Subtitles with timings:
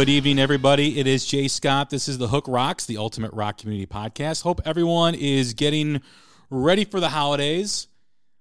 [0.00, 0.98] Good evening, everybody.
[0.98, 1.90] It is Jay Scott.
[1.90, 4.40] This is the Hook Rocks, the Ultimate Rock Community Podcast.
[4.40, 6.00] Hope everyone is getting
[6.48, 7.86] ready for the holidays.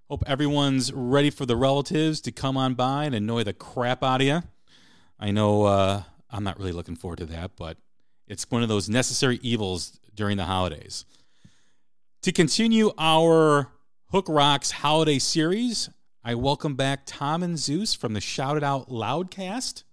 [0.07, 4.21] Hope everyone's ready for the relatives to come on by and annoy the crap out
[4.21, 4.41] of you.
[5.19, 7.75] I know uh, I'm not really looking forward to that, but
[8.25, 11.03] it's one of those necessary evils during the holidays.
[12.21, 13.69] To continue our
[14.11, 15.89] Hook Rocks holiday series,
[16.23, 19.83] I welcome back Tom and Zeus from the Shout It Out Loudcast.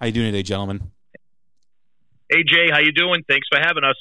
[0.00, 0.90] How you doing today, gentlemen?
[2.30, 3.22] Hey Jay, how you doing?
[3.28, 3.96] Thanks for having us.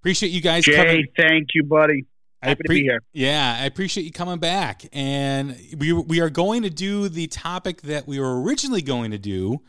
[0.00, 1.06] Appreciate you guys Jay, coming.
[1.16, 2.06] thank you, buddy.
[2.42, 3.00] Happy to be here.
[3.12, 4.84] Yeah, I appreciate you coming back.
[4.92, 9.18] And we we are going to do the topic that we were originally going to
[9.18, 9.62] do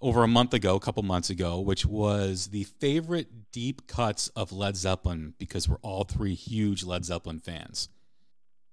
[0.00, 4.52] over a month ago, a couple months ago, which was the favorite deep cuts of
[4.52, 7.90] Led Zeppelin because we're all three huge Led Zeppelin fans.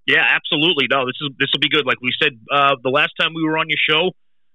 [0.05, 0.87] Yeah, absolutely.
[0.89, 1.85] No, this is this will be good.
[1.85, 4.11] Like we said uh, the last time we were on your show,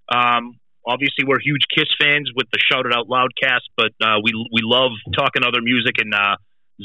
[0.08, 4.32] um, obviously we're huge Kiss fans with the Shout It Out Loudcast, but uh, we
[4.52, 6.36] we love talking other music, and uh,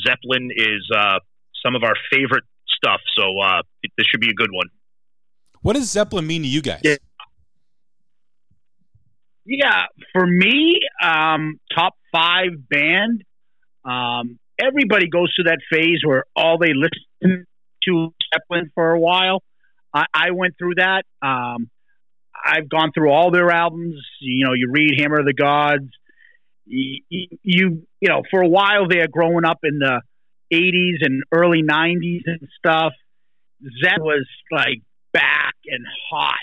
[0.05, 1.19] Zeppelin is uh,
[1.63, 3.01] some of our favorite stuff.
[3.17, 3.61] So uh,
[3.97, 4.67] this should be a good one.
[5.61, 6.81] What does Zeppelin mean to you guys?
[6.83, 6.95] Yeah.
[9.49, 13.23] Yeah, for me, um, top five band.
[13.85, 17.45] Um, everybody goes through that phase where all they listen
[17.83, 19.41] to Zeppelin for a while.
[19.93, 21.03] I, I went through that.
[21.22, 21.69] Um,
[22.45, 23.95] I've gone through all their albums.
[24.21, 25.89] You know, you read Hammer of the Gods.
[26.65, 30.01] You, you, you know, for a while there, growing up in the
[30.53, 32.93] '80s and early '90s and stuff,
[33.61, 34.81] Zep was like
[35.13, 36.35] back and hot.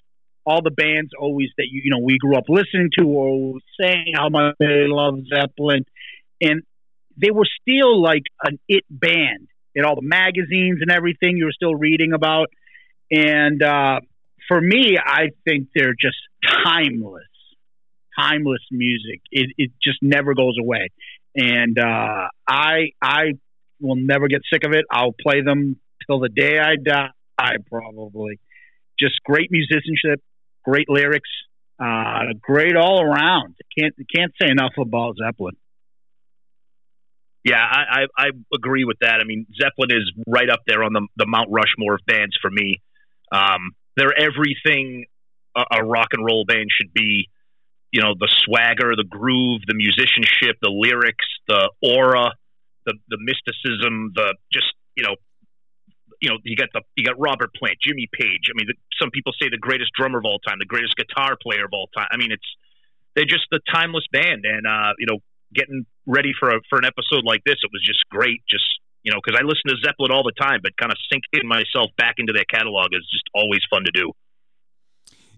[0.47, 4.13] All the bands always that you, you know we grew up listening to or saying
[4.15, 5.85] how much they love Zeppelin,
[6.41, 6.63] and
[7.17, 11.53] they were still like an it band in all the magazines and everything you were
[11.53, 12.49] still reading about.
[13.11, 14.01] And uh,
[14.49, 16.17] for me, I think they're just
[16.65, 17.23] timeless,
[18.19, 19.21] timeless music.
[19.31, 20.89] It, it just never goes away,
[21.37, 23.33] and uh, I I
[23.81, 24.85] will never get sick of it.
[24.91, 28.39] I'll play them till the day I die, I probably.
[28.99, 30.23] Just great musicianship,
[30.65, 31.29] great lyrics,
[31.81, 33.57] uh, great all around.
[33.79, 35.57] Can't can't say enough about Zeppelin.
[37.45, 39.19] Yeah, I, I, I agree with that.
[39.21, 42.51] I mean, Zeppelin is right up there on the the Mount Rushmore of bands for
[42.51, 42.81] me.
[43.33, 45.07] Um, they're everything
[45.57, 47.29] a, a rock and roll band should be.
[47.93, 52.33] You know, the swagger, the groove, the musicianship, the lyrics, the aura,
[52.87, 55.15] the the mysticism, the just you know,
[56.21, 58.51] you know, you got the you got Robert Plant, Jimmy Page.
[58.51, 61.37] I mean, the, some people say the greatest drummer of all time, the greatest guitar
[61.41, 62.09] player of all time.
[62.11, 62.51] I mean, it's
[63.15, 65.19] they're just the timeless band, and uh, you know,
[65.55, 68.43] getting ready for a, for an episode like this, it was just great.
[68.51, 68.67] Just
[69.05, 71.91] you know, because I listen to Zeppelin all the time, but kind of sinking myself
[71.97, 74.13] back into their catalog is just always fun to do.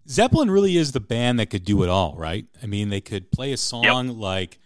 [0.09, 2.47] Zeppelin really is the band that could do it all, right?
[2.63, 4.17] I mean, they could play a song yep.
[4.17, 4.59] like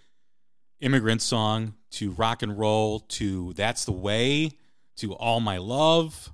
[0.81, 4.53] Immigrant Song to rock and roll to That's the Way
[4.97, 6.31] to All My Love.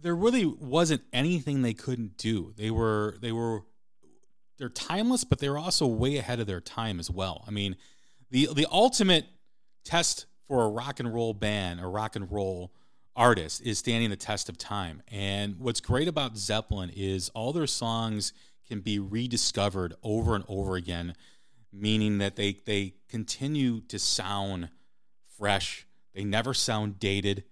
[0.00, 2.54] There really wasn't anything they couldn't do.
[2.56, 3.64] They were they were
[4.58, 7.44] they're timeless, but they were also way ahead of their time as well.
[7.46, 7.76] I mean,
[8.30, 9.26] the the ultimate
[9.84, 12.72] test for a rock and roll band, a rock and roll
[13.14, 15.02] artist, is standing the test of time.
[15.08, 18.32] And what's great about Zeppelin is all their songs
[18.68, 21.14] can be rediscovered over and over again,
[21.72, 24.68] meaning that they they continue to sound
[25.38, 25.86] fresh.
[26.14, 27.44] They never sound dated.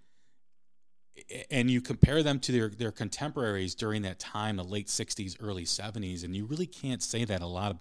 [1.50, 5.64] And you compare them to their, their contemporaries during that time, the late 60s, early
[5.64, 7.78] 70s, and you really can't say that a lot of,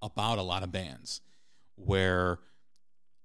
[0.00, 1.20] about a lot of bands
[1.74, 2.38] where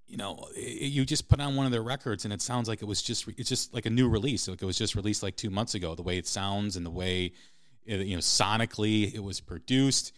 [0.07, 2.85] you know, you just put on one of their records and it sounds like it
[2.85, 5.49] was just it's just like a new release, like it was just released like two
[5.49, 5.95] months ago.
[5.95, 7.33] The way it sounds and the way
[7.85, 10.13] it, you know sonically it was produced.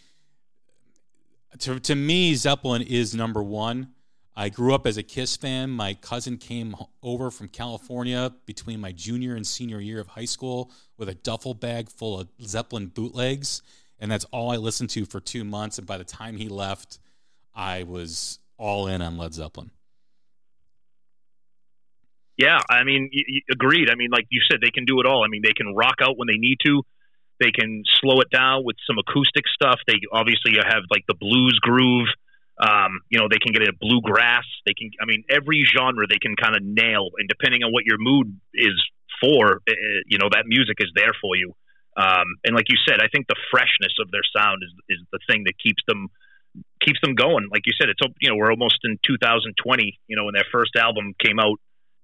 [1.60, 3.94] To to me, Zeppelin is number one.
[4.36, 5.72] I grew up as a Kiss fan.
[5.72, 10.72] My cousin came over from California between my junior and senior year of high school
[10.98, 13.64] with a duffel bag full of Zeppelin bootlegs,
[14.00, 15.78] and that's all I listened to for two months.
[15.80, 17.00] And by the time he left,
[17.56, 19.72] I was all in on Led Zeppelin.
[22.38, 23.90] Yeah, I mean, y- y- agreed.
[23.90, 25.24] I mean, like you said, they can do it all.
[25.24, 26.84] I mean, they can rock out when they need to.
[27.40, 29.80] They can slow it down with some acoustic stuff.
[29.88, 32.08] They obviously have like the blues groove.
[32.60, 34.46] Um, you know, they can get into bluegrass.
[34.66, 37.10] They can, I mean, every genre they can kind of nail.
[37.20, 38.74] And depending on what your mood is
[39.22, 39.74] for, uh,
[40.08, 41.54] you know, that music is there for you.
[41.98, 45.20] Um, and like you said, I think the freshness of their sound is is the
[45.30, 46.10] thing that keeps them
[46.82, 47.50] keeps them going.
[47.52, 50.00] Like you said, it's you know we're almost in 2020.
[50.08, 51.58] You know, when their first album came out,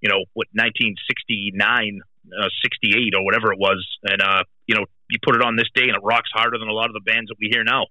[0.04, 5.18] you know, what 1969, uh, 68 or whatever it was, and uh, you know, you
[5.24, 7.30] put it on this day and it rocks harder than a lot of the bands
[7.30, 7.88] that we hear now.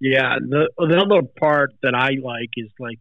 [0.00, 2.98] Yeah, the the other part that I like is like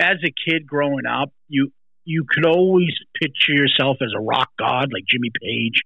[0.00, 1.72] as a kid growing up, you
[2.04, 5.82] you could always picture yourself as a rock god like Jimmy Page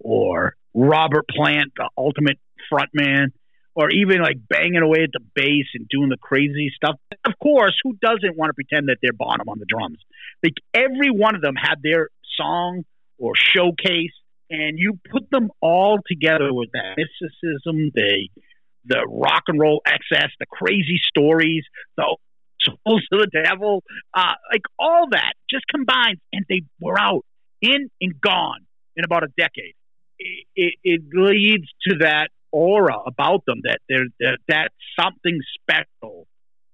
[0.00, 2.38] or Robert Plant, the ultimate
[2.72, 3.28] frontman,
[3.74, 6.96] or even like banging away at the bass and doing the crazy stuff.
[7.24, 9.98] Of course, who doesn't want to pretend that they're Bonham on the drums?
[10.42, 12.84] Like every one of them had their song
[13.18, 14.14] or showcase,
[14.50, 18.28] and you put them all together with that mysticism, the
[18.86, 21.64] the rock and roll excess, the crazy stories,
[21.96, 22.16] the
[22.60, 23.82] souls of the devil,
[24.12, 27.24] uh, like all that just combined, and they were out
[27.62, 28.66] in and gone
[28.96, 29.74] in about a decade.
[30.18, 36.26] It, it, it leads to that aura about them that they're that that's something special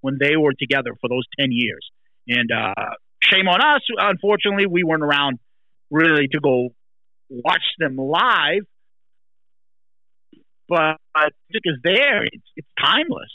[0.02, 1.90] when they were together for those ten years.
[2.28, 3.80] And uh, shame on us.
[3.96, 5.38] Unfortunately, we weren't around
[5.90, 6.68] really to go
[7.30, 8.62] watch them live.
[10.68, 10.98] But
[11.48, 13.32] music is there; it's, it's timeless.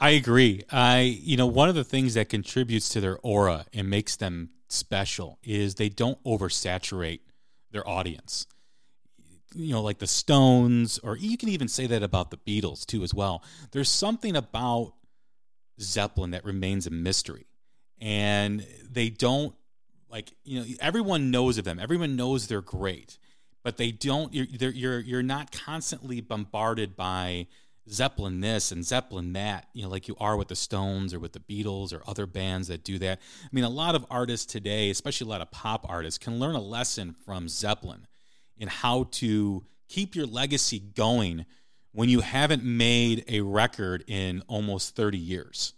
[0.00, 0.62] I agree.
[0.70, 4.50] I you know one of the things that contributes to their aura and makes them
[4.68, 7.20] special is they don't oversaturate
[7.72, 8.46] their audience.
[9.54, 13.02] You know, like the Stones, or you can even say that about the Beatles too,
[13.02, 13.42] as well.
[13.72, 14.94] There's something about
[15.80, 17.46] Zeppelin that remains a mystery,
[18.00, 19.54] and they don't
[20.10, 21.78] like you know everyone knows of them.
[21.78, 23.18] Everyone knows they're great,
[23.62, 24.34] but they don't.
[24.34, 27.46] You're you're you're not constantly bombarded by
[27.90, 31.32] Zeppelin this and Zeppelin that, you know, like you are with the Stones or with
[31.32, 33.18] the Beatles or other bands that do that.
[33.42, 36.54] I mean, a lot of artists today, especially a lot of pop artists, can learn
[36.54, 38.06] a lesson from Zeppelin
[38.58, 41.46] in how to keep your legacy going
[41.92, 45.72] when you haven't made a record in almost 30 years.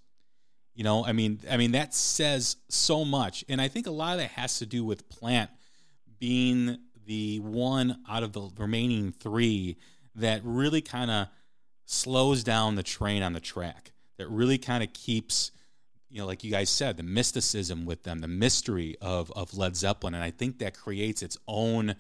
[0.75, 4.15] You know, I mean, I mean that says so much, and I think a lot
[4.15, 5.51] of that has to do with Plant
[6.19, 9.77] being the one out of the remaining three
[10.15, 11.29] that really kind of
[11.87, 15.51] slows down the train on the track that really kind of keeps
[16.09, 19.75] you know like you guys said the mysticism with them the mystery of of led
[19.75, 21.97] zeppelin and i think that creates its own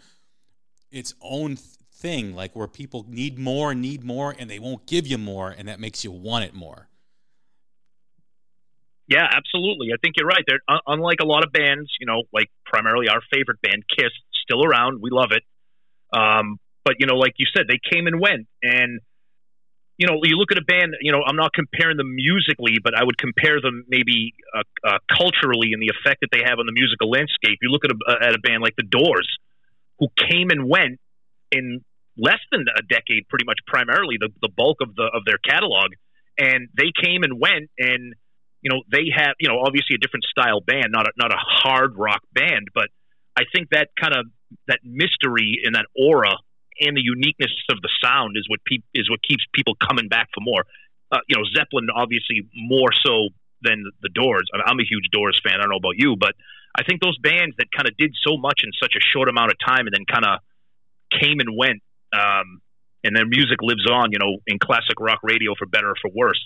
[0.90, 5.06] its own thing like where people need more and need more and they won't give
[5.06, 6.88] you more and that makes you want it more.
[9.06, 9.88] Yeah absolutely.
[9.92, 10.44] I think you're right.
[10.46, 14.12] They're uh, unlike a lot of bands you know like primarily our favorite band kiss
[14.42, 15.00] still around.
[15.02, 15.42] We love it.
[16.12, 18.46] Um, but you know like you said they came and went.
[18.62, 19.00] And
[20.00, 22.96] you know, you look at a band, you know, I'm not comparing them musically, but
[22.96, 26.64] I would compare them maybe uh, uh, culturally in the effect that they have on
[26.64, 27.58] the musical landscape.
[27.60, 29.28] You look at a, at a band like The Doors,
[30.00, 30.98] who came and went
[31.52, 31.84] in
[32.16, 35.92] less than a decade, pretty much primarily the, the bulk of the of their catalog,
[36.38, 38.14] and they came and went, and
[38.62, 41.38] you know, they have, you know, obviously a different style band, not a, not a
[41.38, 42.88] hard rock band, but
[43.36, 44.26] I think that kind of
[44.68, 46.34] that mystery and that aura
[46.80, 50.28] and the uniqueness of the sound is what pe- is what keeps people coming back
[50.34, 50.64] for more.
[51.12, 53.28] Uh, you know, Zeppelin obviously more so
[53.62, 54.48] than the Doors.
[54.52, 55.54] I'm a huge Doors fan.
[55.58, 56.34] I don't know about you, but
[56.74, 59.50] I think those bands that kind of did so much in such a short amount
[59.50, 60.40] of time and then kind of
[61.10, 62.60] came and went, um,
[63.02, 64.12] and their music lives on.
[64.12, 66.42] You know, in classic rock radio for better or for worse.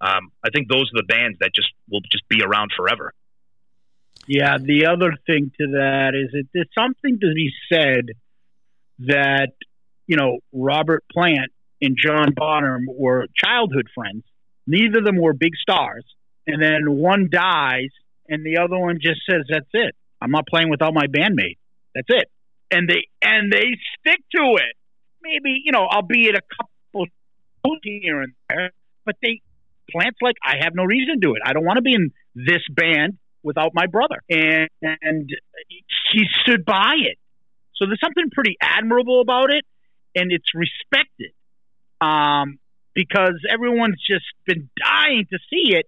[0.00, 3.12] Um, I think those are the bands that just will just be around forever.
[4.26, 8.06] Yeah, the other thing to that is that there's something to be said
[9.00, 9.52] that
[10.06, 14.24] you know, Robert Plant and John Bonham were childhood friends.
[14.66, 16.04] Neither of them were big stars.
[16.46, 17.90] And then one dies,
[18.28, 19.94] and the other one just says, "That's it.
[20.20, 21.58] I'm not playing without my bandmate.
[21.94, 22.30] That's it."
[22.70, 24.76] And they and they stick to it.
[25.22, 27.06] Maybe you know, I'll be albeit a couple
[27.82, 28.72] here and there,
[29.06, 29.40] but they
[29.90, 31.42] Plant's like, I have no reason to do it.
[31.44, 34.16] I don't want to be in this band without my brother.
[34.30, 35.30] And, and
[36.10, 37.18] he stood by it.
[37.76, 39.64] So there's something pretty admirable about it,
[40.14, 41.32] and it's respected
[42.00, 42.58] um,
[42.94, 45.86] because everyone's just been dying to see it,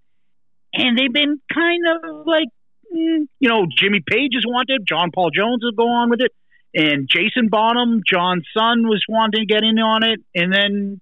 [0.76, 2.48] and they've been kind of like,
[2.94, 6.32] mm, you know, Jimmy Page is wanted, John Paul Jones will go on with it,
[6.74, 11.00] and Jason Bonham, John's son, was wanting to get in on it, and then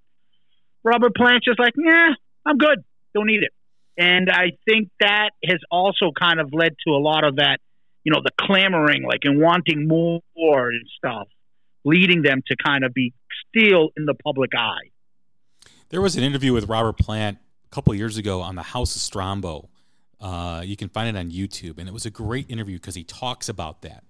[0.84, 2.10] Robert Plant's just like, yeah,
[2.46, 3.52] I'm good, don't need it.
[3.96, 7.58] And I think that has also kind of led to a lot of that,
[8.02, 11.28] you know, the clamoring, like, and wanting more and stuff,
[11.84, 13.12] leading them to kind of be
[13.48, 14.90] still in the public eye.
[15.90, 17.38] There was an interview with Robert Plant
[17.74, 19.68] couple years ago on the House of Strombo.
[20.20, 23.02] Uh, you can find it on YouTube, and it was a great interview because he
[23.02, 24.04] talks about that.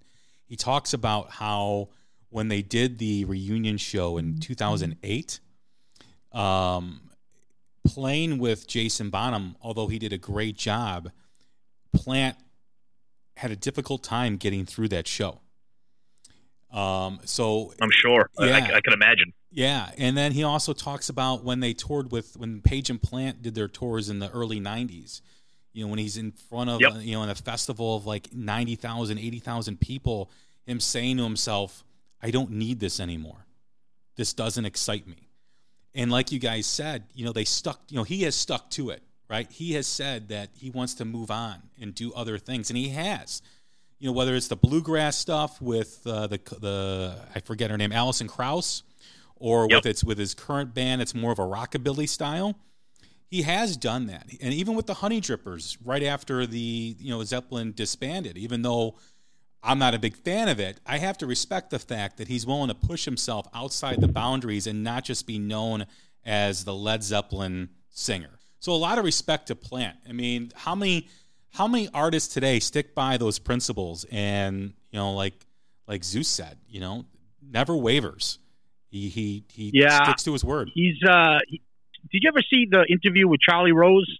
[0.46, 1.88] He talks about how
[2.28, 5.40] when they did the reunion show in 2008,
[6.32, 7.00] um,
[7.86, 11.10] playing with Jason Bonham, although he did a great job,
[11.94, 12.36] Plant
[13.36, 15.40] had a difficult time getting through that show.
[16.70, 18.28] Um, so I'm sure.
[18.38, 19.32] Yeah, I, I, can imagine.
[19.54, 23.40] Yeah, and then he also talks about when they toured with when Page and Plant
[23.40, 25.20] did their tours in the early '90s.
[25.72, 26.94] You know, when he's in front of yep.
[26.94, 30.30] uh, you know in a festival of like 90,000, 80,000 people,
[30.66, 31.84] him saying to himself,
[32.20, 33.46] "I don't need this anymore.
[34.16, 35.28] This doesn't excite me."
[35.94, 37.80] And like you guys said, you know, they stuck.
[37.88, 39.48] You know, he has stuck to it, right?
[39.52, 42.88] He has said that he wants to move on and do other things, and he
[42.88, 43.40] has
[44.00, 47.92] you know whether it's the bluegrass stuff with uh, the the I forget her name
[47.92, 48.82] Alison Krauss,
[49.36, 49.78] or yep.
[49.78, 52.56] with its with his current band, it's more of a rockabilly style.
[53.26, 57.72] He has done that, and even with the Honeydrippers, right after the you know Zeppelin
[57.72, 58.96] disbanded, even though
[59.62, 62.46] I'm not a big fan of it, I have to respect the fact that he's
[62.46, 65.86] willing to push himself outside the boundaries and not just be known
[66.24, 68.38] as the Led Zeppelin singer.
[68.60, 69.96] So a lot of respect to Plant.
[70.08, 71.08] I mean, how many
[71.54, 75.34] how many artists today stick by those principles and you know like
[75.86, 77.04] like zeus said you know
[77.40, 78.38] never wavers
[78.94, 81.60] he he he yeah, sticks to his word he's uh he,
[82.10, 84.18] did you ever see the interview with charlie rose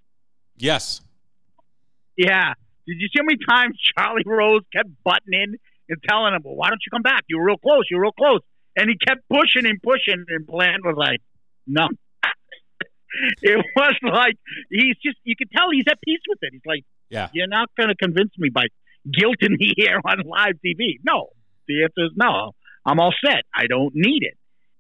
[0.57, 1.01] yes
[2.17, 2.55] yeah
[2.87, 5.57] did you see how many times charlie rose kept butting in
[5.89, 8.03] and telling him well why don't you come back you were real close you were
[8.05, 8.41] real close
[8.77, 11.21] and he kept pushing and pushing and Plant was like
[11.67, 11.89] no
[13.43, 14.35] it was like
[14.71, 17.29] he's just you could tell he's at peace with it he's like yeah.
[17.33, 18.67] You're not going to convince me by
[19.11, 20.99] guilt in the air on live TV.
[21.05, 21.29] No.
[21.69, 22.53] The answer is no.
[22.85, 23.45] I'm all set.
[23.55, 24.37] I don't need it.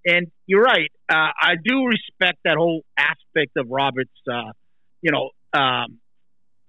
[0.07, 0.91] And you're right.
[1.09, 4.53] Uh, I do respect that whole aspect of Robert's, uh,
[5.01, 5.99] you know, um,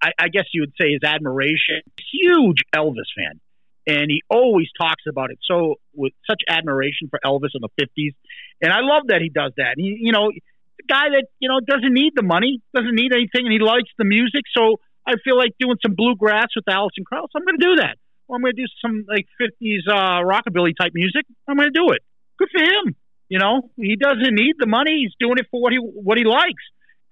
[0.02, 1.82] I, I guess you would say his admiration.
[2.12, 3.40] Huge Elvis fan.
[3.88, 8.14] And he always talks about it so with such admiration for Elvis in the 50s.
[8.60, 9.74] And I love that he does that.
[9.76, 13.46] He, you know, the guy that, you know, doesn't need the money, doesn't need anything,
[13.46, 14.42] and he likes the music.
[14.56, 17.96] So I feel like doing some bluegrass with Alison Krauss, I'm going to do that.
[18.28, 21.24] I'm going to do some like 50s uh, rockabilly type music.
[21.46, 22.02] I'm going to do it.
[22.38, 22.96] Good for him.
[23.28, 25.02] You know, he doesn't need the money.
[25.02, 26.62] He's doing it for what he what he likes.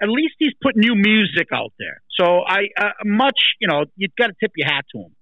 [0.03, 2.03] At least he's putting new music out there.
[2.11, 5.17] So I uh, much, you know, you've got to tip your hat to him.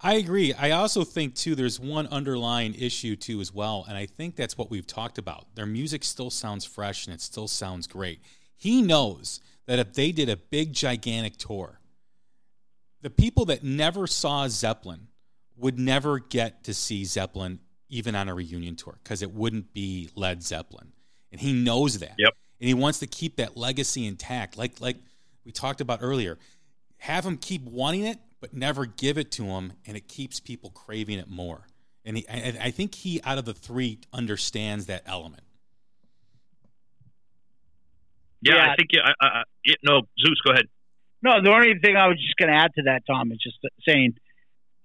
[0.00, 0.54] I agree.
[0.54, 4.56] I also think too there's one underlying issue too as well, and I think that's
[4.56, 5.46] what we've talked about.
[5.54, 8.20] Their music still sounds fresh and it still sounds great.
[8.56, 11.80] He knows that if they did a big, gigantic tour,
[13.02, 15.08] the people that never saw Zeppelin
[15.56, 20.10] would never get to see Zeppelin even on a reunion tour because it wouldn't be
[20.14, 20.92] Led Zeppelin.
[21.32, 22.14] And he knows that.
[22.18, 22.34] Yep.
[22.60, 24.56] And he wants to keep that legacy intact.
[24.56, 24.96] Like like
[25.44, 26.38] we talked about earlier.
[26.98, 30.70] Have him keep wanting it, but never give it to him, and it keeps people
[30.70, 31.66] craving it more.
[32.04, 35.42] And he, I, I think he, out of the three, understands that element.
[38.40, 38.72] Yeah, yeah.
[38.72, 38.88] I think.
[38.92, 39.42] Yeah, I, I,
[39.84, 40.66] no, Zeus, go ahead.
[41.22, 43.58] No, the only thing I was just going to add to that, Tom, is just
[43.86, 44.14] saying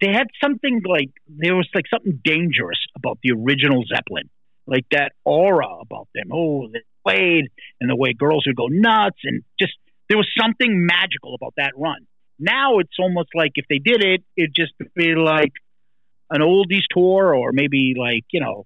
[0.03, 4.29] they had something like there was like something dangerous about the original Zeppelin,
[4.67, 6.29] like that aura about them.
[6.33, 7.45] Oh, they played
[7.79, 9.73] and the way girls would go nuts, and just
[10.09, 12.05] there was something magical about that run.
[12.37, 15.53] Now it's almost like if they did it, it'd just be like
[16.29, 18.65] an oldies tour, or maybe like you know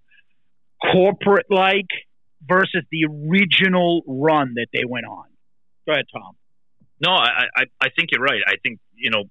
[0.82, 1.92] corporate like
[2.42, 5.26] versus the original run that they went on.
[5.86, 6.36] Go ahead, Tom.
[7.00, 8.42] No, I, I, I think you're right.
[8.48, 9.26] I think you know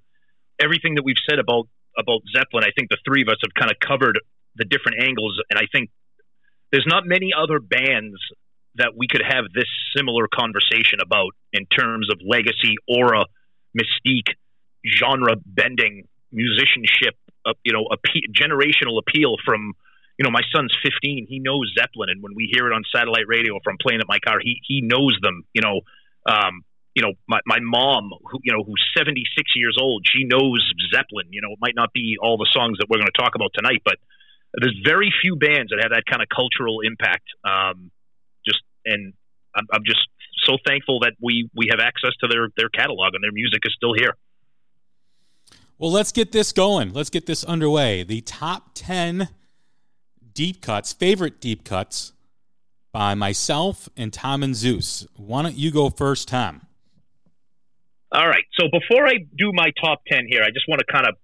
[0.62, 1.66] everything that we've said about
[1.98, 2.64] about Zeppelin.
[2.64, 4.18] I think the three of us have kind of covered
[4.56, 5.90] the different angles, and I think
[6.72, 8.16] there's not many other bands
[8.76, 13.24] that we could have this similar conversation about in terms of legacy, aura,
[13.76, 14.34] mystique,
[14.86, 19.72] genre bending, musicianship, uh, you know, appe- generational appeal from
[20.18, 21.26] you know, my son's 15.
[21.28, 24.18] He knows Zeppelin, and when we hear it on satellite radio from playing at my
[24.18, 25.42] car, he he knows them.
[25.52, 25.80] You know,
[26.26, 26.64] um,
[26.96, 31.26] you know, my, my mom, who, you know, who's 76 years old, she knows Zeppelin.
[31.30, 33.50] You know, it might not be all the songs that we're going to talk about
[33.54, 33.96] tonight, but
[34.54, 37.28] there's very few bands that have that kind of cultural impact.
[37.44, 37.90] Um,
[38.46, 39.12] just, and
[39.54, 40.00] I'm, I'm just
[40.44, 43.74] so thankful that we, we have access to their, their catalog and their music is
[43.76, 44.16] still here.
[45.76, 46.94] Well, let's get this going.
[46.94, 48.04] Let's get this underway.
[48.04, 49.28] The top 10
[50.32, 52.14] deep cuts, favorite deep cuts
[52.90, 55.06] by myself and Tom and Zeus.
[55.14, 56.65] Why don't you go first, Tom?
[58.12, 58.44] All right.
[58.58, 61.16] So before I do my top 10 here, I just want to kind of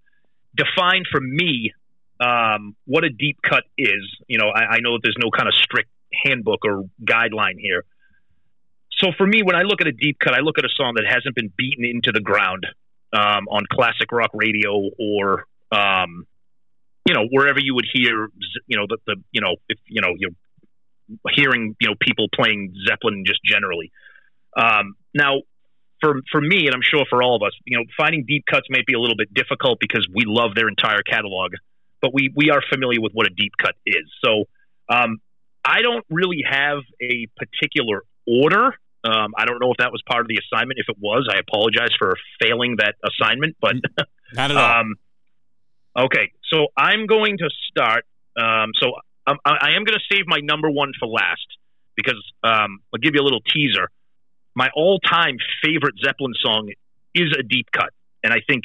[0.54, 1.72] define for me
[2.20, 4.02] um, what a deep cut is.
[4.26, 5.90] You know, I, I know there's no kind of strict
[6.24, 7.84] handbook or guideline here.
[8.98, 10.94] So for me, when I look at a deep cut, I look at a song
[10.96, 12.66] that hasn't been beaten into the ground
[13.12, 16.26] um, on classic rock radio or, um,
[17.06, 18.28] you know, wherever you would hear,
[18.66, 20.30] you know, the, the you know, if, you know, you're
[21.34, 23.90] hearing, you know, people playing Zeppelin just generally.
[24.56, 25.42] Um, now,
[26.02, 28.66] for for me, and I'm sure for all of us, you know, finding deep cuts
[28.68, 31.52] may be a little bit difficult because we love their entire catalog,
[32.00, 34.04] but we we are familiar with what a deep cut is.
[34.25, 34.44] So
[34.88, 35.18] um,
[35.64, 38.75] I don't really have a particular order.
[39.04, 40.78] Um, I don't know if that was part of the assignment.
[40.78, 43.56] If it was, I apologize for failing that assignment.
[43.61, 43.76] But
[44.35, 44.80] not at all.
[44.80, 44.94] Um,
[45.99, 48.04] okay, so I'm going to start.
[48.37, 48.92] Um, so
[49.26, 51.47] I'm, I am going to save my number one for last
[51.97, 53.88] because um, I'll give you a little teaser
[54.54, 56.71] my all-time favorite Zeppelin song
[57.14, 57.90] is a deep cut,
[58.23, 58.64] and I think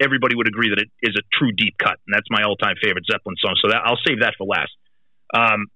[0.00, 3.04] everybody would agree that it is a true deep cut, and that's my all-time favorite
[3.10, 3.54] Zeppelin song.
[3.62, 4.72] So that, I'll save that for last.
[5.32, 5.66] Um,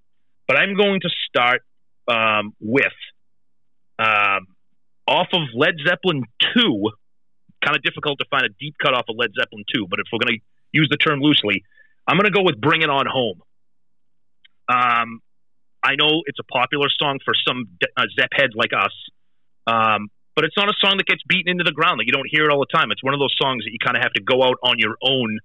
[0.47, 1.61] but I'm going to start
[2.07, 2.93] um, with
[3.99, 4.47] um,
[5.07, 6.89] off of Led Zeppelin two.
[7.63, 10.05] Kind of difficult to find a deep cut off of Led Zeppelin two, but if
[10.11, 11.63] we're going to use the term loosely,
[12.07, 13.41] I'm going to go with "Bring It On Home."
[14.67, 15.19] Um,
[15.81, 18.93] I know it's a popular song for some uh, Zepp heads like us.
[19.67, 21.97] Um, but it's not a song that gets beaten into the ground.
[21.97, 22.91] Like you don't hear it all the time.
[22.91, 24.97] It's one of those songs that you kind of have to go out on your
[25.01, 25.39] own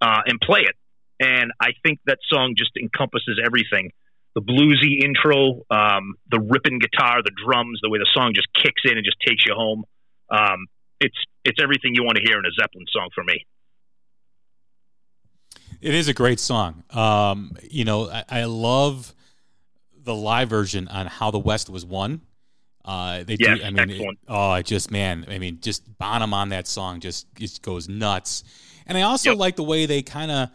[0.00, 0.76] uh, and play it.
[1.18, 3.92] And I think that song just encompasses everything:
[4.34, 8.82] the bluesy intro, um, the ripping guitar, the drums, the way the song just kicks
[8.84, 9.84] in and just takes you home.
[10.28, 10.66] Um,
[11.00, 13.46] it's it's everything you want to hear in a Zeppelin song for me.
[15.80, 16.84] It is a great song.
[16.90, 19.14] Um, you know, I, I love
[19.96, 22.20] the live version on how the West was won
[22.86, 23.64] uh, they yes, do.
[23.64, 25.26] I mean, it, oh, just man.
[25.28, 27.26] I mean, just Bonham on that song just
[27.62, 28.44] goes nuts.
[28.86, 29.38] And I also yep.
[29.38, 30.50] like the way they kind of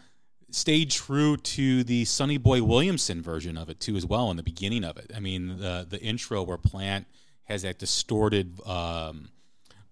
[0.49, 4.43] stayed true to the Sonny Boy Williamson version of it too, as well in the
[4.43, 5.11] beginning of it.
[5.15, 7.07] I mean, the the intro where Plant
[7.43, 9.29] has that distorted um,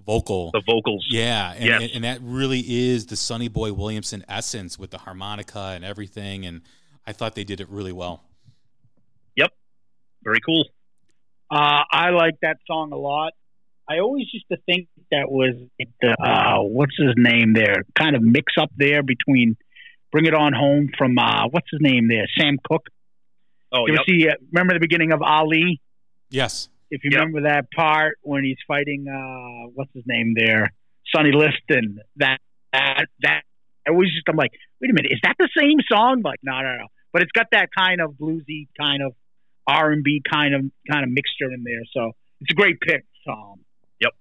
[0.06, 1.82] vocal, the vocals, yeah, and, yes.
[1.82, 6.45] and, and that really is the Sonny Boy Williamson essence with the harmonica and everything.
[6.45, 6.62] And
[7.06, 8.23] I thought they did it really well.
[9.36, 9.52] Yep,
[10.23, 10.65] very cool.
[11.52, 13.34] Uh, I like that song a lot.
[13.90, 18.22] I always used to think that was the uh, what's his name there, kind of
[18.22, 19.58] mix up there between
[20.12, 22.88] "Bring It On Home" from uh, what's his name there, Sam Cooke.
[23.72, 24.02] Oh, you yep.
[24.08, 25.82] see, uh, remember the beginning of Ali?
[26.30, 26.70] Yes.
[26.92, 27.22] If you yep.
[27.22, 30.72] remember that part when he's fighting, uh, what's his name there,
[31.14, 32.00] Sonny Liston.
[32.18, 32.38] That
[32.72, 33.42] that that.
[33.88, 36.22] I always just I'm like, wait a minute, is that the same song?
[36.24, 36.88] Like, no, no, no.
[37.12, 39.14] But it's got that kind of bluesy kind of
[39.69, 41.82] R and B kind of kind of mixture in there.
[41.93, 43.60] So it's a great pick, Tom.
[44.01, 44.13] Yep.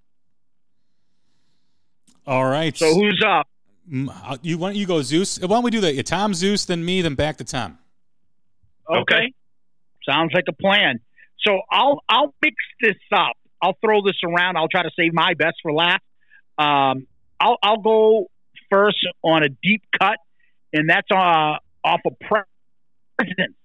[2.27, 2.75] All right.
[2.77, 3.47] So who's up?
[3.91, 5.39] Uh, you want you go Zeus?
[5.39, 6.05] Why don't we do that?
[6.05, 7.79] Tom Zeus, then me, then back to Tom.
[8.89, 8.99] Okay.
[9.01, 9.33] okay.
[10.07, 10.99] Sounds like a plan.
[11.39, 13.35] So I'll I'll mix this up.
[13.61, 14.57] I'll throw this around.
[14.57, 16.03] I'll try to save my best for last.
[16.57, 17.07] Um,
[17.39, 18.27] I'll I'll go
[18.69, 20.17] first on a deep cut,
[20.71, 23.55] and that's uh, off of Presence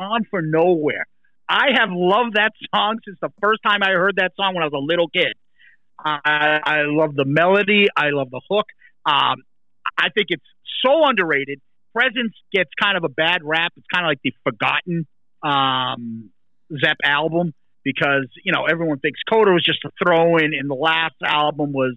[0.00, 1.06] on for nowhere.
[1.48, 4.66] I have loved that song since the first time I heard that song when I
[4.66, 5.34] was a little kid.
[6.02, 7.88] I, I love the melody.
[7.94, 8.66] I love the hook.
[9.04, 9.42] Um,
[9.98, 10.44] I think it's
[10.84, 11.60] so underrated.
[11.94, 13.72] Presence gets kind of a bad rap.
[13.76, 15.06] It's kind of like the forgotten
[15.42, 16.30] um,
[16.72, 20.74] Zepp album because you know everyone thinks Coda was just a throw in, and the
[20.74, 21.96] last album was.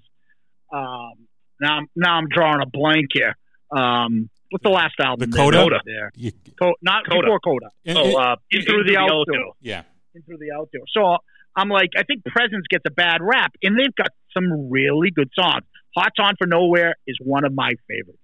[0.74, 1.28] Um,
[1.62, 3.36] now, I'm, now I'm drawing a blank here.
[3.72, 5.32] Um, What's the last album?
[5.32, 5.58] The Coda.
[5.58, 5.80] Coda.
[5.84, 6.12] There.
[6.16, 7.22] You, Co- not Coda.
[7.22, 7.70] before Coda.
[7.86, 9.54] In, oh, uh, in, in through the, the out door.
[9.62, 9.82] Yeah.
[10.14, 10.84] In through the out door.
[10.94, 11.18] So
[11.56, 15.32] I'm like, I think Presence gets a bad rap, and they've got some really good
[15.34, 15.64] songs.
[15.98, 18.20] Hots on for Nowhere is one of my favorites.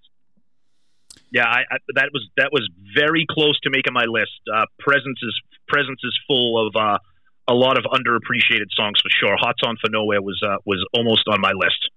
[1.31, 4.37] Yeah, I, I, that was that was very close to making my list.
[4.53, 5.33] Uh, Presence is
[5.67, 6.99] Presence is full of uh,
[7.47, 9.35] a lot of underappreciated songs for sure.
[9.35, 11.89] Hots on for Nowhere was uh, was almost on my list.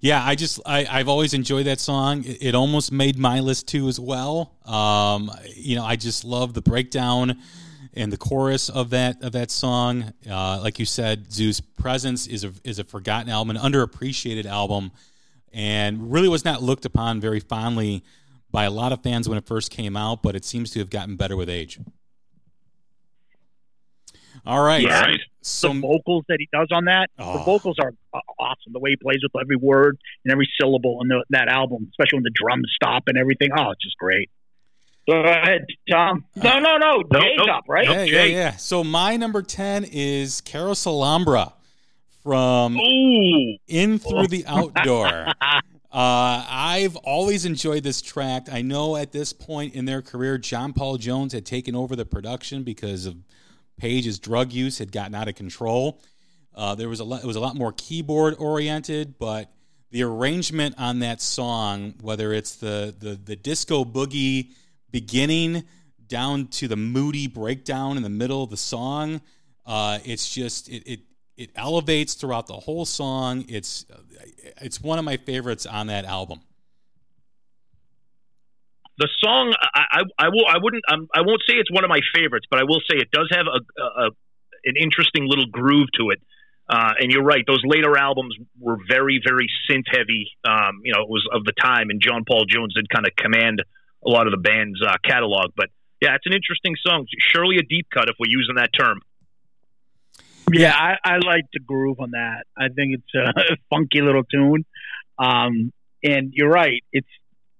[0.00, 2.24] Yeah, I just I, I've always enjoyed that song.
[2.24, 4.52] It, it almost made my list too as well.
[4.64, 7.38] Um, you know, I just love the breakdown
[7.94, 10.12] and the chorus of that of that song.
[10.28, 14.92] Uh, like you said, Zeus Presence is a is a forgotten album, an underappreciated album,
[15.52, 18.04] and really was not looked upon very fondly
[18.50, 20.22] by a lot of fans when it first came out.
[20.22, 21.80] But it seems to have gotten better with age.
[24.46, 24.82] All right.
[24.82, 25.14] Yeah.
[25.40, 27.38] So, the vocals that he does on that, oh.
[27.38, 27.92] the vocals are
[28.38, 28.72] awesome.
[28.72, 32.18] The way he plays with every word and every syllable in the, that album, especially
[32.18, 33.50] when the drums stop and everything.
[33.56, 34.30] Oh, it's just great.
[35.08, 36.24] Go ahead, Tom.
[36.36, 37.02] No, no, no.
[37.14, 37.88] Jay's nope, up, right?
[37.88, 38.56] Yeah, yeah, yeah.
[38.56, 41.54] So my number 10 is Carouselambra
[42.22, 43.56] from Ooh.
[43.66, 45.06] In Through the Out Door.
[45.06, 45.32] uh,
[45.90, 48.48] I've always enjoyed this track.
[48.52, 52.04] I know at this point in their career, John Paul Jones had taken over the
[52.04, 53.16] production because of
[53.78, 56.00] Page's drug use had gotten out of control.
[56.54, 59.50] Uh, there was a lot, it was a lot more keyboard oriented, but
[59.90, 64.50] the arrangement on that song, whether it's the the, the disco boogie
[64.90, 65.64] beginning
[66.06, 69.20] down to the moody breakdown in the middle of the song.
[69.64, 71.00] Uh, it's just it, it
[71.36, 73.44] it elevates throughout the whole song.
[73.48, 73.86] It's
[74.60, 76.40] it's one of my favorites on that album.
[78.98, 81.88] The song I, I, I will I wouldn't um, I won't say it's one of
[81.88, 84.10] my favorites, but I will say it does have a, a
[84.64, 86.20] an interesting little groove to it.
[86.68, 90.30] Uh, and you're right; those later albums were very, very synth heavy.
[90.44, 93.16] Um, you know, it was of the time, and John Paul Jones did kind of
[93.16, 93.62] command
[94.04, 95.52] a lot of the band's uh, catalog.
[95.56, 95.68] But
[96.02, 97.06] yeah, it's an interesting song.
[97.32, 99.00] Surely a deep cut if we're using that term.
[100.52, 102.44] Yeah, I, I like the groove on that.
[102.56, 104.64] I think it's a funky little tune.
[105.18, 107.08] Um, and you're right; it's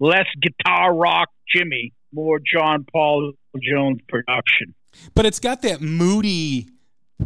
[0.01, 3.33] less guitar rock Jimmy, more John Paul
[3.63, 4.75] Jones production.
[5.15, 6.69] But it's got that moody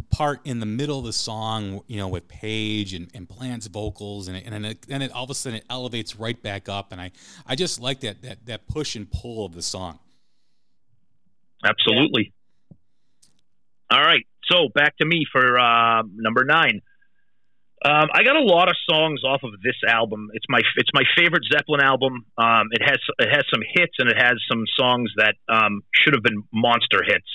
[0.09, 4.27] part in the middle of the song, you know, with Page and, and Plant's vocals,
[4.27, 6.99] and and it, and it all of a sudden it elevates right back up, and
[6.99, 7.11] I
[7.45, 9.99] I just like that that that push and pull of the song.
[11.63, 12.33] Absolutely.
[13.91, 16.81] All right, so back to me for uh, number nine.
[17.83, 20.29] Um, I got a lot of songs off of this album.
[20.33, 22.25] It's my it's my favorite Zeppelin album.
[22.37, 26.13] Um, it has it has some hits and it has some songs that um, should
[26.13, 27.27] have been monster hits.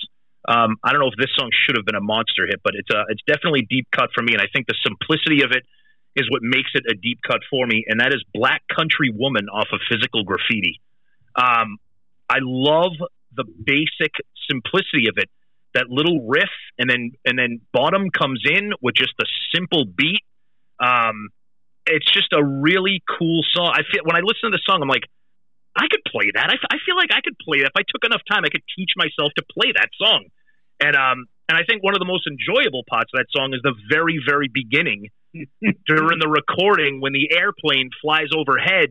[0.48, 2.88] Um, I don't know if this song should have been a monster hit, but it's
[2.88, 5.64] a, it's definitely deep cut for me, and I think the simplicity of it
[6.16, 9.48] is what makes it a deep cut for me, and that is "Black Country Woman"
[9.52, 10.80] off of Physical Graffiti.
[11.36, 11.76] Um,
[12.30, 12.92] I love
[13.36, 14.16] the basic
[14.48, 15.28] simplicity of it.
[15.74, 20.24] That little riff, and then and then Bonham comes in with just a simple beat.
[20.80, 21.28] Um,
[21.86, 23.72] it's just a really cool song.
[23.74, 25.08] I feel when I listen to the song, I'm like,
[25.76, 26.50] I could play that.
[26.50, 27.72] I, I feel like I could play that.
[27.74, 30.26] If I took enough time, I could teach myself to play that song.
[30.80, 33.60] And um, and I think one of the most enjoyable parts of that song is
[33.62, 38.90] the very, very beginning during the recording when the airplane flies overhead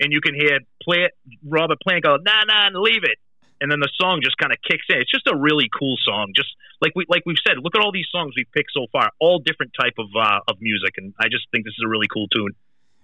[0.00, 1.08] and you can hear play
[1.44, 3.18] Robert Plant go, nah, nah, leave it.
[3.60, 4.98] And then the song just kind of kicks in.
[4.98, 6.32] It's just a really cool song.
[6.34, 6.48] Just
[6.80, 9.38] like we like we've said, look at all these songs we've picked so far, all
[9.38, 12.28] different type of uh, of music, and I just think this is a really cool
[12.28, 12.52] tune.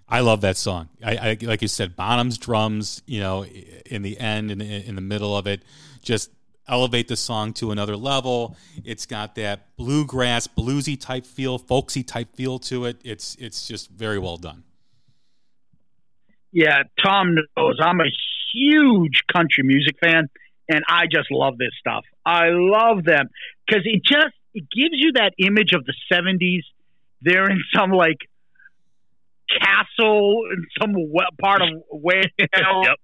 [0.08, 0.90] I love that song.
[1.02, 3.46] I, I, like you said, Bonham's drums, you know,
[3.86, 5.62] in the end and in, in the middle of it,
[6.02, 6.30] just
[6.68, 8.56] elevate the song to another level.
[8.84, 13.00] It's got that bluegrass, bluesy type feel, folksy type feel to it.
[13.04, 14.64] It's it's just very well done.
[16.52, 18.10] Yeah, Tom knows I'm a
[18.52, 20.28] huge country music fan,
[20.72, 22.04] and I just love this stuff.
[22.24, 23.28] I love them
[23.66, 26.62] because it just it gives you that image of the '70s.
[27.20, 28.18] They're in some like
[29.60, 30.94] castle in some
[31.40, 32.96] part of where yep.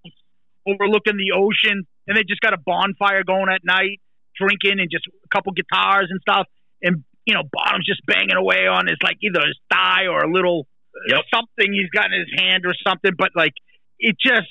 [0.67, 4.01] overlooking the ocean and they just got a bonfire going at night,
[4.37, 6.47] drinking and just a couple guitars and stuff.
[6.83, 10.33] And you know, Bonham's just banging away on his like either his thigh or a
[10.33, 11.25] little uh, yep.
[11.33, 13.13] something he's got in his hand or something.
[13.17, 13.53] But like
[13.99, 14.49] it just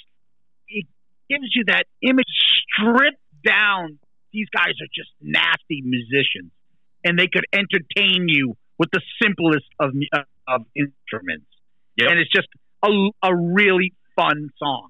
[1.30, 4.00] gives you that image stripped down.
[4.34, 6.52] These guys are just nasty musicians,
[7.04, 9.92] and they could entertain you with the simplest of
[10.48, 11.48] of instruments.
[11.98, 12.10] Yep.
[12.12, 12.48] And it's just
[12.84, 12.90] a,
[13.24, 14.90] a really fun song.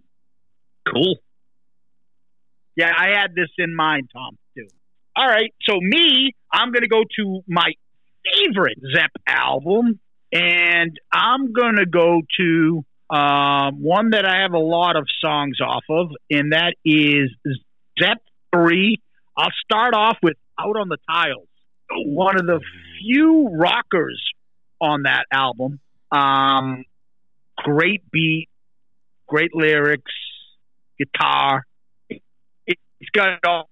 [0.91, 1.15] Cool.
[2.75, 4.67] Yeah, I had this in mind, Tom, too.
[5.15, 7.71] All right, so me, I'm going to go to my
[8.35, 9.99] favorite Zepp album,
[10.31, 15.59] and I'm going to go to um, one that I have a lot of songs
[15.61, 17.31] off of, and that is
[17.99, 18.21] Zepp
[18.53, 18.99] 3.
[19.37, 21.47] I'll start off with Out on the Tiles,
[21.89, 22.59] one of the
[22.99, 24.21] few rockers
[24.81, 25.79] on that album.
[26.11, 26.83] Um,
[27.57, 28.49] great beat,
[29.27, 30.11] great lyrics,
[30.97, 31.63] guitar,
[32.09, 32.21] It,
[32.67, 33.69] has got it all,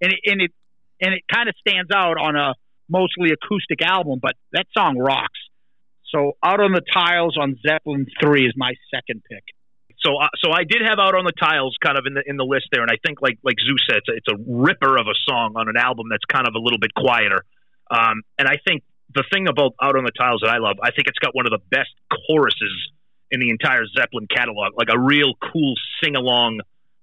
[0.00, 0.52] and it and it
[1.00, 2.54] and it kind of stands out on a
[2.88, 4.18] mostly acoustic album.
[4.20, 5.37] But that song rocks.
[6.10, 9.44] So out on the tiles on Zeppelin three is my second pick.
[10.00, 12.36] So, uh, so I did have out on the tiles kind of in the in
[12.36, 14.96] the list there, and I think like like Zeus said, it's a, it's a ripper
[14.96, 17.44] of a song on an album that's kind of a little bit quieter.
[17.90, 20.92] Um, and I think the thing about out on the tiles that I love, I
[20.92, 21.90] think it's got one of the best
[22.26, 22.92] choruses
[23.30, 26.60] in the entire Zeppelin catalog, like a real cool sing along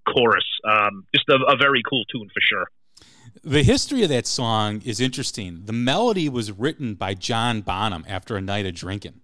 [0.08, 0.46] chorus.
[0.64, 2.68] Um, just a, a very cool tune for sure.
[3.44, 5.62] The history of that song is interesting.
[5.66, 9.22] The melody was written by John Bonham after a night of drinking.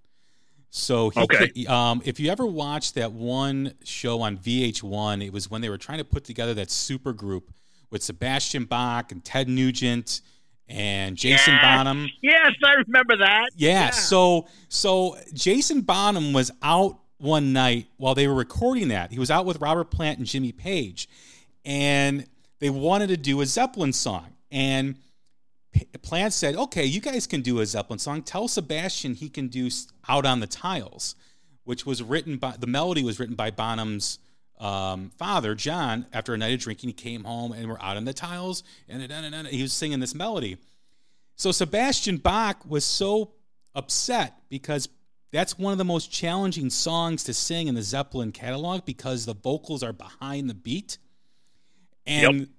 [0.70, 1.66] So, he Okay.
[1.66, 5.78] um, if you ever watched that one show on VH1, it was when they were
[5.78, 7.52] trying to put together that super group
[7.90, 10.22] with Sebastian Bach and Ted Nugent
[10.70, 11.62] and Jason Yes.
[11.62, 12.08] Bonham.
[12.22, 13.50] Yes, I remember that.
[13.58, 19.12] Yeah, So so Jason Bonham was out one night while they were recording that.
[19.12, 21.10] He was out with Robert Plant and Jimmy Page,
[21.66, 22.26] and
[22.62, 24.28] they wanted to do a Zeppelin song.
[24.50, 24.96] And
[26.02, 28.24] Plant said, "Okay, you guys can do a Zeppelin song.
[28.24, 29.70] Tell Sebastian he can do
[30.08, 31.16] Out on the Tiles,
[31.66, 34.20] which was written by the melody was written by Bonham's."
[34.60, 38.06] Um, father John, after a night of drinking, he came home and we're out on
[38.06, 40.58] the tiles, and he was singing this melody.
[41.36, 43.32] So Sebastian Bach was so
[43.74, 44.88] upset because
[45.32, 49.34] that's one of the most challenging songs to sing in the Zeppelin catalog because the
[49.34, 51.00] vocals are behind the beat.
[52.08, 52.50] And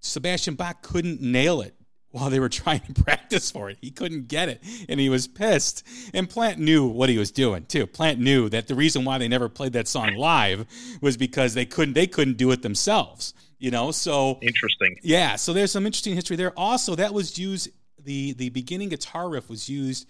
[0.00, 1.74] Sebastian Bach couldn't nail it
[2.10, 3.78] while they were trying to practice for it.
[3.80, 5.82] He couldn't get it and he was pissed.
[6.14, 7.86] And Plant knew what he was doing too.
[7.86, 10.66] Plant knew that the reason why they never played that song live
[11.00, 13.34] was because they couldn't they couldn't do it themselves.
[13.58, 14.96] You know, so Interesting.
[15.02, 16.52] yeah, so there's some interesting history there.
[16.56, 17.68] Also, that was used
[18.04, 20.08] the the beginning guitar riff was used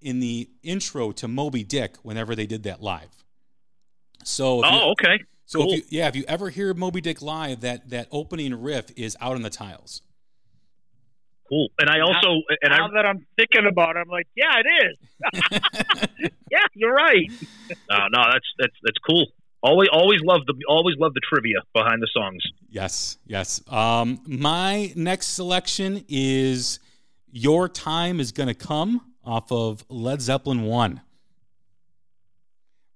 [0.00, 3.10] in the intro to Moby Dick whenever they did that live.
[4.24, 5.22] So, Oh, okay.
[5.50, 5.72] So cool.
[5.72, 9.16] if you, yeah, if you ever hear Moby Dick live, that that opening riff is
[9.20, 10.02] out on the tiles.
[11.48, 11.70] Cool.
[11.80, 14.86] And I also and I now that I'm thinking about it, I'm like, yeah, it
[14.86, 16.30] is.
[16.52, 17.28] yeah, you're right.
[17.90, 19.26] uh, no, that's that's that's cool.
[19.60, 22.44] Always always love the always love the trivia behind the songs.
[22.68, 23.60] Yes, yes.
[23.68, 26.78] Um, my next selection is
[27.32, 31.00] "Your Time Is Gonna Come" off of Led Zeppelin One.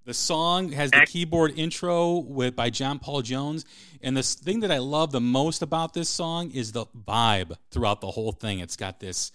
[0.07, 3.65] The song has the keyboard intro with by John Paul Jones,
[4.03, 8.03] and the thing that I love the most about this song is the vibe throughout
[8.03, 8.59] the whole thing.
[8.59, 9.33] It's got this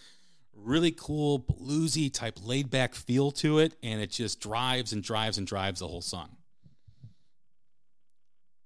[0.53, 5.39] really cool bluesy type laid back feel to it, and it just drives and drives
[5.39, 6.37] and drives the whole song.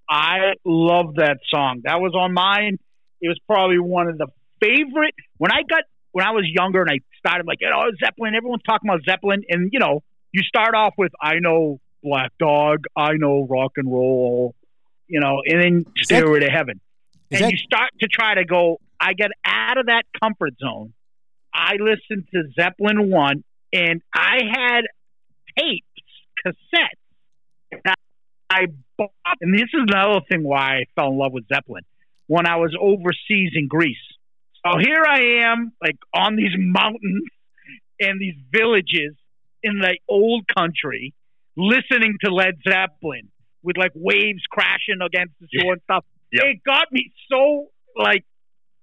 [0.09, 1.83] I love that song.
[1.85, 2.79] That was on mine.
[3.21, 4.27] It was probably one of the
[4.61, 8.63] favorite when I got when I was younger and I started like, oh Zeppelin, everyone's
[8.67, 13.13] talking about Zeppelin, and you know, you start off with I know Black Dog, I
[13.13, 14.55] know rock and roll,
[15.07, 16.79] you know, and then Is that- Stairway to Heaven.
[17.31, 20.93] And that you start to try to go, I get out of that comfort zone.
[21.53, 24.81] I listened to Zeppelin 1 and I had
[25.57, 25.87] tapes,
[26.45, 27.81] cassettes.
[27.87, 27.93] I,
[28.49, 28.65] I
[28.97, 29.11] bought,
[29.41, 31.83] and this is another thing why I fell in love with Zeppelin
[32.27, 33.97] when I was overseas in Greece.
[34.65, 37.23] So here I am, like on these mountains
[37.99, 39.15] and these villages
[39.63, 41.13] in the old country,
[41.55, 43.29] listening to Led Zeppelin
[43.61, 46.05] with like waves crashing against the shore and stuff.
[46.31, 46.43] Yep.
[46.45, 48.25] It got me so like,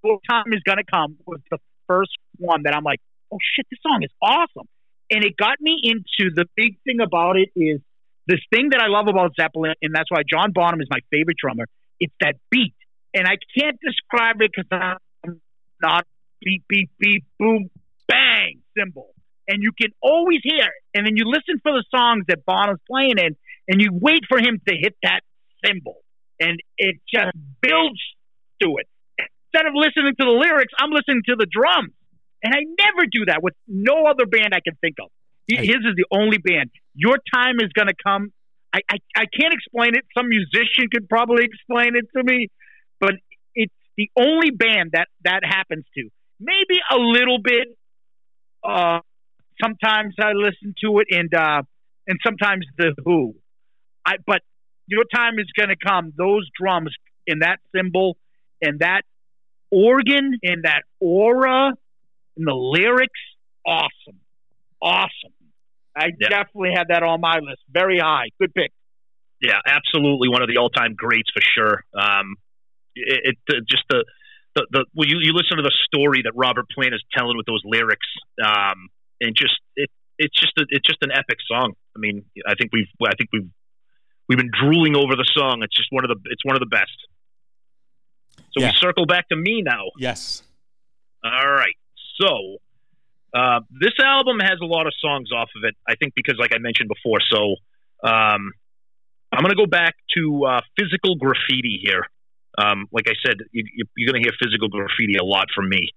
[0.03, 3.01] "What time is gonna come?" was the first one that I'm like,
[3.33, 4.69] "Oh shit, this song is awesome,"
[5.11, 7.81] and it got me into the big thing about it is
[8.27, 11.37] this thing that I love about Zeppelin, and that's why John Bonham is my favorite
[11.37, 11.67] drummer.
[11.99, 12.75] It's that beat,
[13.13, 15.41] and I can't describe it because I'm
[15.83, 16.07] not
[16.41, 17.71] beep beep beep boom
[18.07, 19.15] bang cymbal,
[19.51, 20.83] and you can always hear it.
[20.95, 23.37] And then you listen for the songs that Bonham's playing in,
[23.67, 25.21] and you wait for him to hit that
[25.67, 25.97] cymbal,
[26.39, 28.01] and it just builds
[28.63, 28.87] to it.
[29.53, 31.93] Instead of listening to the lyrics, I'm listening to the drums,
[32.45, 35.11] and I never do that with no other band I can think of.
[35.49, 35.67] Hey.
[35.67, 36.71] His is the only band.
[36.95, 38.33] Your time is going to come.
[38.73, 40.05] I, I, I can't explain it.
[40.17, 42.47] Some musician could probably explain it to me,
[43.01, 43.15] but
[43.57, 46.09] it's the only band that that happens to.
[46.39, 47.67] Maybe a little bit.
[48.63, 49.01] Uh,
[49.63, 51.63] sometimes I listen to it, and uh,
[52.07, 53.35] and sometimes the Who.
[54.07, 54.41] I but
[54.87, 56.13] your time is going to come.
[56.17, 56.95] Those drums
[57.27, 58.17] and that cymbal
[58.63, 59.03] and that
[59.71, 61.73] organ and that aura
[62.37, 63.21] and the lyrics,
[63.67, 64.21] awesome,
[64.83, 65.35] awesome.
[65.97, 66.29] I Yeah.
[66.29, 67.63] definitely had that on my list.
[67.69, 68.31] Very high.
[68.41, 68.73] Good pick.
[69.43, 71.85] Yeah, absolutely one of the all-time greats for sure.
[71.95, 72.37] Um,
[72.95, 74.05] it, it uh, just the
[74.57, 77.47] the, the when you, you listen to the story that Robert Plant is telling with
[77.47, 78.07] those lyrics,
[78.45, 78.89] um,
[79.21, 81.73] and just it it's just a, it's just an epic song.
[81.97, 83.49] I mean, I think we've I think we've
[84.29, 85.63] we've been drooling over the song.
[85.63, 86.97] It's just one of the it's one of the best.
[88.53, 88.71] So Yeah.
[88.71, 89.91] we circle back to me now.
[89.99, 90.43] Yes.
[91.25, 91.77] All right.
[92.21, 92.59] So
[93.35, 95.75] uh, this album has a lot of songs off of it.
[95.89, 97.55] I think because, like I mentioned before, so
[98.03, 98.53] um,
[99.33, 102.07] I'm going to go back to uh, physical graffiti here.
[102.59, 105.91] Um, like I said, you, are going to hear physical graffiti a lot from me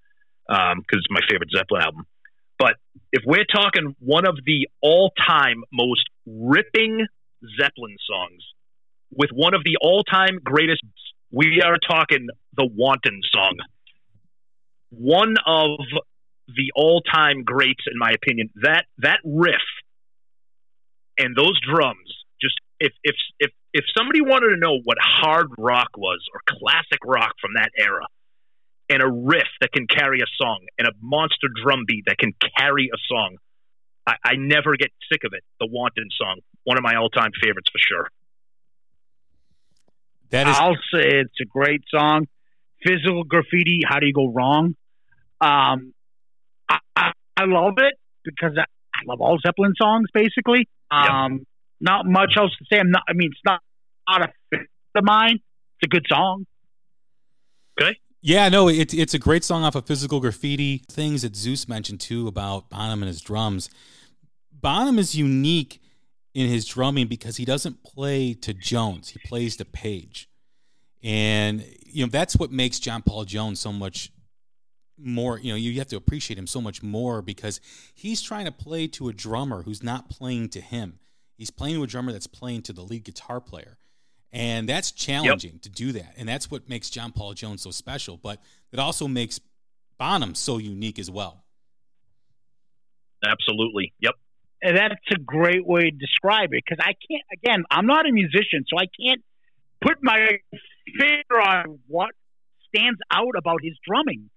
[0.47, 2.05] because um, it's my favorite Zeppelin album.
[2.63, 2.75] But
[3.11, 7.05] if we're talking one of the all-time most ripping
[7.59, 8.41] Zeppelin songs,
[9.13, 10.81] with one of the all-time greatest,
[11.29, 13.57] we are talking the "Wanton" song.
[14.91, 15.71] One of
[16.47, 18.49] the all-time greats, in my opinion.
[18.61, 19.67] That that riff
[21.17, 25.89] and those drums just if if if if somebody wanted to know what hard rock
[25.97, 28.05] was or classic rock from that era
[28.93, 32.33] and a riff that can carry a song and a monster drum beat that can
[32.57, 33.37] carry a song
[34.05, 37.69] I, I never get sick of it the wanton song one of my all-time favorites
[37.71, 38.07] for sure
[40.29, 42.27] that is i'll say it's a great song
[42.85, 44.75] physical graffiti how do you go wrong
[45.41, 45.93] um,
[46.69, 48.63] I, I, I love it because I,
[48.95, 51.41] I love all zeppelin songs basically um, yep.
[51.83, 52.79] Not much else to say.
[52.79, 53.03] I'm not.
[53.09, 53.59] I mean, it's not
[54.07, 55.35] not a fit of mine.
[55.35, 56.45] It's a good song.
[58.25, 60.81] Yeah, no, it's it's a great song off of Physical Graffiti.
[60.89, 63.69] Things that Zeus mentioned too about Bonham and his drums.
[64.49, 65.81] Bonham is unique
[66.33, 70.29] in his drumming because he doesn't play to Jones; he plays to Page,
[71.03, 74.09] and you know that's what makes John Paul Jones so much
[74.97, 77.59] more you know you have to appreciate him so much more because
[77.93, 80.99] he's trying to play to a drummer who's not playing to him
[81.35, 83.79] he's playing to a drummer that's playing to the lead guitar player
[84.33, 85.61] and that's challenging yep.
[85.61, 88.39] to do that and that's what makes john paul jones so special but
[88.71, 89.39] it also makes
[89.97, 91.45] bonham so unique as well
[93.25, 94.15] absolutely yep
[94.61, 98.11] and that's a great way to describe it because i can't again i'm not a
[98.11, 99.21] musician so i can't
[99.81, 100.37] put my
[100.99, 102.11] finger on what
[102.67, 104.29] stands out about his drumming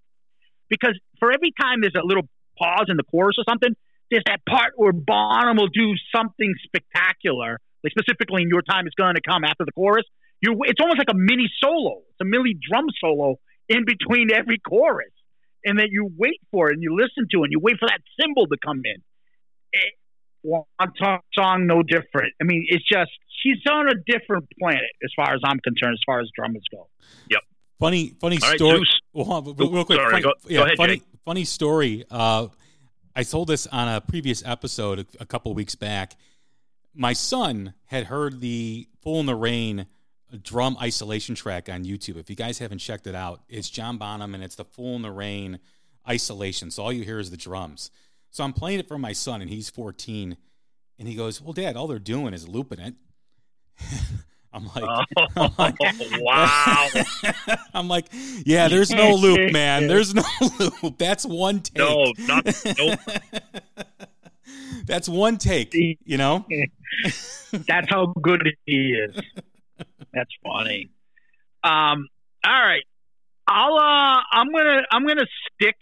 [0.68, 2.28] because for every time there's a little
[2.58, 3.74] pause in the chorus or something,
[4.10, 7.58] there's that part where Bonham will do something spectacular.
[7.84, 10.04] Like specifically in your time is going to come after the chorus.
[10.40, 12.02] You, it's almost like a mini solo.
[12.10, 13.36] It's a mini drum solo
[13.68, 15.12] in between every chorus,
[15.64, 17.88] and then you wait for it and you listen to it and you wait for
[17.88, 19.02] that cymbal to come in.
[19.72, 19.94] It,
[20.42, 20.64] one
[21.34, 22.32] song, no different.
[22.40, 23.10] I mean, it's just
[23.42, 26.88] she's on a different planet as far as I'm concerned, as far as drummers go.
[27.30, 27.40] Yep.
[27.78, 28.78] Funny, funny All story.
[28.78, 32.04] Right, well, real quick, Sorry, funny, go, yeah, go ahead, funny, funny story.
[32.10, 32.48] Uh,
[33.14, 36.14] I told this on a previous episode a, a couple weeks back.
[36.96, 39.86] My son had heard the "Fool in the Rain"
[40.42, 42.16] drum isolation track on YouTube.
[42.16, 45.02] If you guys haven't checked it out, it's John Bonham and it's the "Fool in
[45.02, 45.60] the Rain"
[46.08, 46.70] isolation.
[46.70, 47.90] So all you hear is the drums.
[48.30, 50.36] So I'm playing it for my son, and he's 14,
[50.98, 52.94] and he goes, "Well, Dad, all they're doing is looping it."
[54.56, 55.76] I'm like, oh, I'm like
[56.20, 56.88] wow.
[57.74, 58.06] I'm like,
[58.46, 59.86] yeah, there's no loop, man.
[59.86, 60.24] There's no
[60.58, 60.96] loop.
[60.96, 61.76] That's one take.
[61.76, 62.46] No, not
[62.78, 62.98] nope.
[64.86, 65.74] That's one take.
[65.74, 66.46] You know.
[67.66, 69.16] That's how good he is.
[70.12, 70.90] That's funny.
[71.62, 72.08] Um.
[72.44, 72.84] All right.
[73.46, 73.74] I'll.
[73.74, 74.20] Uh.
[74.32, 74.82] I'm gonna.
[74.90, 75.76] I'm gonna stick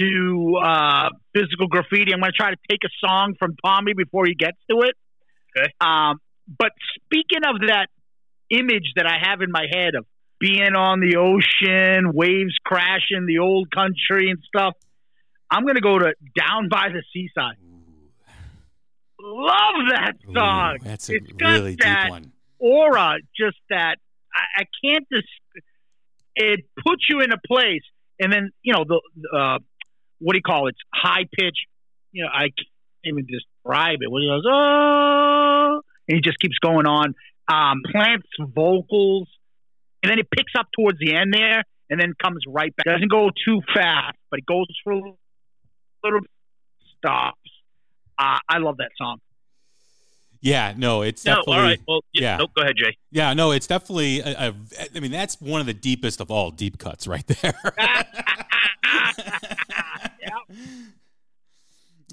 [0.00, 2.12] to uh, physical graffiti.
[2.12, 4.94] I'm gonna try to take a song from Tommy before he gets to it.
[5.56, 5.72] Okay.
[5.80, 7.86] Um but speaking of that
[8.50, 10.06] image that I have in my head of
[10.38, 14.74] being on the ocean, waves crashing, the old country and stuff,
[15.50, 17.56] I'm going to go to Down by the Seaside.
[19.20, 20.76] Love that song.
[20.80, 22.32] Ooh, that's a it's really deep one.
[22.58, 23.96] Aura, just that
[24.34, 25.28] I, I can't just.
[26.36, 27.82] It puts you in a place,
[28.18, 29.00] and then you know the
[29.36, 29.58] uh,
[30.18, 30.70] what do you call it?
[30.70, 31.56] It's high pitch.
[32.12, 32.66] You know, I can't
[33.04, 34.10] even describe it.
[34.10, 37.14] When he goes, oh, and he just keeps going on.
[37.46, 39.28] Um, plants vocals,
[40.02, 42.86] and then it picks up towards the end there, and then comes right back.
[42.86, 45.00] Doesn't go too fast, but it goes for a
[46.02, 46.20] little
[46.96, 47.38] stops.
[48.18, 49.20] Uh, I love that song.
[50.40, 51.54] Yeah, no, it's no, definitely.
[51.54, 52.36] All right, well, yeah, yeah.
[52.36, 52.98] Nope, go ahead, Jay.
[53.10, 54.20] Yeah, no, it's definitely.
[54.20, 54.54] A, a,
[54.94, 57.54] I mean, that's one of the deepest of all deep cuts, right there.
[57.78, 58.02] yeah.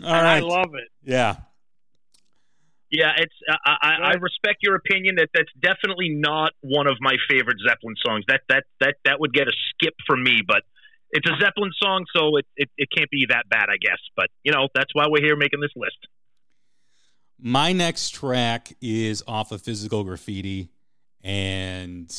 [0.06, 0.38] All right.
[0.38, 0.88] I love it.
[1.04, 1.36] Yeah.
[2.90, 3.34] Yeah, it's.
[3.50, 5.16] Uh, I, I respect your opinion.
[5.16, 8.24] That that's definitely not one of my favorite Zeppelin songs.
[8.30, 10.42] That that that that would get a skip from me.
[10.46, 10.64] But
[11.12, 14.00] it's a Zeppelin song, so it, it, it can't be that bad, I guess.
[14.16, 15.98] But you know, that's why we're here making this list.
[17.40, 20.70] My next track is off of Physical Graffiti,
[21.24, 22.12] and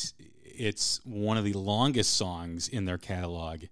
[0.43, 3.63] it's one of the longest songs in their catalog,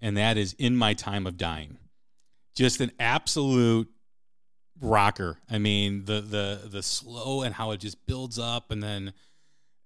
[0.00, 1.78] and that is "In My Time of Dying."
[2.54, 3.88] Just an absolute
[4.80, 5.38] rocker.
[5.50, 9.12] I mean, the the the slow and how it just builds up and then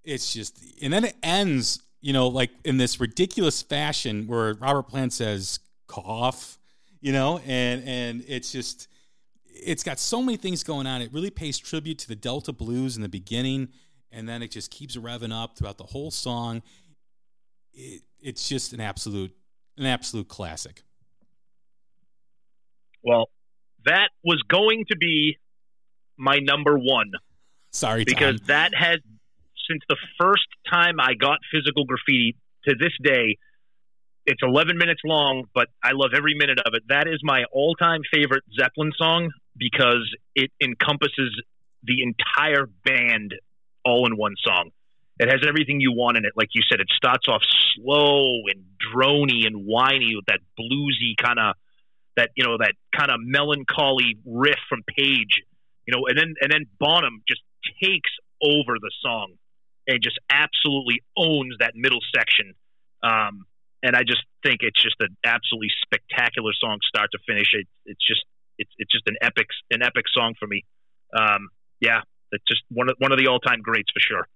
[0.05, 4.88] it's just and then it ends, you know, like in this ridiculous fashion where Robert
[4.88, 6.59] Plant says cough,
[7.00, 8.88] you know, and and it's just
[9.46, 11.00] it's got so many things going on.
[11.00, 13.68] It really pays tribute to the Delta blues in the beginning,
[14.11, 16.62] and then it just keeps revving up throughout the whole song.
[17.72, 19.32] It, it's just an absolute,
[19.78, 20.82] an absolute classic.
[23.05, 23.30] Well,
[23.84, 25.38] that was going to be
[26.16, 27.12] my number one.
[27.70, 28.46] Sorry, because Tom.
[28.48, 28.98] that has
[29.68, 33.36] since the first time I got physical graffiti to this day.
[34.24, 36.84] It's 11 minutes long, but I love every minute of it.
[36.88, 41.42] That is my all-time favorite Zeppelin song because it encompasses
[41.82, 43.34] the entire band
[43.84, 44.70] all in one song.
[45.18, 46.32] It has everything you want in it.
[46.36, 47.42] Like you said, it starts off
[47.74, 51.54] slow and drony and whiny with that bluesy kind of
[52.16, 55.42] that you know that kind of melancholy riff from Page,
[55.86, 57.40] you know, and then and then Bonham just
[57.82, 58.10] takes
[58.42, 59.34] over the song
[59.87, 62.55] and just absolutely owns that middle section.
[63.03, 63.47] Um,
[63.83, 67.49] and I just think it's just an absolutely spectacular song, start to finish.
[67.55, 68.22] It, it's just
[68.59, 70.64] it's it's just an epic an epic song for me.
[71.16, 71.49] Um,
[71.80, 74.28] yeah, it's just one of one of the all time greats for sure.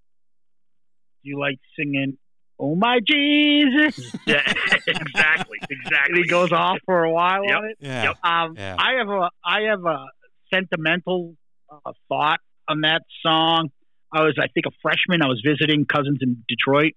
[1.23, 2.19] Do you like singing?
[2.59, 4.15] Oh my Jesus!
[4.27, 4.41] yeah,
[4.87, 6.23] exactly, exactly.
[6.23, 7.57] he goes off for a while Yep.
[7.59, 7.77] on it.
[7.81, 8.03] Yeah.
[8.05, 8.17] Yep.
[8.25, 8.77] Um, Yeah.
[8.79, 10.07] I have a I have a
[10.53, 11.37] sentimental
[11.71, 13.71] uh, thought on that song.
[14.17, 15.23] I was I think a freshman.
[15.23, 16.93] I was visiting cousins in Detroit.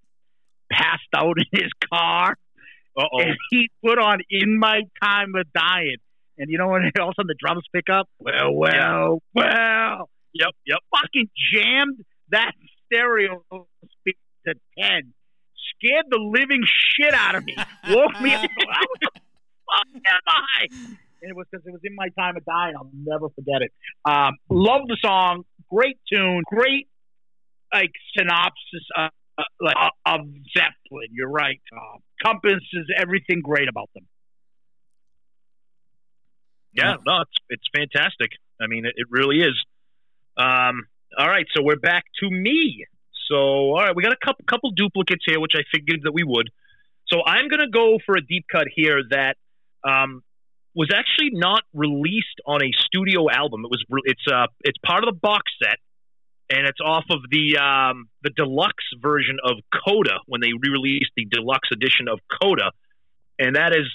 [0.71, 2.37] Passed out in his car,
[2.97, 3.19] Uh oh.
[3.21, 5.97] and he put on "In My Time of Dying."
[6.37, 8.07] And you know when all of a sudden the drums pick up?
[8.19, 10.09] Well, well, well.
[10.33, 10.79] Yep, yep.
[10.95, 11.97] Fucking jammed
[12.29, 12.51] that
[12.85, 13.43] stereo
[13.99, 15.13] speak to ten.
[15.75, 17.55] Scared the living shit out of me.
[17.89, 18.41] Woke me up.
[18.69, 20.67] How the fuck am I?
[21.21, 22.75] And it was because it was in my time of dying.
[22.77, 23.71] I'll never forget it.
[24.05, 25.43] Um, love the song.
[25.69, 26.43] Great tune.
[26.47, 26.87] Great
[27.73, 29.11] like synopsis of,
[29.61, 30.21] like of
[30.55, 31.09] Zeppelin.
[31.11, 31.99] You're right, Tom.
[32.23, 34.05] Compass is everything great about them.
[36.73, 38.31] Yeah, no, it's it's fantastic.
[38.61, 39.55] I mean, it, it really is.
[40.37, 42.85] Um, all right, so we're back to me.
[43.29, 46.23] So, all right, we got a couple couple duplicates here, which I figured that we
[46.23, 46.49] would.
[47.07, 49.35] So, I'm going to go for a deep cut here that
[49.83, 50.21] um,
[50.75, 53.65] was actually not released on a studio album.
[53.65, 55.77] It was it's uh it's part of the box set,
[56.49, 61.25] and it's off of the um, the deluxe version of Coda when they re-released the
[61.25, 62.71] deluxe edition of Coda,
[63.37, 63.87] and that is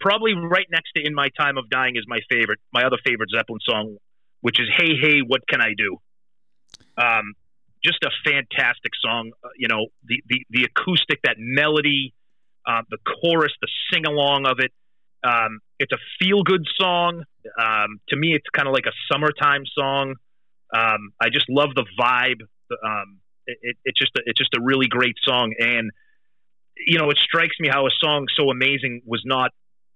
[0.00, 3.30] probably right next to "In My Time of Dying" is my favorite, my other favorite
[3.30, 3.96] Zeppelin song,
[4.40, 5.98] which is "Hey Hey, What Can I Do."
[6.96, 7.34] Um,
[7.84, 9.32] just a fantastic song.
[9.44, 12.14] Uh, you know, the the the acoustic, that melody,
[12.66, 14.72] uh, the chorus, the sing along of it.
[15.22, 17.24] Um, it's a feel good song.
[17.58, 20.14] Um, to me, it's kind of like a summertime song.
[20.74, 22.42] Um, I just love the vibe.
[22.84, 25.90] Um, it, it, it's just a, it's just a really great song, and
[26.86, 29.50] you know, it strikes me how a song so amazing was not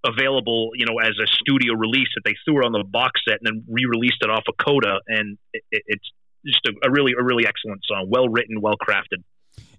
[0.05, 3.39] available, you know, as a studio release that they threw it on the box set
[3.43, 6.11] and then re-released it off of Coda, and it, it, it's
[6.47, 9.23] just a, a really a really excellent song, well written, well crafted.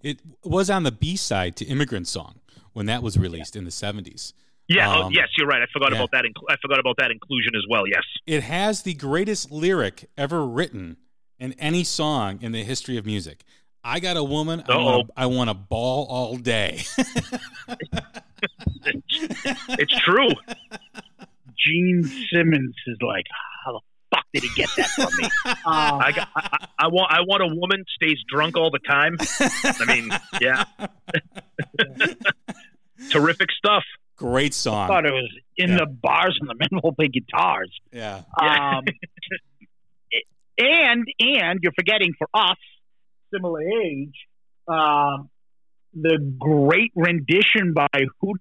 [0.04, 2.40] It was on the B side to Immigrant Song
[2.74, 4.34] when that was released in the 70s.
[4.74, 5.62] Yeah, oh, Um, yes, you're right.
[5.62, 5.98] I forgot yeah.
[5.98, 6.24] about that.
[6.26, 7.84] Inc- I forgot about that inclusion as well.
[7.88, 8.04] Yes.
[8.28, 10.98] It has the greatest lyric ever written
[11.40, 13.44] in any song in the history of music.
[13.84, 14.64] I got a woman.
[14.70, 14.84] I Uh-oh.
[14.86, 16.84] want, a, I want a ball all day.
[19.70, 20.30] It's true.
[21.58, 23.26] Gene Simmons is like,
[23.66, 23.80] how the
[24.16, 25.30] fuck did he get that from me?
[25.66, 26.28] I got.
[26.36, 27.12] I, I- I want.
[27.14, 29.16] I want a woman stays drunk all the time.
[29.64, 30.10] I mean,
[30.42, 30.64] yeah.
[33.12, 33.84] Terrific stuff.
[34.22, 34.76] Great song.
[34.76, 34.88] I song.
[34.88, 35.78] thought it was in Yeah.
[35.80, 37.72] the bars and the men will play guitars.
[37.92, 38.22] Yeah.
[38.42, 38.78] Yeah.
[38.78, 38.84] Um,
[40.58, 42.58] and and you're forgetting for us,
[43.34, 44.14] similar age,
[44.68, 45.30] um,
[45.94, 47.88] the great rendition by
[48.20, 48.36] who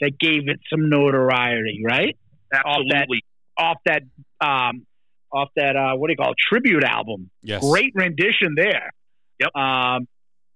[0.00, 2.16] that gave it some notoriety, right?
[2.52, 3.24] Absolutely.
[3.58, 4.02] Off that,
[4.40, 4.86] um,
[5.32, 7.30] off that, uh, what do you call it, tribute album?
[7.42, 7.62] Yes.
[7.68, 8.92] Great rendition there.
[9.40, 9.50] Yep.
[9.56, 10.06] Um,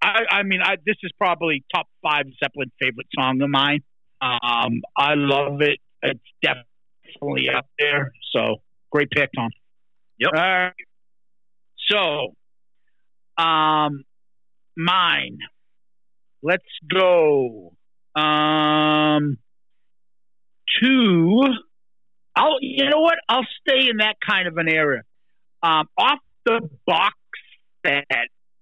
[0.01, 3.81] I, I mean, I, this is probably top five Zeppelin favorite song of mine.
[4.21, 5.79] Um, I love it.
[6.03, 8.12] It's definitely up there.
[8.33, 8.57] So
[8.91, 9.51] great pick, Tom.
[10.19, 10.31] Yep.
[10.35, 10.73] All right.
[11.91, 14.05] So, um,
[14.77, 15.39] mine.
[16.43, 17.75] Let's go.
[18.14, 19.39] Um,
[20.81, 21.43] two.
[22.35, 22.59] I'll.
[22.61, 23.17] You know what?
[23.29, 25.03] I'll stay in that kind of an area.
[25.62, 27.14] Um, off the box
[27.85, 28.05] set.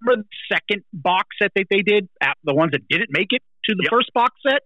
[0.01, 2.07] Remember the second box set that they did?
[2.21, 3.91] Uh, The ones that didn't make it to the Yep.
[3.91, 4.61] first box set.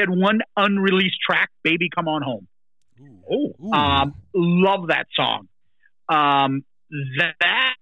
[0.00, 2.46] Had one unreleased track, "Baby Come On Home."
[3.00, 3.54] Ooh.
[3.62, 3.72] Ooh.
[3.72, 5.48] Um, love that song.
[6.08, 6.64] Um,
[7.40, 7.74] that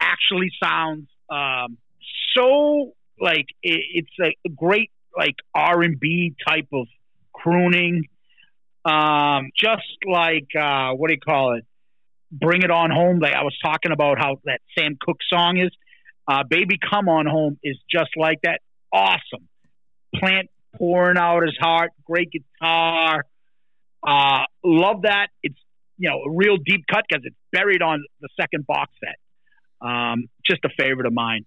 [0.00, 1.78] actually sounds um,
[2.36, 6.86] so like it, it's a great like R and B type of
[7.32, 8.04] crooning.
[8.84, 11.64] Um, just like uh, what do you call it?
[12.30, 13.18] Bring it on home.
[13.20, 15.70] Like I was talking about how that Sam Cooke song is.
[16.26, 18.60] Uh, Baby Come On Home is just like that.
[18.92, 19.48] Awesome.
[20.14, 21.90] Plant pouring out his heart.
[22.04, 23.24] Great guitar.
[24.06, 25.28] Uh, love that.
[25.42, 25.58] It's
[25.98, 29.16] you know a real deep cut because it's buried on the second box set.
[29.86, 31.46] Um, just a favorite of mine.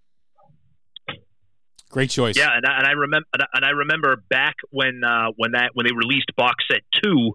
[1.89, 2.37] Great choice.
[2.37, 5.85] Yeah, and I, and I remember and I remember back when uh, when that when
[5.85, 7.33] they released box set two.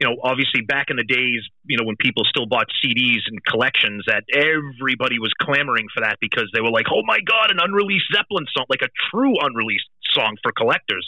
[0.00, 3.44] You know, obviously back in the days, you know, when people still bought CDs and
[3.44, 7.58] collections, that everybody was clamoring for that because they were like, "Oh my God, an
[7.60, 11.06] unreleased Zeppelin song, like a true unreleased song for collectors."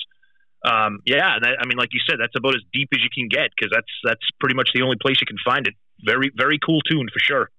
[0.64, 3.28] Um, yeah, that, I mean, like you said, that's about as deep as you can
[3.28, 5.74] get because that's that's pretty much the only place you can find it.
[6.04, 7.50] Very very cool tune for sure.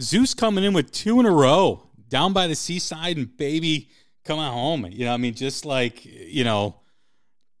[0.00, 3.88] Zeus coming in with two in a row, down by the seaside, and baby
[4.24, 4.86] come on home.
[4.90, 6.76] You know, I mean, just like you know,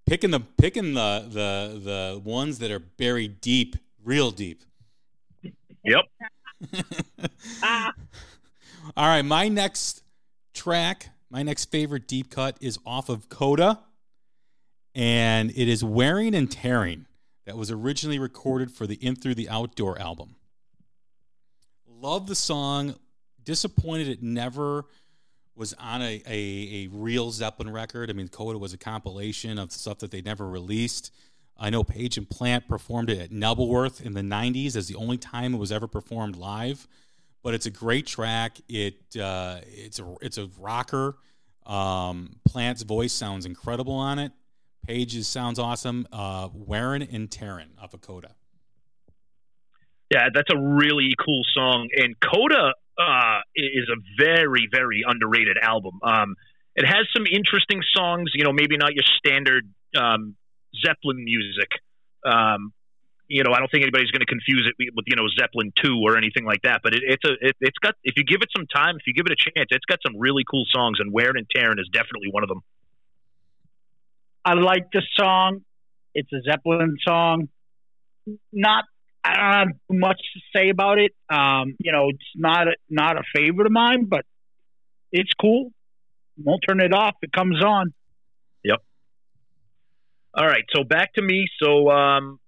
[0.06, 4.62] picking the picking the the the ones that are buried deep, real deep.
[5.84, 6.04] Yep.
[7.62, 7.92] ah.
[8.96, 10.02] All right, my next
[10.52, 13.80] track, my next favorite deep cut is off of Coda,
[14.94, 17.06] and it is "Wearing and Tearing."
[17.46, 20.36] That was originally recorded for the In Through the Outdoor album.
[21.86, 22.94] Love the song.
[23.42, 24.86] Disappointed it never
[25.56, 28.10] was on a, a, a real Zeppelin record.
[28.10, 31.12] I mean, Coda was a compilation of stuff that they never released.
[31.56, 35.16] I know Page and Plant performed it at Knebworth in the 90s as the only
[35.16, 36.88] time it was ever performed live.
[37.42, 38.58] But it's a great track.
[38.68, 41.16] It uh, it's a it's a rocker.
[41.66, 44.32] Um, Plant's voice sounds incredible on it.
[44.86, 46.08] Page's sounds awesome.
[46.10, 47.30] Uh, Wearing and
[47.82, 48.34] off of Coda.
[50.10, 51.88] Yeah, that's a really cool song.
[51.96, 55.98] And Coda uh, is a very, very underrated album.
[56.02, 56.36] Um,
[56.76, 60.36] it has some interesting songs, you know, maybe not your standard um,
[60.84, 61.68] Zeppelin music.
[62.24, 62.72] Um,
[63.28, 65.98] you know, I don't think anybody's going to confuse it with you know Zeppelin two
[66.04, 66.80] or anything like that.
[66.82, 69.14] But it, it's a it, has got if you give it some time, if you
[69.14, 71.88] give it a chance, it's got some really cool songs, and Wearing and Tearing is
[71.92, 72.60] definitely one of them.
[74.44, 75.60] I like the song.
[76.14, 77.48] It's a Zeppelin song.
[78.52, 78.84] Not
[79.24, 81.12] I don't have much to say about it.
[81.30, 84.26] Um, you know, it's not a, not a favorite of mine, but
[85.12, 85.70] it's cool.
[86.36, 87.14] Won't turn it off.
[87.22, 87.94] It comes on.
[88.64, 88.82] Yep.
[90.34, 90.64] All right.
[90.74, 91.46] So back to me.
[91.62, 92.38] So um,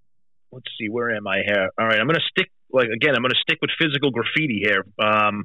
[0.52, 0.88] let's see.
[0.88, 1.70] Where am I here?
[1.78, 1.98] All right.
[1.98, 2.50] I'm going to stick.
[2.70, 4.84] Like again, I'm going to stick with physical graffiti here.
[4.98, 5.44] Um,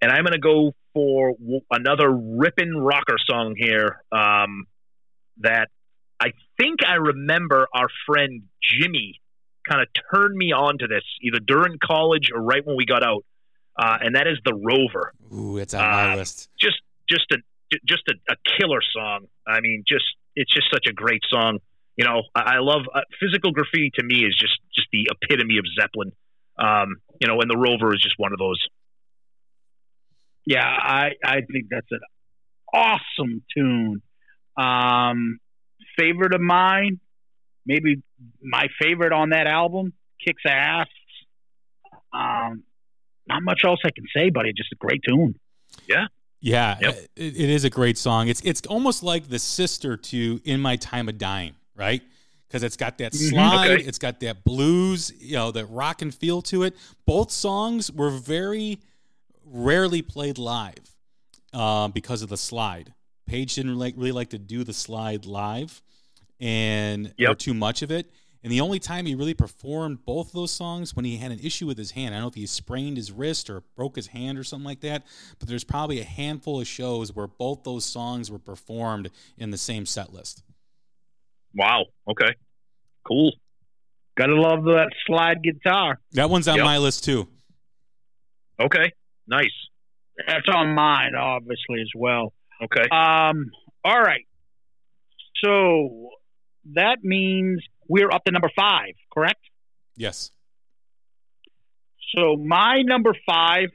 [0.00, 4.02] and I'm going to go for w- another ripping rocker song here.
[4.12, 4.66] Um,
[5.38, 5.68] that
[6.20, 9.20] I think I remember our friend Jimmy
[9.68, 13.02] kind of turned me on to this either during college or right when we got
[13.02, 13.24] out,
[13.78, 15.12] uh, and that is the Rover.
[15.32, 16.48] Ooh, it's on my Uh, list.
[16.60, 17.36] Just just a
[17.86, 19.26] just a, a killer song.
[19.46, 20.04] I mean, just
[20.36, 21.58] it's just such a great song.
[21.96, 23.90] You know, I, I love uh, physical graffiti.
[23.94, 26.12] To me, is just just the epitome of Zeppelin.
[26.58, 28.58] Um, you know, and the Rover is just one of those.
[30.46, 32.00] Yeah, I I think that's an
[32.72, 34.02] awesome tune.
[34.56, 35.38] Um,
[35.98, 37.00] favorite of mine,
[37.66, 38.02] maybe
[38.42, 39.92] my favorite on that album,
[40.24, 40.86] kicks ass.
[42.12, 42.62] Um,
[43.26, 45.34] not much else I can say, but it's just a great tune.
[46.40, 46.94] Yeah, Yep.
[47.16, 48.28] it, it is a great song.
[48.28, 52.02] It's it's almost like the sister to "In My Time of Dying," right?
[52.46, 53.30] Because it's got that Mhm.
[53.30, 53.82] slide, Okay.
[53.82, 56.76] it's got that blues, you know, that rock and feel to it.
[57.06, 58.78] Both songs were very
[59.46, 60.94] rarely played live
[61.54, 62.92] uh, because of the slide.
[63.26, 65.80] Page didn't like really like to do the slide live,
[66.44, 67.38] and or Yep.
[67.38, 68.10] too much of it.
[68.42, 71.66] And the only time he really performed both those songs when he had an issue
[71.66, 72.14] with his hand.
[72.14, 74.80] I don't know if he sprained his wrist or broke his hand or something like
[74.80, 75.06] that.
[75.38, 79.56] But there's probably a handful of shows where both those songs were performed in the
[79.56, 80.42] same set list.
[81.54, 81.86] Wow.
[82.06, 82.34] Okay.
[83.08, 83.32] Cool.
[84.18, 85.98] Gotta love that slide guitar.
[86.12, 86.64] That one's on Yep.
[86.66, 87.26] my list too.
[88.60, 88.92] Okay.
[89.26, 89.46] Nice.
[90.28, 92.34] That's on mine, obviously, as well.
[92.62, 92.86] Okay.
[92.90, 93.50] Um,
[93.84, 94.26] all right.
[95.42, 96.03] So
[96.72, 99.40] that means we're up to number five, correct?
[99.96, 100.30] Yes.
[102.16, 103.70] So my number five,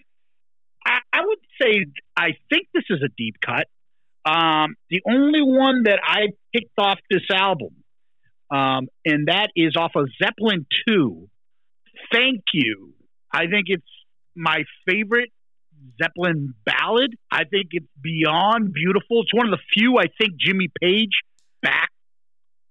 [0.86, 1.86] I, I would say
[2.16, 3.68] I think this is a deep cut.
[4.26, 7.76] Um, the only one that I picked off this album,
[8.52, 11.30] um, and that is off of Zeppelin Two.
[12.12, 12.94] Thank you.
[13.32, 13.84] I think it's
[14.36, 15.32] my favorite
[16.02, 17.16] Zeppelin ballad.
[17.32, 19.22] I think it's beyond beautiful.
[19.22, 21.22] It's one of the few I think Jimmy Page
[21.62, 21.89] back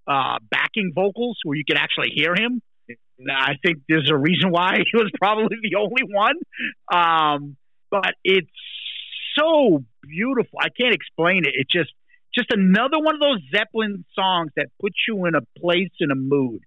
[0.09, 2.61] uh, backing vocals where you can actually hear him.
[3.29, 6.35] I think there's a reason why he was probably the only one.
[6.91, 7.57] Um,
[7.91, 8.49] but it's
[9.37, 10.59] so beautiful.
[10.59, 11.53] I can't explain it.
[11.55, 11.91] It's just
[12.33, 16.15] just another one of those Zeppelin songs that puts you in a place in a
[16.15, 16.61] mood.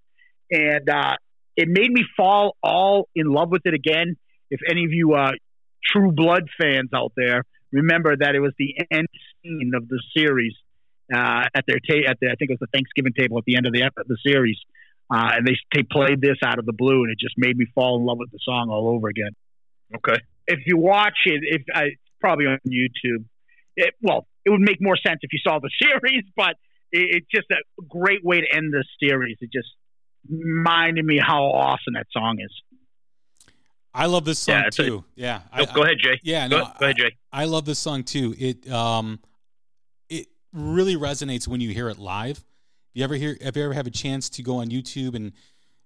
[0.51, 1.17] and uh,
[1.57, 4.17] it made me fall all in love with it again.
[4.51, 5.33] If any of you uh,
[5.85, 9.09] True Blood fans out there remember that it was the end
[9.43, 10.55] scene of the series
[11.13, 13.57] uh, at their ta- at the I think it was the Thanksgiving table at the
[13.57, 14.59] end of the the series,
[15.13, 17.67] uh, and they they played this out of the blue, and it just made me
[17.75, 19.33] fall in love with the song all over again.
[19.97, 23.25] Okay, if you watch it, if it's probably on YouTube,
[23.77, 26.57] it, well, it would make more sense if you saw the series, but
[26.91, 29.37] it, it's just a great way to end the series.
[29.41, 29.69] It just
[30.29, 32.53] reminded me how awesome that song is.
[33.95, 35.05] I love this song yeah, too.
[35.17, 35.41] A, yeah.
[35.57, 36.21] No, I, go ahead, Jay.
[36.23, 37.17] Yeah, go, no, go ahead, Jay.
[37.31, 38.35] I, I, love this song too.
[38.39, 39.29] It um, it
[40.53, 42.39] really resonates when you hear it live.
[42.39, 42.45] If
[42.95, 43.37] you ever hear?
[43.43, 45.33] Have you ever have a chance to go on YouTube and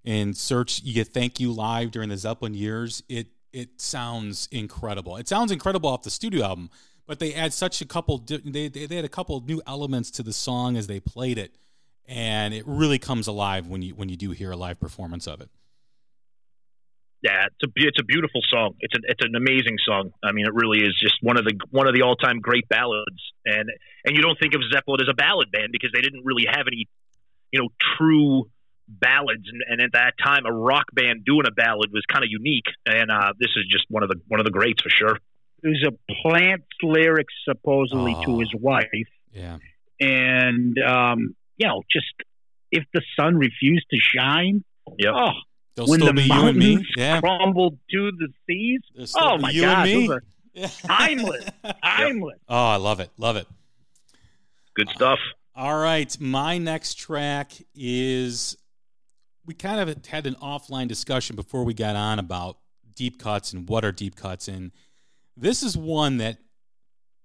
[0.05, 3.03] and search "You Thank You" live during the Zeppelin years?
[3.09, 5.17] It it sounds incredible.
[5.17, 6.71] It sounds incredible off the studio album,
[7.07, 8.19] but they add such a couple.
[8.19, 11.57] They they, they had a couple new elements to the song as they played it,
[12.07, 15.41] and it really comes alive when you when you do hear a live performance of
[15.41, 15.51] it.
[17.23, 18.75] Yeah, it's a it's a beautiful song.
[18.81, 20.13] It's an it's an amazing song.
[20.23, 22.69] I mean, it really is just one of the one of the all time great
[22.69, 23.21] ballads.
[23.45, 23.71] And
[24.05, 26.67] and you don't think of Zeppelin as a ballad band because they didn't really have
[26.67, 26.89] any,
[27.53, 28.51] you know, true
[28.89, 29.45] ballads.
[29.51, 32.69] And, and at that time, a rock band doing a ballad was kind of unique.
[32.85, 35.17] And uh, this is just one of the one of the greats for sure.
[35.63, 38.85] It was a Plant's lyrics supposedly oh, to his wife.
[39.33, 39.57] Yeah,
[39.99, 42.13] and um, you know, just
[42.71, 44.65] if the sun refused to shine.
[44.99, 45.11] Yeah.
[45.15, 45.33] Oh,
[45.77, 46.85] They'll when still the be you and me.
[46.97, 47.21] Yeah.
[47.21, 48.81] crumbled to the seas.
[49.15, 50.23] Oh my god, those are
[50.87, 51.45] timeless,
[51.85, 52.39] timeless.
[52.49, 53.47] Oh, I love it, love it.
[54.75, 55.19] Good stuff.
[55.55, 58.57] Uh, all right, my next track is.
[59.45, 62.57] We kind of had an offline discussion before we got on about
[62.97, 64.73] deep cuts and what are deep cuts, and
[65.37, 66.39] this is one that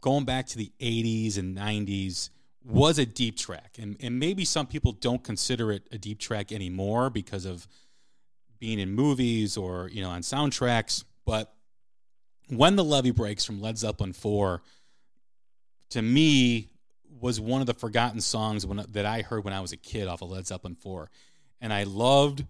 [0.01, 2.29] going back to the 80s and 90s
[2.63, 6.51] was a deep track and, and maybe some people don't consider it a deep track
[6.51, 7.67] anymore because of
[8.61, 11.03] being in movies or you know on soundtracks.
[11.25, 11.53] But
[12.47, 14.61] when the levee breaks from Led Zeppelin four,
[15.89, 16.69] to me
[17.19, 20.07] was one of the forgotten songs when, that I heard when I was a kid
[20.07, 21.09] off of Led Zeppelin four,
[21.59, 22.45] and I loved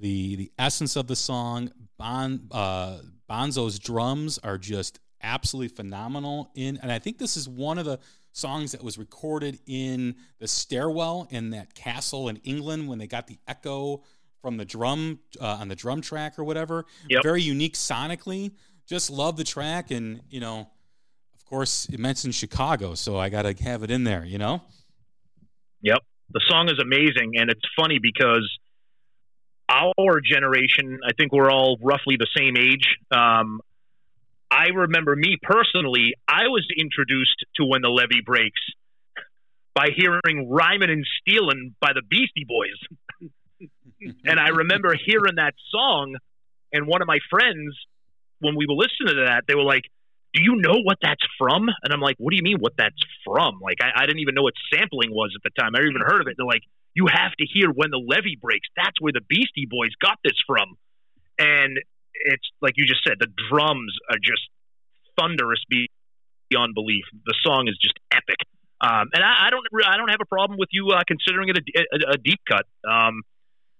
[0.00, 1.72] the the essence of the song.
[1.98, 7.78] Bon, uh, Bonzo's drums are just absolutely phenomenal in, and I think this is one
[7.78, 7.98] of the
[8.32, 13.26] songs that was recorded in the stairwell in that castle in England when they got
[13.26, 14.02] the echo
[14.48, 16.86] from the drum uh, on the drum track or whatever.
[17.10, 17.22] Yep.
[17.22, 18.52] Very unique sonically.
[18.88, 20.60] Just love the track, and you know,
[21.34, 24.24] of course, it mentions Chicago, so I got to have it in there.
[24.24, 24.62] You know.
[25.82, 25.98] Yep,
[26.32, 28.48] the song is amazing, and it's funny because
[29.68, 32.86] our generation, I think we're all roughly the same age.
[33.10, 33.60] Um,
[34.50, 38.62] I remember me personally, I was introduced to When the Levee Breaks
[39.74, 42.98] by hearing Rhymin' and Stealing by the Beastie Boys.
[44.24, 46.16] And I remember hearing that song,
[46.72, 47.74] and one of my friends,
[48.40, 49.84] when we were listening to that, they were like,
[50.34, 53.00] "Do you know what that's from?" And I'm like, "What do you mean, what that's
[53.24, 55.74] from?" Like, I, I didn't even know what sampling was at the time.
[55.74, 56.34] I even heard of it.
[56.36, 56.62] They're like,
[56.94, 58.68] "You have to hear when the levee breaks.
[58.76, 60.76] That's where the Beastie Boys got this from."
[61.38, 61.78] And
[62.24, 64.42] it's like you just said, the drums are just
[65.18, 67.04] thunderous beyond belief.
[67.26, 68.38] The song is just epic.
[68.80, 71.58] Um, and I, I, don't, I don't have a problem with you uh, considering it
[71.58, 72.66] a, a, a deep cut.
[72.88, 73.22] Um,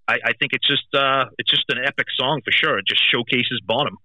[0.08, 2.78] I, I think it's just uh, it's just an epic song for sure.
[2.78, 3.98] It just showcases Bonham.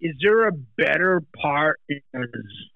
[0.00, 2.24] Is there a better part in a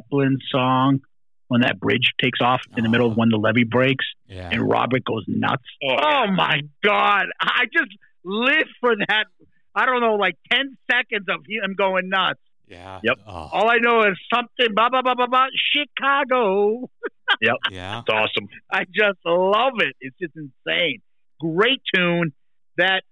[0.00, 1.00] Zeppelin song
[1.48, 4.48] when that bridge takes off in the middle of when the levee breaks yeah.
[4.52, 5.64] and Robert goes nuts?
[5.82, 7.26] Oh, oh my God!
[7.40, 7.90] I just
[8.24, 9.24] live for that.
[9.74, 12.40] I don't know, like ten seconds of him going nuts.
[12.68, 13.00] Yeah.
[13.02, 13.18] Yep.
[13.26, 13.48] Oh.
[13.52, 16.88] All I know is something blah blah blah blah blah Chicago.
[17.40, 17.57] yep.
[17.72, 18.00] Yeah.
[18.00, 18.48] It's awesome.
[18.70, 19.96] I just love it.
[20.00, 21.00] It's just insane
[21.41, 22.32] great tune.
[22.78, 23.03] That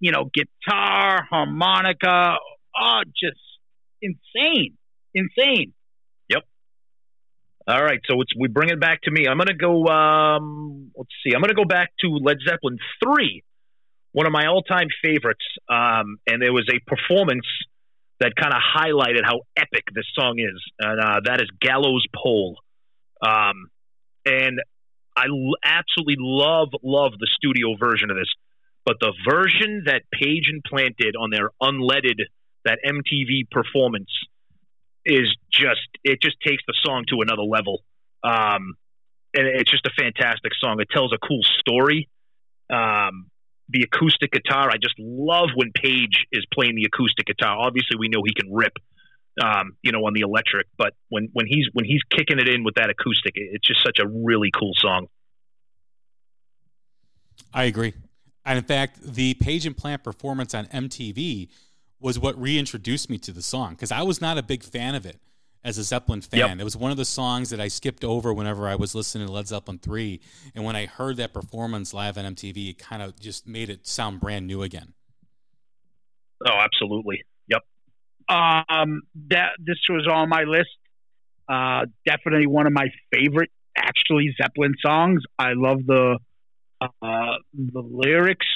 [0.00, 2.36] you know, guitar, harmonica,
[2.80, 3.40] oh, just
[4.00, 4.76] insane,
[5.14, 5.72] insane.
[6.30, 6.42] Yep.
[7.68, 9.26] All right, so it's we bring it back to me.
[9.28, 9.86] I'm gonna go.
[9.86, 11.34] Um, let's see.
[11.34, 13.44] I'm gonna go back to Led Zeppelin three,
[14.12, 15.44] one of my all-time favorites.
[15.68, 17.46] Um, and there was a performance
[18.20, 22.56] that kind of highlighted how epic this song is, and uh, that is Gallows Pole.
[23.22, 23.68] Um,
[24.24, 24.60] and
[25.16, 25.26] I
[25.64, 28.32] absolutely love love the studio version of this,
[28.84, 32.20] but the version that Page and Plant did on their Unledded
[32.64, 34.10] that MTV performance
[35.04, 37.82] is just it just takes the song to another level.
[38.22, 38.74] Um,
[39.34, 40.80] and it's just a fantastic song.
[40.80, 42.08] It tells a cool story.
[42.68, 43.30] Um,
[43.68, 47.56] the acoustic guitar, I just love when Page is playing the acoustic guitar.
[47.56, 48.72] Obviously, we know he can rip,
[49.42, 50.66] um, you know, on the electric.
[50.76, 53.98] But when when he's when he's kicking it in with that acoustic, it's just such
[53.98, 55.06] a really cool song.
[57.52, 57.94] I agree.
[58.44, 61.48] And in fact, the Page and Plant performance on MTV
[62.00, 65.04] was what reintroduced me to the song because I was not a big fan of
[65.04, 65.20] it
[65.62, 66.38] as a Zeppelin fan.
[66.40, 66.60] Yep.
[66.60, 69.32] It was one of the songs that I skipped over whenever I was listening to
[69.32, 70.20] Led Zeppelin 3.
[70.54, 73.86] And when I heard that performance live on MTV, it kind of just made it
[73.86, 74.94] sound brand new again.
[76.46, 77.22] Oh, absolutely.
[78.30, 80.70] Um, that this was on my list.
[81.48, 85.22] Uh, definitely one of my favorite, actually, Zeppelin songs.
[85.36, 86.18] I love the
[86.80, 88.46] uh, the lyrics.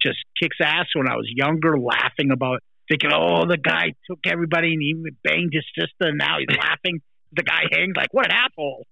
[0.00, 0.86] Just kicks ass.
[0.94, 4.94] When I was younger, laughing about thinking, oh, the guy took everybody and he
[5.24, 7.00] banged his sister, and now he's laughing.
[7.32, 8.86] The guy hangs like, what an asshole.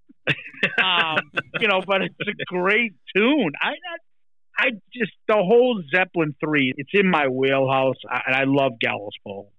[0.82, 1.18] um,
[1.60, 3.52] you know, but it's a great tune.
[3.60, 6.72] I, I, I just the whole Zeppelin three.
[6.76, 7.96] It's in my wheelhouse,
[8.26, 9.52] and I love Gallows Pole.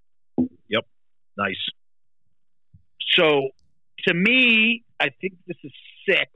[1.37, 1.55] Nice.
[3.17, 3.49] So,
[4.07, 5.71] to me, I think this is
[6.07, 6.29] six.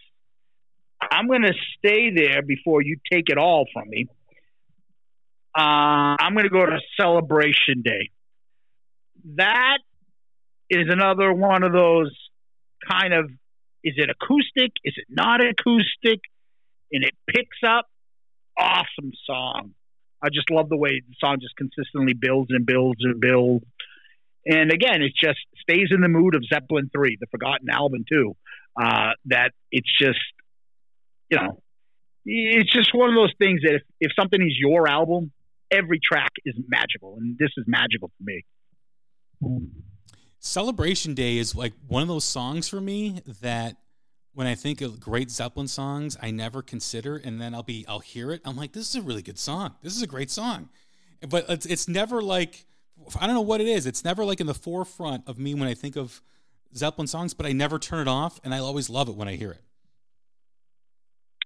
[1.01, 4.07] I'm going to stay there before you take it all from me.
[5.57, 8.09] Uh, I'm going to go to Celebration Day.
[9.35, 9.79] That
[10.69, 12.15] is another one of those
[12.89, 13.29] kind of
[13.83, 14.73] is it acoustic?
[14.83, 16.19] Is it not acoustic?
[16.91, 17.87] And it picks up.
[18.57, 19.71] Awesome song.
[20.21, 23.65] I just love the way the song just consistently builds and builds and builds.
[24.49, 28.35] And again, it just stays in the mood of Zeppelin 3, the forgotten album, too.
[28.81, 30.19] Uh, that it's just,
[31.29, 31.61] you know,
[32.25, 35.31] it's just one of those things that if, if something is your album,
[35.69, 38.43] every track is magical, and this is magical to me.
[40.39, 43.75] Celebration Day is like one of those songs for me that
[44.33, 47.99] when I think of great Zeppelin songs, I never consider, and then I'll be I'll
[47.99, 48.41] hear it.
[48.45, 49.75] I'm like, this is a really good song.
[49.83, 50.69] This is a great song,
[51.27, 52.65] but it's it's never like
[53.19, 53.85] I don't know what it is.
[53.85, 56.21] It's never like in the forefront of me when I think of
[56.75, 59.35] Zeppelin songs, but I never turn it off, and I always love it when I
[59.35, 59.61] hear it.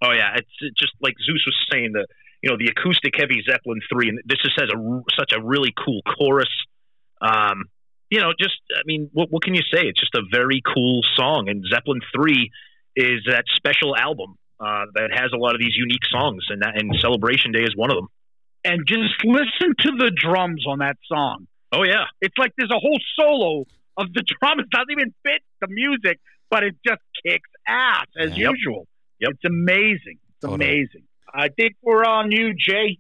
[0.04, 2.06] Oh yeah, it's just like Zeus was saying the
[2.41, 5.74] you know the acoustic heavy Zeppelin three, and this just has a such a really
[5.74, 6.49] cool chorus.
[7.22, 7.66] Um,
[8.10, 9.84] you know, just I mean, what what can you say?
[9.84, 12.51] It's just a very cool song, and Zeppelin three
[12.95, 16.78] is that special album uh, that has a lot of these unique songs, and that
[16.80, 18.08] and Celebration Day is one of them.
[18.66, 21.47] And just listen to the drums on that song.
[21.72, 23.66] Oh yeah, it's like there's a whole solo
[23.97, 28.51] of the drums doesn't even fit the music, but it just kicks ass as yep.
[28.51, 28.88] usual.
[29.20, 29.32] Yep.
[29.32, 30.20] It's amazing.
[30.30, 30.66] It's totally.
[30.66, 31.03] amazing.
[31.34, 32.99] I think we're on you, Jay.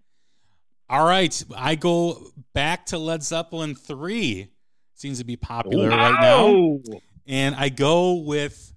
[0.89, 1.43] All right.
[1.55, 2.21] I go
[2.53, 4.49] back to Led Zeppelin 3.
[4.95, 5.97] Seems to be popular wow.
[5.97, 6.79] right now.
[7.27, 8.73] And I go with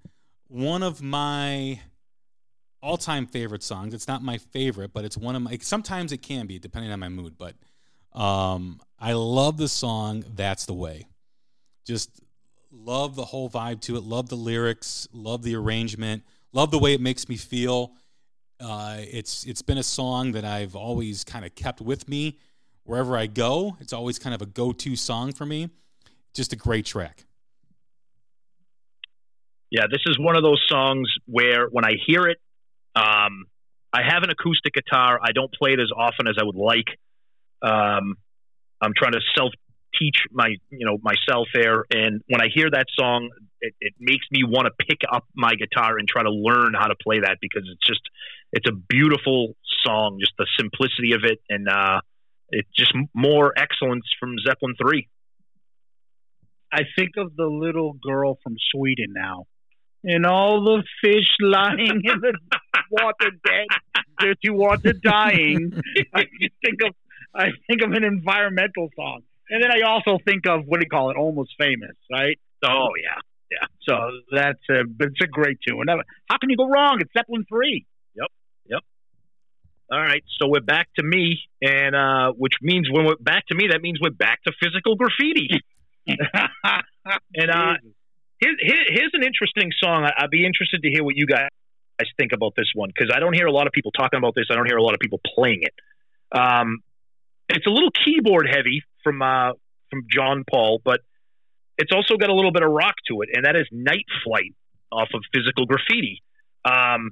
[0.47, 1.79] one of my
[2.87, 3.93] all time favorite songs.
[3.93, 5.57] It's not my favorite, but it's one of my.
[5.61, 7.37] Sometimes it can be, depending on my mood.
[7.37, 7.55] But
[8.17, 11.07] um, I love the song That's the Way.
[11.85, 12.21] Just
[12.71, 14.03] love the whole vibe to it.
[14.03, 15.05] Love the lyrics.
[15.11, 16.23] Love the arrangement.
[16.53, 17.91] Love the way it makes me feel.
[18.59, 22.39] Uh, it's it's been a song that I've always kind of kept with me
[22.83, 23.75] wherever I go.
[23.81, 25.69] It's always kind of a go-to song for me.
[26.33, 27.25] Just a great track.
[29.69, 32.37] Yeah, this is one of those songs where when I hear it,
[32.97, 33.45] um,
[33.93, 35.19] I have an acoustic guitar.
[35.21, 36.87] I don't play it as often as I would like.
[37.61, 38.15] Um,
[38.81, 39.51] I'm trying to self
[39.97, 43.29] teach my you know myself there, and when I hear that song,
[43.61, 46.87] it, it makes me want to pick up my guitar and try to learn how
[46.87, 48.01] to play that because it's just
[48.51, 52.01] it's a beautiful song, just the simplicity of it, and uh,
[52.49, 55.07] it's just more excellence from Zeppelin three.
[56.71, 59.45] I think of the little girl from Sweden now,
[60.03, 62.37] and all the fish lying in the
[62.89, 63.67] water dead,
[64.19, 65.71] dirty water dying.
[66.13, 66.25] I
[66.63, 66.95] think of
[67.33, 70.89] I think of an environmental song, and then I also think of what do you
[70.89, 72.39] call it, almost famous, right?
[72.63, 73.21] Oh yeah,
[73.51, 73.67] yeah.
[73.87, 73.95] So
[74.31, 75.85] that's a it's a great tune.
[75.87, 76.99] How can you go wrong?
[77.01, 77.85] It's Zeppelin three.
[78.15, 78.27] Yep,
[78.69, 78.81] yep.
[79.91, 83.55] All right, so we're back to me, and uh, which means when we're back to
[83.55, 85.49] me, that means we're back to physical graffiti.
[86.07, 87.73] and uh,
[88.39, 90.05] here, here, here's an interesting song.
[90.05, 91.49] I, would be interested to hear what you guys
[92.17, 94.45] think about this one because I don't hear a lot of people talking about this.
[94.51, 95.73] I don't hear a lot of people playing it.
[96.37, 96.79] Um,
[97.49, 99.53] it's a little keyboard heavy from uh,
[99.89, 101.01] from John Paul, but
[101.77, 104.53] it's also got a little bit of rock to it, and that is Night Flight
[104.91, 106.21] off of Physical Graffiti.
[106.65, 107.11] Um,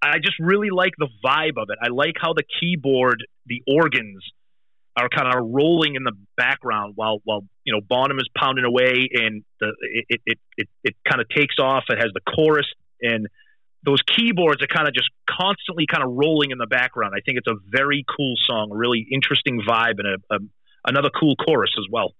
[0.00, 1.78] I just really like the vibe of it.
[1.82, 4.22] I like how the keyboard, the organs
[4.96, 9.08] are kind of rolling in the background while while you know Bonham is pounding away
[9.12, 9.72] and the
[10.08, 11.84] it it it, it kind of takes off.
[11.88, 12.66] It has the chorus
[13.00, 13.28] and
[13.84, 17.14] those keyboards are kind of just constantly kind of rolling in the background.
[17.16, 20.38] I think it's a very cool song, really interesting vibe, and a, a
[20.84, 22.14] another cool chorus as well.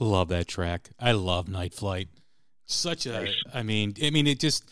[0.00, 0.90] Love that track.
[0.98, 2.08] I love Night Flight.
[2.66, 3.34] Such a, nice.
[3.52, 4.70] I mean, I mean, it just,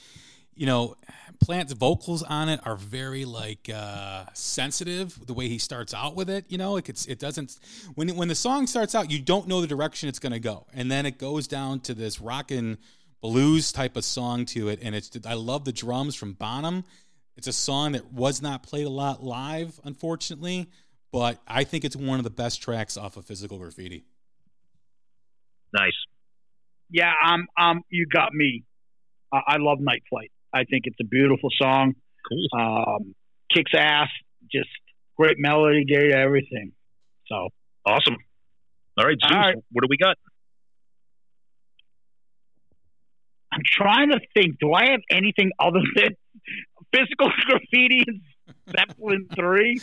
[0.54, 0.96] you know,
[1.40, 5.18] Plant's vocals on it are very like uh, sensitive.
[5.26, 7.58] The way he starts out with it, you know, like it's it doesn't
[7.94, 10.66] when when the song starts out, you don't know the direction it's going to go,
[10.74, 12.78] and then it goes down to this rockin'
[13.20, 16.84] blues type of song to it, and it's I love the drums from Bonham.
[17.36, 20.68] It's a song that was not played a lot live, unfortunately,
[21.12, 24.04] but I think it's one of the best tracks off of Physical Graffiti.
[25.72, 25.92] Nice.
[26.90, 28.64] Yeah, um, um, you got me.
[29.32, 30.32] Uh, I love Night Flight.
[30.52, 31.94] I think it's a beautiful song.
[32.28, 32.60] Cool.
[32.60, 33.14] Um,
[33.54, 34.08] kicks ass.
[34.52, 34.68] Just
[35.16, 36.72] great melody, great everything.
[37.26, 37.48] So
[37.86, 38.16] awesome.
[38.98, 39.56] All right, Zeus, All right.
[39.70, 40.16] what do we got?
[43.52, 44.58] I'm trying to think.
[44.60, 46.16] Do I have anything other than
[46.92, 48.20] physical graffiti and
[48.70, 49.80] Zeppelin three?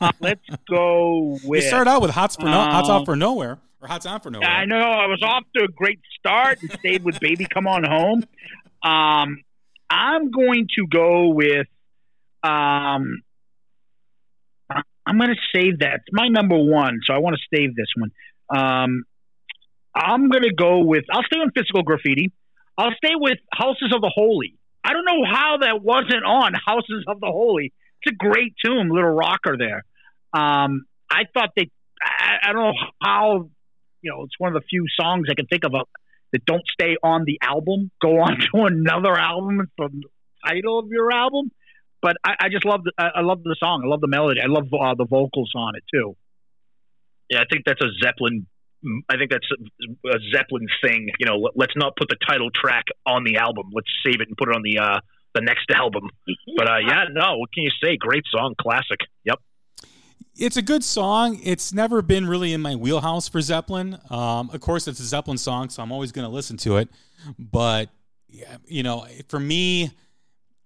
[0.00, 1.62] Uh, let's go with.
[1.62, 4.20] You start out with Hots for no, um, Hots Off for Nowhere or Hots On
[4.20, 4.48] for Nowhere.
[4.48, 4.76] I know.
[4.76, 8.24] I was off to a great start and stayed with Baby Come On Home.
[8.82, 9.42] Um,
[9.90, 11.66] I'm going to go with.
[12.42, 13.22] Um,
[15.08, 15.94] I'm going to save that.
[15.94, 18.10] It's my number one, so I want to save this one.
[18.50, 19.04] Um,
[19.94, 21.04] I'm going to go with.
[21.10, 22.30] I'll stay on physical graffiti.
[22.78, 24.54] I'll stay with Houses of the Holy.
[24.84, 27.72] I don't know how that wasn't on Houses of the Holy.
[28.02, 29.84] It's a great tune, little rocker there.
[30.32, 31.70] Um, I thought they.
[32.00, 33.50] I, I don't know how.
[34.00, 35.72] You know, it's one of the few songs I can think of
[36.32, 39.60] that don't stay on the album, go on to another album.
[39.60, 40.02] It's the
[40.46, 41.50] title of your album.
[42.00, 43.82] But I, I just love the, I love the song.
[43.84, 44.40] I love the melody.
[44.40, 46.16] I love uh, the vocals on it too.
[47.28, 48.46] Yeah, I think that's a Zeppelin.
[49.08, 51.08] I think that's a, Zeppelin thing.
[51.18, 53.70] You know, let's not put the title track on the album.
[53.72, 55.00] Let's save it and put it on the uh,
[55.34, 56.10] the next album.
[56.56, 57.96] But uh, yeah, no, what can you say?
[57.96, 59.00] Great song, classic.
[59.24, 59.40] Yep
[60.38, 61.40] it's a good song.
[61.42, 63.98] It's never been really in my wheelhouse for Zeppelin.
[64.08, 66.88] Um, of course, it's a Zeppelin song, so I'm always going to listen to it.
[67.38, 67.90] But
[68.66, 69.90] you know, for me,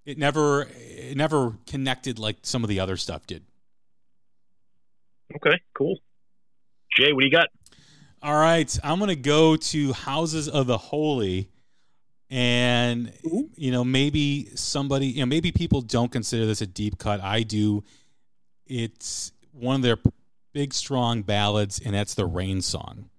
[0.05, 3.45] it never it never connected like some of the other stuff did.
[5.37, 5.99] Okay, cool.
[6.95, 7.49] Jay, what do you got?
[8.25, 11.51] All right, I'm going to go to Houses of the Holy.
[12.31, 13.13] And
[13.57, 17.21] you know, maybe somebody, you know, maybe people don't consider this a deep cut.
[17.21, 17.83] I do.
[18.65, 19.99] It's one of their
[20.53, 23.11] big strong ballads, and that's the Rain Song.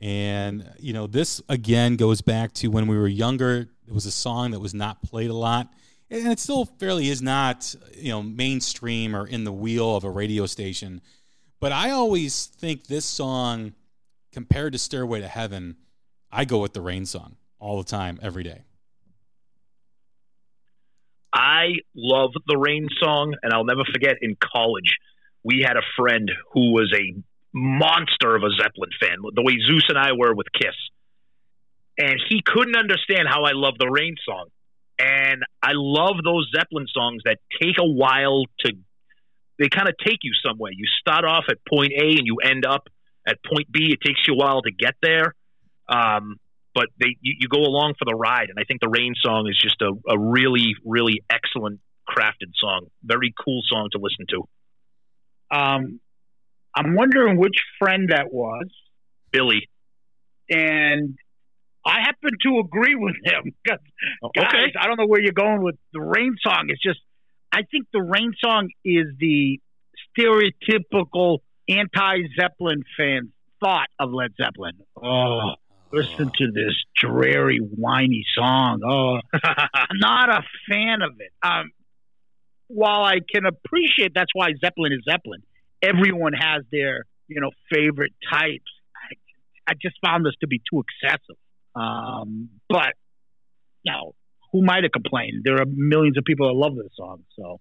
[0.00, 3.68] And you know, this again goes back to when we were younger.
[3.86, 5.70] It was a song that was not played a lot,
[6.10, 10.10] and it still fairly is not you know mainstream or in the wheel of a
[10.10, 11.02] radio station.
[11.60, 13.74] But I always think this song,
[14.32, 15.76] compared to Stairway to Heaven,
[16.30, 18.62] I go with the Rain Song all the time, every day.
[21.32, 24.96] I love the Rain Song, and I'll never forget in college
[25.42, 27.14] we had a friend who was a
[27.52, 30.74] monster of a Zeppelin fan, the way Zeus and I were with Kiss.
[31.96, 34.46] And he couldn't understand how I love the Rain song.
[34.98, 38.72] And I love those Zeppelin songs that take a while to,
[39.58, 40.72] they kind of take you somewhere.
[40.72, 42.88] You start off at point A and you end up
[43.28, 43.92] at point B.
[43.92, 45.34] It takes you a while to get there.
[45.88, 46.36] Um,
[46.74, 48.50] but they, you, you, go along for the ride.
[48.50, 52.86] And I think the Rain song is just a, a really, really excellent crafted song.
[53.02, 55.56] Very cool song to listen to.
[55.56, 56.00] Um,
[56.74, 58.66] I'm wondering which friend that was.
[59.32, 59.68] Billy.
[60.50, 61.18] And
[61.84, 63.54] I happen to agree with him.
[63.66, 63.78] Guys,
[64.24, 64.72] okay.
[64.78, 66.66] I don't know where you're going with the rain song.
[66.68, 67.00] It's just,
[67.52, 69.60] I think the rain song is the
[70.16, 71.38] stereotypical
[71.68, 74.74] anti Zeppelin fan thought of Led Zeppelin.
[74.96, 75.54] Oh,
[75.92, 78.80] listen to this dreary, whiny song.
[78.84, 81.32] Oh, I'm not a fan of it.
[81.42, 81.70] Um,
[82.68, 85.42] while I can appreciate that's why Zeppelin is Zeppelin,
[85.82, 88.70] everyone has their you know favorite types.
[88.94, 91.36] I, I just found this to be too excessive.
[91.74, 92.94] Um, but
[93.82, 94.14] you know,
[94.52, 95.42] who might have complained?
[95.44, 97.24] There are millions of people that love this song.
[97.36, 97.60] So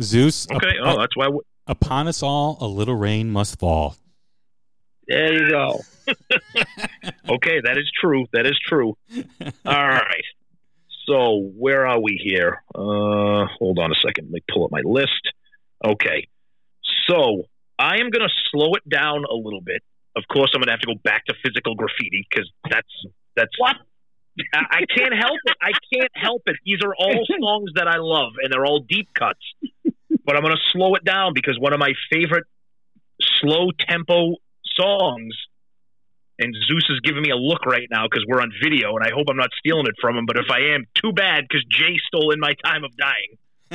[0.00, 0.46] Zeus.
[0.50, 0.78] Okay.
[0.82, 1.28] Up, oh, that's why.
[1.66, 3.96] Upon us all, a little rain must fall.
[5.08, 5.80] There you go.
[7.28, 8.26] okay, that is true.
[8.32, 8.96] That is true.
[9.64, 10.24] All right.
[11.06, 12.62] So where are we here?
[12.74, 14.26] Uh, hold on a second.
[14.26, 15.30] Let me pull up my list.
[15.84, 16.26] Okay.
[17.08, 17.44] So
[17.78, 19.82] I am going to slow it down a little bit.
[20.16, 22.88] Of course, I'm going to have to go back to physical graffiti because that's
[23.36, 23.76] that's what
[24.52, 25.56] I can't help it.
[25.60, 26.56] I can't help it.
[26.64, 29.40] These are all songs that I love, and they're all deep cuts.
[30.26, 32.44] But I'm going to slow it down because one of my favorite
[33.40, 34.34] slow tempo
[34.76, 35.34] songs
[36.38, 39.10] and Zeus is giving me a look right now because we're on video, and I
[39.14, 40.26] hope I'm not stealing it from him.
[40.26, 43.38] But if I am, too bad because Jay stole in my time of dying.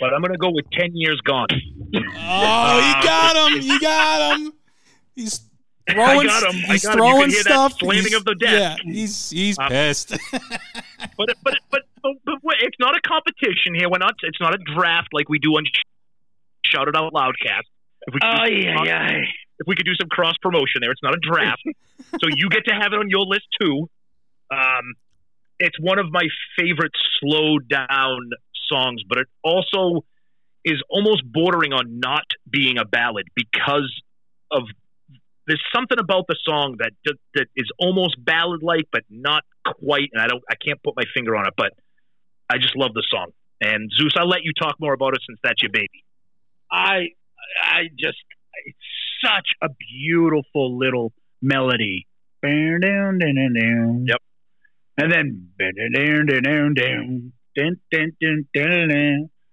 [0.00, 1.46] but I'm going to go with 10 years gone.
[1.52, 3.62] Oh, you got him.
[3.62, 4.52] You got him.
[5.14, 5.40] He's
[5.88, 6.60] throwing, I got him.
[6.60, 7.78] He's I got throwing stuff.
[7.78, 8.82] slamming he's, of the desk.
[8.84, 10.16] Yeah, he's he's uh, pissed.
[11.16, 13.88] but, but, but, but, but, it's not a competition here.
[13.90, 14.14] We're not.
[14.22, 15.64] It's not a draft like we do on
[16.64, 17.68] Shout It Out Loudcast.
[18.06, 19.10] If we oh yeah, yeah.
[19.58, 21.62] If we could do some cross promotion there, it's not a draft,
[22.20, 23.88] so you get to have it on your list too.
[24.50, 24.94] Um,
[25.58, 26.24] it's one of my
[26.58, 28.18] favorite slow down
[28.68, 30.04] songs, but it also
[30.64, 33.92] is almost bordering on not being a ballad because
[34.50, 34.62] of
[35.46, 36.92] there's something about the song that
[37.34, 40.10] that is almost ballad like, but not quite.
[40.12, 41.72] And I don't, I can't put my finger on it, but
[42.50, 43.28] I just love the song.
[43.60, 46.04] And Zeus, I'll let you talk more about it since that's your baby.
[46.70, 47.08] I,
[47.62, 48.18] I just,
[48.64, 48.78] it's
[49.24, 52.06] such a beautiful little melody.
[54.06, 54.22] Yep.
[54.98, 55.48] And then,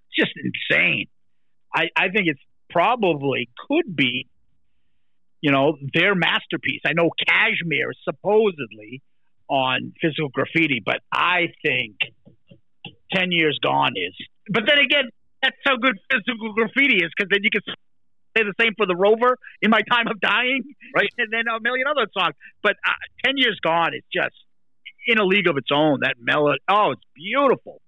[0.06, 0.32] it's just
[0.72, 1.08] insane.
[1.74, 4.28] I, I think it's probably could be
[5.42, 6.82] you know, their masterpiece.
[6.86, 9.02] I know Kashmir supposedly
[9.50, 11.96] on physical graffiti, but I think
[13.18, 14.16] 10 years gone is.
[14.50, 15.10] But then again,
[15.42, 17.62] that's how good physical graffiti is because then you can
[18.36, 20.64] say the same for the Rover in my time of dying,
[20.96, 21.10] right?
[21.18, 22.36] And then a million other songs.
[22.62, 22.92] But uh,
[23.26, 24.36] 10 years gone is just
[25.08, 26.00] in a league of its own.
[26.02, 27.82] That melody, oh, it's beautiful.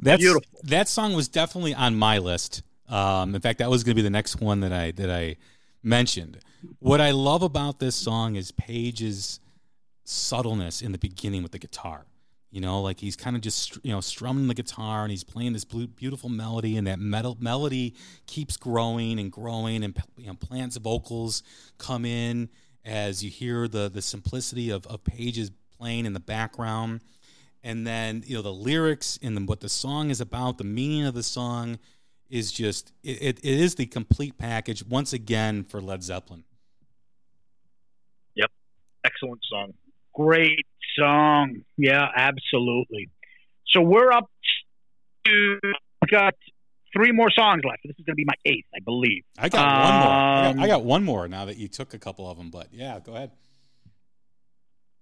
[0.00, 0.60] That's beautiful.
[0.64, 2.62] That song was definitely on my list.
[2.88, 5.36] Um, in fact, that was going to be the next one that I that I
[5.82, 6.38] mentioned.
[6.78, 9.40] What I love about this song is Page's
[10.04, 12.04] subtleness in the beginning with the guitar.
[12.54, 15.54] You know, like he's kind of just you know strumming the guitar and he's playing
[15.54, 17.96] this beautiful melody, and that metal melody
[18.28, 21.42] keeps growing and growing, and you know, Plant's vocals
[21.78, 22.48] come in
[22.84, 27.00] as you hear the the simplicity of, of Page's playing in the background,
[27.64, 31.06] and then you know the lyrics and the, what the song is about, the meaning
[31.06, 31.80] of the song
[32.30, 36.44] is just it, it, it is the complete package once again for Led Zeppelin.
[38.36, 38.52] Yep,
[39.04, 39.74] excellent song.
[40.14, 40.64] Great
[40.98, 41.62] song.
[41.76, 43.10] Yeah, absolutely.
[43.68, 44.30] So we're up
[45.24, 45.58] to
[46.10, 46.34] got
[46.94, 47.80] three more songs left.
[47.84, 49.24] This is going to be my eighth, I believe.
[49.38, 50.12] I got um, one more.
[50.12, 52.50] I got, I got, um, one more now that you took a couple of them.
[52.50, 53.30] But yeah, go ahead.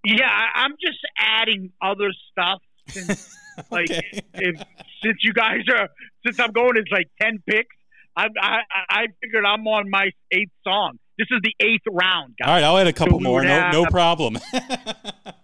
[0.05, 2.61] Yeah, I'm just adding other stuff.
[2.89, 3.33] Since,
[3.71, 4.61] like, if,
[5.01, 5.89] since you guys are,
[6.25, 7.75] since I'm going, it's like ten picks.
[8.15, 10.99] I, I I figured I'm on my eighth song.
[11.17, 12.35] This is the eighth round.
[12.37, 12.47] Guys.
[12.47, 13.43] All right, I'll add a couple so more.
[13.43, 14.37] No, no problem.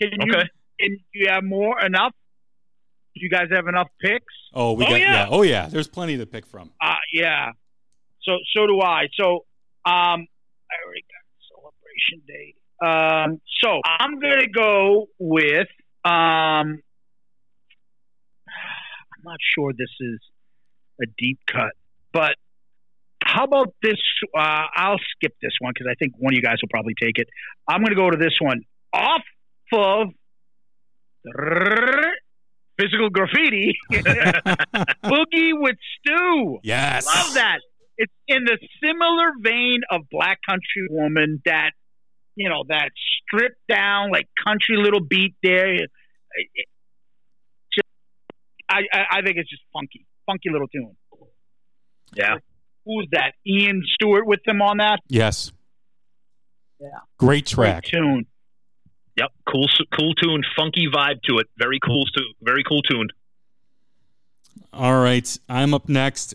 [0.00, 0.34] can you?
[0.34, 0.48] Okay.
[0.80, 2.12] Can you have more enough?
[3.14, 4.24] Do you guys have enough picks?
[4.52, 5.12] Oh, we oh, got yeah.
[5.12, 5.26] yeah.
[5.30, 6.70] Oh yeah, there's plenty to pick from.
[6.80, 7.52] Uh yeah.
[8.22, 9.06] So so do I.
[9.14, 9.44] So
[9.86, 10.26] um,
[10.66, 12.56] I already got celebration date.
[12.82, 15.68] Um, so I'm gonna go with
[16.04, 16.80] um.
[18.46, 20.20] I'm not sure this is
[21.00, 21.72] a deep cut,
[22.12, 22.36] but
[23.24, 23.96] how about this?
[24.36, 27.18] Uh, I'll skip this one because I think one of you guys will probably take
[27.18, 27.28] it.
[27.66, 28.60] I'm going to go to this one
[28.92, 29.22] off
[29.78, 30.08] of
[32.78, 33.76] physical graffiti.
[33.92, 36.58] Boogie with Stew.
[36.62, 37.58] Yes, love that.
[37.96, 41.40] It's in the similar vein of Black Country Woman.
[41.44, 41.70] That
[42.34, 42.90] you know that
[43.22, 45.76] stripped down like country little beat there.
[48.68, 50.96] I, I, I think it's just funky, funky little tune.
[52.14, 52.36] Yeah
[52.84, 53.32] who's that?
[53.46, 55.00] Ian Stewart with them on that.
[55.08, 55.52] Yes.
[56.80, 56.88] Yeah.
[57.18, 57.84] Great track.
[57.84, 58.26] Great tune.
[59.16, 59.32] Yep.
[59.48, 59.68] Cool.
[59.92, 60.42] Cool tune.
[60.56, 61.46] Funky vibe to it.
[61.56, 62.04] Very cool.
[62.42, 63.08] Very cool tune.
[64.72, 65.38] All right.
[65.48, 66.34] I'm up next.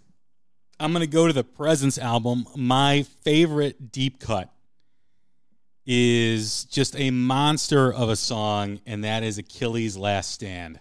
[0.80, 2.45] I'm going to go to the Presence album.
[2.55, 4.49] My favorite deep cut
[5.86, 10.80] is just a monster of a song, and that is Achilles' Last Stand.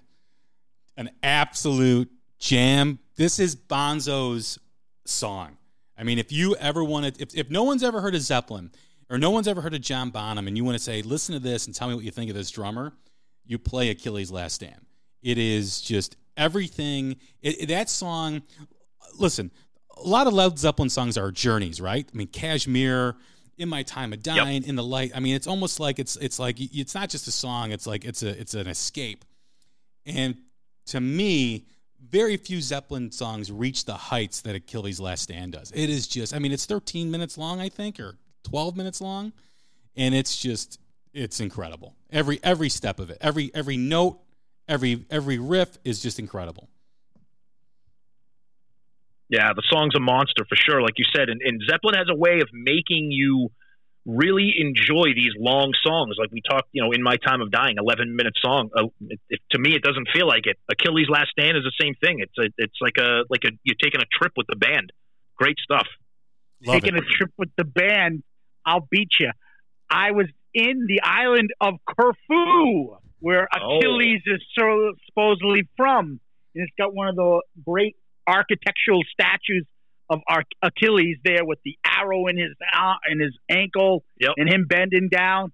[0.97, 2.99] An absolute jam.
[3.17, 4.59] This is Bonzo's
[5.05, 5.57] song.
[5.97, 8.71] I mean, if you ever wanted, if, if no one's ever heard of Zeppelin
[9.11, 11.39] or no one's ever heard of John Bonham and you want to say, listen to
[11.39, 12.93] this and tell me what you think of this drummer,
[13.45, 14.87] you play Achilles' Last Stand.
[15.23, 17.17] It is just everything.
[17.43, 18.43] It, it, that song,
[19.19, 19.51] listen,
[19.97, 22.09] a lot of Led Zeppelin songs are journeys, right?
[22.13, 23.17] I mean, Kashmir,
[23.57, 24.69] in my time of dying, yep.
[24.69, 25.13] in the light.
[25.15, 27.73] I mean, it's almost like it's it's like it's not just a song.
[27.73, 29.25] It's like it's a it's an escape.
[30.07, 30.37] And
[30.87, 31.67] to me,
[32.01, 35.73] very few Zeppelin songs reach the heights that Achilles' Last Stand does.
[35.73, 38.15] It is just, I mean, it's 13 minutes long, I think, or
[38.45, 39.33] 12 minutes long,
[39.97, 40.79] and it's just,
[41.13, 41.95] it's incredible.
[42.11, 44.21] Every every step of it, every every note,
[44.69, 46.69] every every riff is just incredible.
[49.29, 52.17] Yeah, the song's a monster for sure, like you said, and, and Zeppelin has a
[52.17, 53.51] way of making you
[54.07, 56.17] really enjoy these long songs.
[56.19, 58.71] Like we talked, you know, in my time of dying, eleven minute song.
[58.75, 60.57] Uh, it, it, to me, it doesn't feel like it.
[60.71, 62.21] Achilles' Last Stand is the same thing.
[62.21, 64.93] It's a, it's like a like a you're taking a trip with the band.
[65.37, 65.87] Great stuff.
[66.65, 67.05] Love taking it.
[67.05, 68.23] a trip with the band.
[68.69, 69.31] I'll beat you.
[69.91, 73.79] I was in the island of Corfu, where oh.
[73.79, 74.35] Achilles oh.
[74.35, 76.21] is so supposedly from
[76.59, 77.97] and it's got one of the great
[78.27, 79.65] architectural statues
[80.11, 84.33] of Ar- Achilles there with the arrow in his uh, in his ankle Yep.
[84.37, 85.53] and him bending down.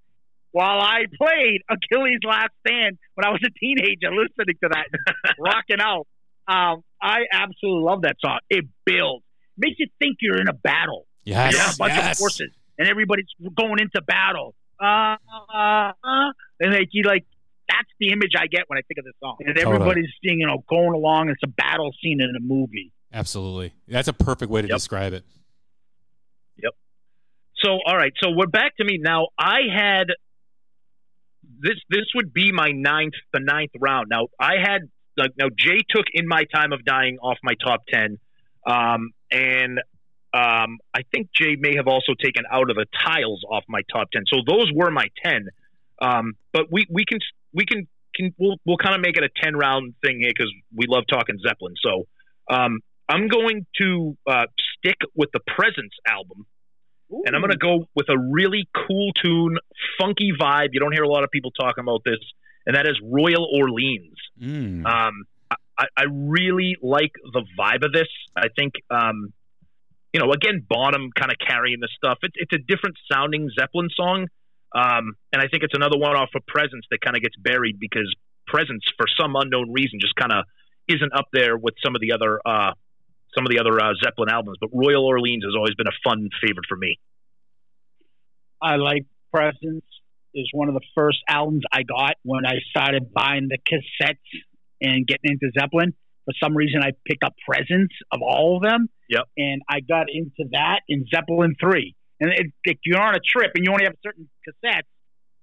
[0.52, 4.86] While I played Achilles' Last Stand when I was a teenager, listening to that,
[5.38, 6.06] rocking out.
[6.46, 8.38] Um, I absolutely love that song.
[8.50, 9.24] It builds,
[9.56, 11.06] makes you think you're in a battle.
[11.24, 12.12] Yes, There's a bunch yes.
[12.12, 14.54] of forces, and everybody's going into battle.
[14.82, 15.16] Uh,
[15.54, 17.24] uh, uh, and like you like
[17.68, 19.36] that's the image I get when I think of this song.
[19.40, 19.74] And Totally.
[19.76, 21.28] everybody's you know going along.
[21.30, 22.92] It's a battle scene in a movie.
[23.12, 23.72] Absolutely.
[23.88, 24.76] That's a perfect way to Yep.
[24.76, 25.24] describe it.
[26.62, 26.72] Yep.
[27.62, 29.28] So all right, so we're back to me now.
[29.38, 30.08] I had
[31.60, 31.76] this.
[31.88, 34.08] This would be my ninth, the ninth round.
[34.10, 34.82] Now I had
[35.16, 38.18] like now Jay took in my time of dying off my top ten,
[38.66, 39.80] um, and
[40.34, 44.10] um, I think Jay may have also taken out on the tiles off my top
[44.12, 44.24] ten.
[44.26, 45.46] So those were my ten.
[46.02, 47.18] Um, but we we can
[47.52, 50.52] we can can we'll we'll kind of make it a ten round thing here because
[50.74, 51.74] we love talking Zeppelin.
[51.80, 52.06] So
[52.50, 54.46] um, I'm going to uh,
[54.78, 56.46] stick with the Presence album
[57.24, 59.56] and I'm going to go with a really cool tune,
[60.00, 60.68] funky vibe.
[60.72, 62.18] You don't hear a lot of people talking about this,
[62.66, 64.16] and that is Royal Orleans.
[64.40, 64.86] Mm.
[64.86, 65.24] Um,
[65.78, 68.08] I, I really like the vibe of this.
[68.36, 69.32] I think, um,
[70.14, 72.18] you know, again, Bonham kind of carrying the stuff.
[72.22, 74.28] It's it's a different sounding Zeppelin song,
[74.72, 77.80] um, and I think it's another one off of Presence that kind of gets buried
[77.80, 78.14] because
[78.46, 80.44] Presence, for some unknown reason, just kind of
[80.86, 82.72] isn't up there with some of the other uh,
[83.34, 84.56] some of the other uh, Zeppelin albums.
[84.60, 86.96] But Royal Orleans has always been a fun favorite for me.
[88.62, 89.84] I like Presence
[90.32, 94.18] is one of the first albums I got when I started buying the cassettes
[94.80, 95.92] and getting into Zeppelin.
[96.24, 98.88] For some reason, I picked up Presence of all of them.
[99.10, 99.24] Yep.
[99.36, 101.94] And I got into that in Zeppelin 3.
[102.20, 104.88] And it, if you're on a trip and you only have certain cassettes,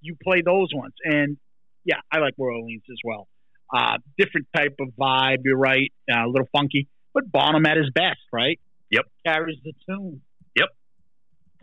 [0.01, 0.93] you play those ones.
[1.03, 1.37] And
[1.85, 3.27] yeah, I like Royal Orleans as well.
[3.73, 5.91] Uh, different type of vibe, you're right.
[6.11, 8.59] Uh, a little funky, but Bonham at his best, right?
[8.89, 9.05] Yep.
[9.25, 10.21] Carries the tune.
[10.55, 10.69] Yep.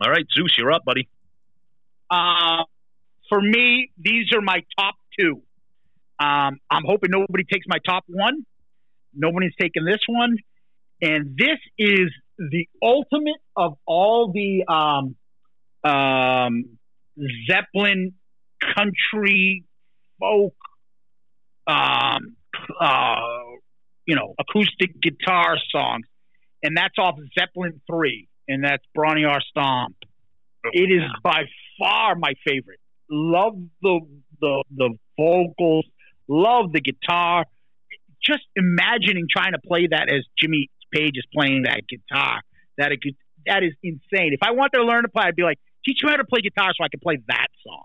[0.01, 1.07] All right, Zeus, you're up, buddy.
[2.09, 2.63] Uh,
[3.27, 5.43] for me, these are my top two.
[6.19, 8.45] Um, I'm hoping nobody takes my top one.
[9.13, 10.37] Nobody's taking this one.
[11.01, 15.15] And this is the ultimate of all the um,
[15.83, 16.77] um,
[17.49, 18.13] Zeppelin
[18.75, 19.63] country
[20.19, 20.55] folk,
[21.67, 22.35] um,
[22.79, 23.15] uh,
[24.05, 26.05] you know, acoustic guitar songs.
[26.61, 29.95] And that's off Zeppelin 3, and that's Bron-Y-Aur Stomp.
[30.73, 31.43] It is by
[31.79, 32.79] far my favorite.
[33.09, 34.01] Love the
[34.41, 35.85] the the vocals,
[36.27, 37.45] love the guitar.
[38.23, 42.41] Just imagining trying to play that as Jimmy Page is playing that guitar.
[42.77, 43.15] That it could,
[43.45, 44.33] that is insane.
[44.33, 46.41] If I wanted to learn to play, I'd be like, teach me how to play
[46.41, 47.83] guitar so I can play that song.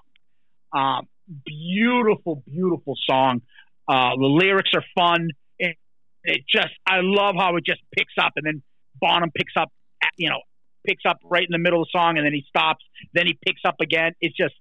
[0.73, 1.09] Um,
[1.45, 3.43] beautiful, beautiful song.
[3.89, 5.31] Uh, the lyrics are fun.
[5.59, 5.77] It,
[6.25, 8.63] it just, I love how it just picks up, and then
[9.01, 9.71] Bonham picks up,
[10.17, 10.41] you know,
[10.87, 12.85] picks up right in the middle of the song, and then he stops.
[13.13, 14.13] Then he picks up again.
[14.21, 14.55] It's just,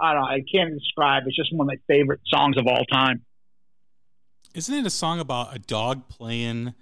[0.00, 0.28] I don't know.
[0.28, 1.24] I can't describe.
[1.26, 3.24] It's just one of my favorite songs of all time.
[4.54, 6.74] Isn't it a song about a dog playing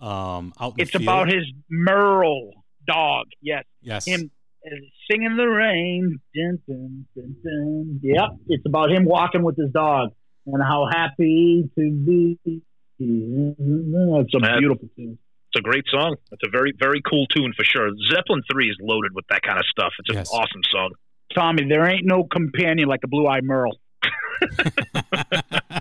[0.00, 1.02] um, out in the It's field?
[1.04, 2.50] about his Merle
[2.86, 3.26] dog.
[3.40, 4.04] Yes, yes.
[4.06, 4.30] him
[4.66, 4.70] uh,
[5.10, 6.20] singing the rain.
[6.34, 8.00] Dun, dun, dun, dun.
[8.02, 10.10] Yep, it's about him walking with his dog
[10.46, 12.38] and how happy to be.
[12.46, 14.58] It's a Man.
[14.58, 15.18] beautiful tune.
[15.52, 16.16] It's a great song.
[16.32, 17.88] It's a very, very cool tune for sure.
[18.12, 19.92] Zeppelin 3 is loaded with that kind of stuff.
[20.00, 20.30] It's an Yes.
[20.32, 20.90] awesome song.
[21.34, 23.78] Tommy, there ain't no companion like a blue-eyed Merle.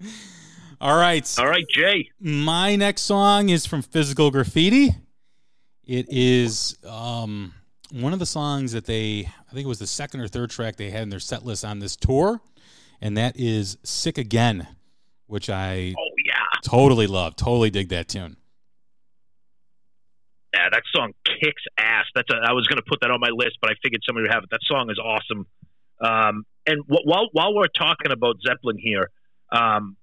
[0.80, 1.28] All right.
[1.38, 2.10] All right, Jay.
[2.20, 4.94] My next song is from Physical Graffiti.
[5.84, 7.52] It is um,
[7.90, 10.76] one of the songs that they, I think it was the second or third track
[10.76, 12.40] they had in their set list on this tour,
[13.00, 14.66] and that is Sick Again,
[15.26, 16.32] which I Oh, yeah.
[16.64, 17.36] totally love.
[17.36, 18.36] Totally dig that tune.
[20.54, 22.06] Yeah, that song kicks ass.
[22.14, 24.22] That's a, I was going to put that on my list, but I figured somebody
[24.24, 24.50] would have it.
[24.50, 25.46] That song is awesome.
[26.00, 29.10] Um, and wh- while while we're talking about Zeppelin here,
[29.52, 29.96] um,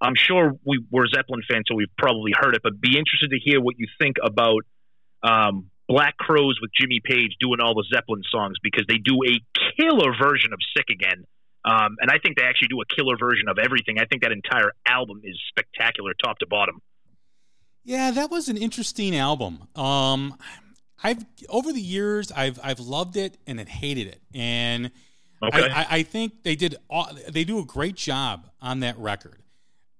[0.00, 2.62] I'm sure we, we're Zeppelin fans, so we've probably heard it.
[2.62, 4.62] But be interested to hear what you think about
[5.22, 9.40] um, Black Crowes with Jimmy Page doing all the Zeppelin songs because they do a
[9.80, 11.24] killer version of "Sick Again."
[11.64, 13.98] Um, and I think they actually do a killer version of everything.
[13.98, 16.80] I think that entire album is spectacular, top to bottom.
[17.84, 19.68] Yeah, that was an interesting album.
[19.74, 20.36] Um,
[21.02, 24.90] I've over the years I've I've loved it and then hated it, and
[25.42, 25.68] Okay.
[25.68, 29.42] I, I, I think they did aw- they do a great job on that record,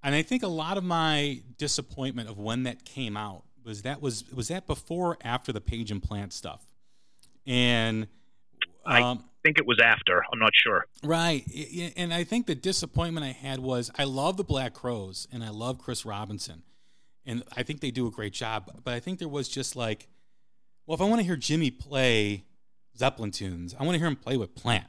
[0.06, 4.00] and I think a lot of my disappointment of when that came out was that
[4.00, 6.64] was was that before or after the Page and Plant stuff,
[7.46, 8.06] and
[8.86, 10.24] I- um, think it was after.
[10.32, 10.86] I'm not sure.
[11.04, 11.44] Right,
[11.96, 15.50] and I think the disappointment I had was I love the Black Crowes and I
[15.50, 16.62] love Chris Robinson,
[17.24, 18.70] and I think they do a great job.
[18.84, 20.08] But I think there was just like,
[20.86, 22.44] well, if I want to hear Jimmy play
[22.96, 24.86] Zeppelin tunes, I want to hear him play with Plant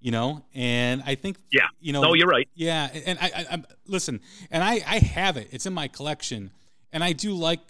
[0.00, 0.44] you know?
[0.54, 1.68] And i think yeah.
[1.80, 2.48] you know no you're right.
[2.54, 4.20] Yeah and i, I am listen
[4.50, 5.48] and i i have it.
[5.52, 6.50] It's in my collection
[6.92, 7.60] and i do like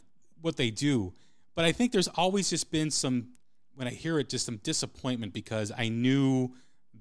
[0.40, 1.12] what they do
[1.54, 3.28] but i think there's always just been some
[3.74, 6.50] when i hear it just some disappointment because i knew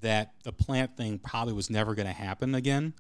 [0.02, 2.94] that the plant thing probably was never going to happen again.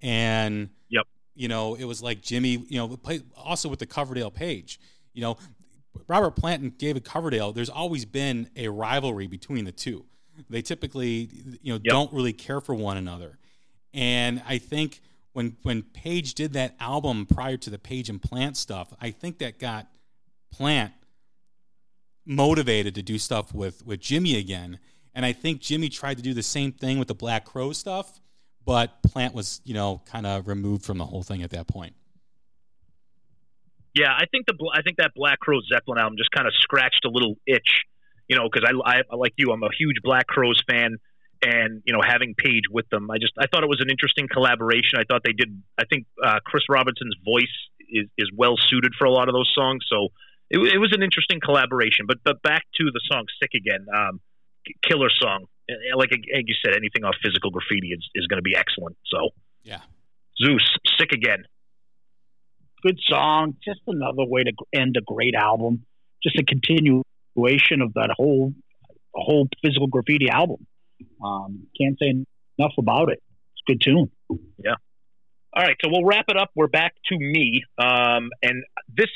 [0.00, 1.06] And yep.
[1.34, 2.98] you know it was like jimmy you know
[3.36, 4.80] also with the coverdale page
[5.14, 5.38] you know
[6.08, 10.04] robert plant and david coverdale there's always been a rivalry between the two
[10.48, 11.28] they typically,
[11.62, 11.92] you know, yep.
[11.92, 13.38] don't really care for one another.
[13.94, 15.00] And I think
[15.32, 19.38] when when Page did that album prior to the Page and Plant stuff, I think
[19.38, 19.86] that got
[20.52, 20.92] Plant
[22.24, 24.78] motivated to do stuff with with Jimmy again.
[25.14, 28.20] And I think Jimmy tried to do the same thing with the Black Crow stuff,
[28.64, 31.94] but Plant was, you know, kind of removed from the whole thing at that point.
[33.94, 37.04] Yeah, I think the I think that Black Crow Zeppelin album just kind of scratched
[37.04, 37.84] a little itch
[38.28, 40.96] you know, because I, I like you, I'm a huge Black Crowes fan,
[41.42, 44.28] and you know, having Page with them, I just I thought it was an interesting
[44.30, 44.98] collaboration.
[44.98, 45.62] I thought they did.
[45.78, 47.54] I think uh, Chris Robinson's voice
[47.90, 50.08] is is well suited for a lot of those songs, so
[50.50, 52.06] it, it was an interesting collaboration.
[52.06, 54.20] But but back to the song "Sick Again," um,
[54.82, 55.46] killer song.
[55.96, 58.96] Like, like you said, anything off Physical Graffiti is is going to be excellent.
[59.06, 59.30] So
[59.62, 59.80] yeah,
[60.42, 60.64] Zeus,
[60.98, 61.44] "Sick Again."
[62.82, 63.56] Good song.
[63.64, 65.86] Just another way to end a great album.
[66.22, 67.02] Just a continue
[67.34, 68.52] continuation of that whole
[69.14, 70.66] whole physical graffiti album.
[71.22, 72.24] Um, can't say
[72.58, 73.22] enough about it.
[73.52, 74.10] It's a good tune.
[74.58, 74.74] Yeah.
[75.54, 76.50] All right, so we'll wrap it up.
[76.54, 79.10] We're back to me, um, and this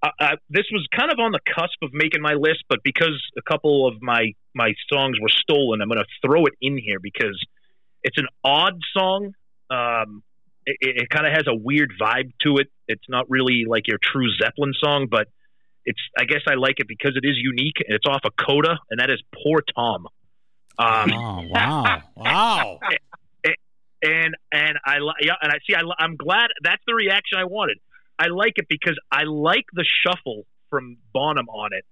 [0.00, 3.20] uh, uh, this was kind of on the cusp of making my list, but because
[3.36, 6.98] a couple of my my songs were stolen, I'm going to throw it in here
[7.02, 7.36] because
[8.04, 9.32] it's an odd song.
[9.70, 10.22] Um,
[10.66, 12.68] it, it kind of has a weird vibe to it.
[12.86, 15.26] It's not really like your true Zeppelin song, but
[15.84, 18.34] it's I guess I like it because it is unique and it's off a of
[18.36, 20.06] Coda, and that is Poor Tom.
[20.78, 22.78] Um, oh wow, wow.
[23.44, 23.56] and,
[24.02, 27.78] and and I yeah, and I see I, I'm glad that's the reaction I wanted.
[28.18, 31.84] I like it because I like the shuffle from Bonham on it.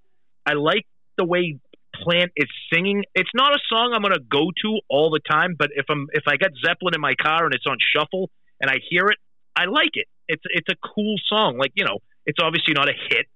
[0.46, 0.86] I like
[1.16, 1.58] the way
[2.02, 3.04] Plant is singing.
[3.14, 6.06] It's not a song I'm going to go to all the time, but if I'm
[6.12, 8.30] if I got Zeppelin in my car and it's on shuffle
[8.60, 9.18] and I hear it,
[9.56, 10.06] I like it.
[10.28, 11.58] It's it's a cool song.
[11.58, 13.26] Like you know, it's obviously not a hit,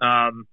[0.00, 0.46] um,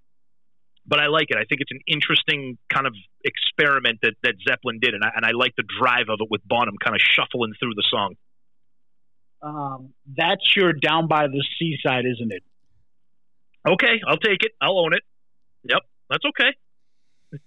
[0.86, 1.36] but I like it.
[1.36, 5.24] I think it's an interesting kind of experiment that, that Zeppelin did, and I, and
[5.24, 8.14] I like the drive of it with Bonham kind of shuffling through the song.
[9.42, 12.42] Um, that's your down by the seaside, isn't it?
[13.68, 14.52] Okay, I'll take it.
[14.60, 15.02] I'll own it.
[15.64, 17.40] Yep, that's okay.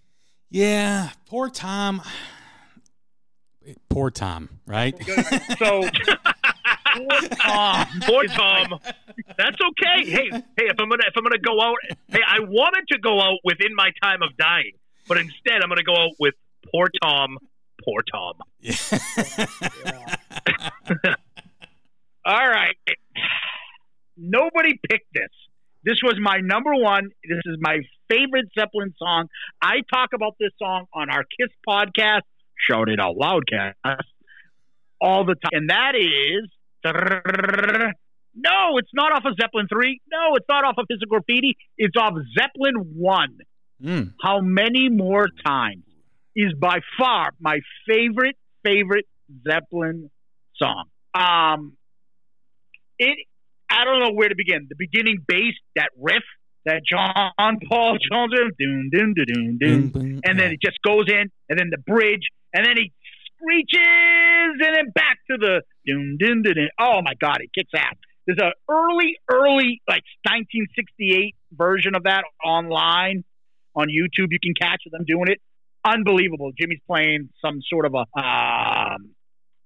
[0.49, 2.01] Yeah, poor Tom.
[3.89, 4.95] Poor Tom, right?
[5.57, 5.89] so
[6.93, 7.87] Poor Tom.
[8.03, 8.79] Poor Tom.
[9.37, 10.09] That's okay.
[10.09, 11.77] Hey, hey, if I'm gonna if I'm gonna go out,
[12.09, 14.73] hey, I wanted to go out within my time of dying,
[15.07, 16.33] but instead I'm gonna go out with
[16.71, 17.37] poor Tom.
[17.83, 18.33] Poor Tom.
[18.59, 18.75] Yeah.
[22.25, 22.75] All right.
[24.15, 25.29] Nobody picked this.
[25.83, 27.09] This was my number one.
[27.27, 29.27] This is my favorite Zeppelin song.
[29.61, 32.21] I talk about this song on our Kiss podcast,
[32.69, 33.73] Shout It Out Loudcast,
[34.99, 35.49] all the time.
[35.53, 36.47] And that is
[36.83, 40.01] no, it's not off of Zeppelin 3.
[40.11, 41.57] No, it's not off of Physical Graffiti.
[41.77, 43.37] It's off Zeppelin 1.
[43.83, 44.13] Mm.
[44.21, 45.83] How many more times
[46.35, 49.05] is by far my favorite, favorite
[49.47, 50.09] Zeppelin
[50.55, 50.85] song.
[51.13, 51.77] Um,
[52.97, 53.17] it,
[53.69, 54.67] I don't know where to begin.
[54.69, 56.23] The beginning bass, that riff,
[56.65, 58.91] that John Paul Jones, and
[60.39, 62.91] then it just goes in, and then the bridge, and then he
[63.35, 66.69] screeches, and then back to the Dun, dun, dun, dun.
[66.79, 67.95] Oh my God, it kicks ass.
[68.25, 73.23] There's an early, early, like 1968 version of that online
[73.75, 74.27] on YouTube.
[74.29, 75.41] You can catch them doing it.
[75.83, 76.51] Unbelievable.
[76.59, 79.11] Jimmy's playing some sort of a, um,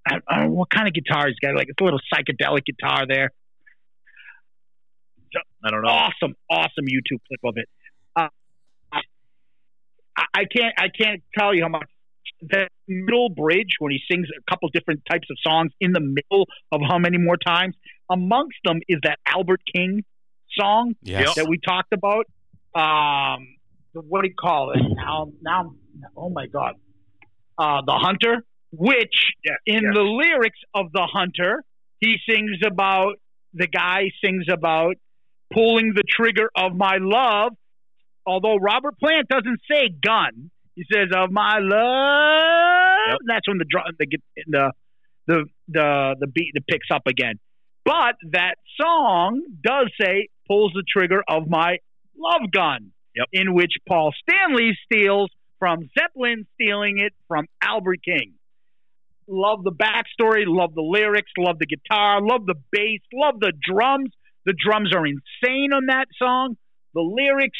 [0.07, 1.55] I, I don't know what kind of guitar he's got.
[1.55, 3.31] Like it's a little psychedelic guitar there.
[5.63, 5.89] I don't know.
[5.89, 7.67] Awesome, awesome YouTube clip of it.
[8.15, 8.29] Uh,
[8.93, 9.01] I,
[10.33, 11.89] I can't, I can't tell you how much
[12.51, 16.47] that middle bridge when he sings a couple different types of songs in the middle
[16.71, 17.75] of how many more times.
[18.09, 20.03] Amongst them is that Albert King
[20.57, 21.35] song yes.
[21.35, 22.25] that we talked about.
[22.73, 23.47] Um,
[23.93, 25.31] what do you call it now?
[25.41, 25.73] Now,
[26.15, 26.75] oh my God,
[27.57, 28.43] uh, the Hunter.
[28.71, 29.93] Which yes, in yes.
[29.93, 31.63] the lyrics of the Hunter,
[32.01, 33.15] he sings about
[33.53, 34.95] the guy sings about
[35.53, 37.53] pulling the trigger of my love.
[38.25, 43.19] Although Robert Plant doesn't say gun, He says, "Of my love." Yep.
[43.27, 44.07] That's when the drum, the
[44.47, 44.71] the
[45.27, 47.35] the the the beat the picks up again.
[47.85, 51.77] But that song does say pulls the trigger of my
[52.17, 53.27] love gun, Yep.
[53.33, 55.29] in which Paul Stanley steals
[55.59, 58.33] from Zeppelin, stealing it from Albert King.
[59.27, 64.09] Love the backstory, love the lyrics, love the guitar, love the bass, love the drums.
[64.45, 66.57] The drums are insane on that song.
[66.93, 67.57] The lyrics,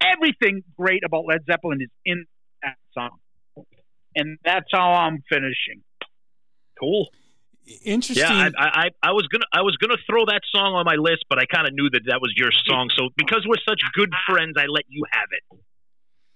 [0.00, 2.24] everything great about Led Zeppelin is in
[2.62, 3.18] that song.
[4.14, 5.82] And that's how I'm finishing.
[6.78, 7.08] Cool.
[7.84, 8.24] Interesting.
[8.24, 11.26] Yeah, I, I, I was gonna, I was gonna throw that song on my list,
[11.28, 12.88] but I kind of knew that that was your song.
[12.96, 15.60] So because we're such good friends, I let you have it.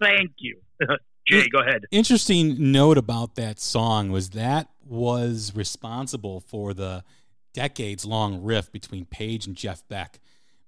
[0.01, 0.60] Thank you.
[1.26, 1.84] Jay, go ahead.
[1.93, 7.05] interesting note about that song was that was responsible for the
[7.55, 10.18] decades long rift between Page and Jeff Beck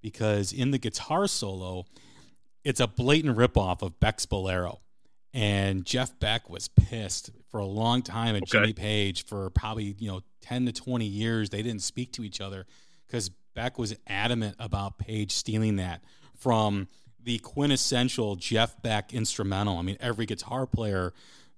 [0.00, 1.86] because in the guitar solo
[2.65, 4.81] it's a blatant ripoff of Beck's Bolero
[5.32, 8.59] and Jeff Beck was pissed for a long time at Okay.
[8.59, 12.41] Jimmy Page for probably you know 10 to 20 years they didn't speak to each
[12.41, 12.66] other
[13.09, 16.03] cuz Beck was adamant about Page stealing that
[16.36, 16.89] from
[17.23, 19.78] the quintessential Jeff Beck instrumental.
[19.78, 21.15] I mean, every guitar player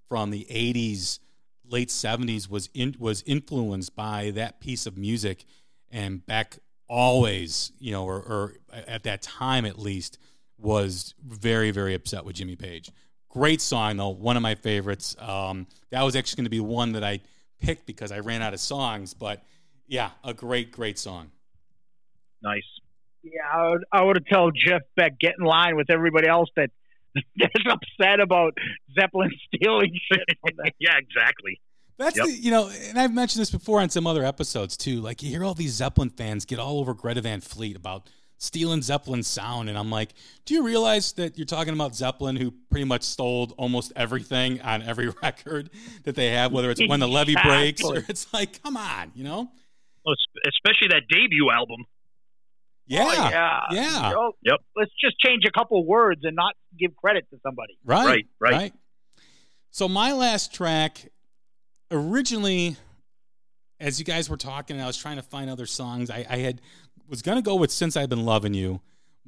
[0.08, 1.18] from the '80s,
[1.64, 5.44] late '70s was in, was influenced by that piece of music,
[5.90, 6.58] and Beck
[6.88, 10.18] always, you know, or, or at that time at least,
[10.58, 12.90] was very very upset with Jimmy Page.
[13.28, 15.14] Great song though, one of my favorites.
[15.18, 17.20] Um, that was actually going to be one that I
[17.60, 19.42] picked because I ran out of songs, but
[19.86, 21.30] yeah, a great great song.
[22.42, 22.62] Nice.
[23.22, 26.48] Yeah, I would, I would have told Jeff Beck get in line with everybody else
[26.56, 26.70] that
[27.36, 28.56] that's upset about
[28.98, 30.24] Zeppelin stealing shit
[30.78, 31.60] yeah, exactly.
[31.98, 32.26] That's Yep.
[32.26, 35.00] the, you know, and I've mentioned this before on some other episodes too.
[35.00, 38.82] Like you hear all these Zeppelin fans get all over Greta Van Fleet about stealing
[38.82, 40.12] Zeppelin's sound, and I'm like,
[40.44, 44.82] do you realize that you're talking about Zeppelin, who pretty much stole almost everything on
[44.82, 45.70] every record
[46.04, 49.12] that they have, whether it's when the levee breaks or Oh, it's like, come on,
[49.14, 49.48] you know?
[50.04, 50.14] Well,
[50.46, 51.84] Especially that debut album.
[52.86, 53.60] Yeah, Oh, yeah.
[53.72, 54.08] yeah.
[54.10, 54.60] You know, Yep.
[54.76, 57.76] Let's just change a couple words and not give credit to somebody.
[57.84, 58.72] Right, Right, right.
[59.70, 61.10] So my last track,
[61.90, 62.76] originally,
[63.80, 66.10] as you guys were talking, I was trying to find other songs.
[66.10, 66.60] I, I had
[67.08, 68.80] was gonna go with "Since I've Been Loving You,"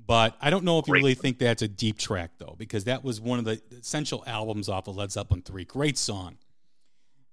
[0.07, 1.01] but I don't know if you Great.
[1.03, 4.69] really think that's a deep track though, because that was one of the essential albums
[4.69, 5.65] off of Led Zeppelin three.
[5.65, 6.37] Great song.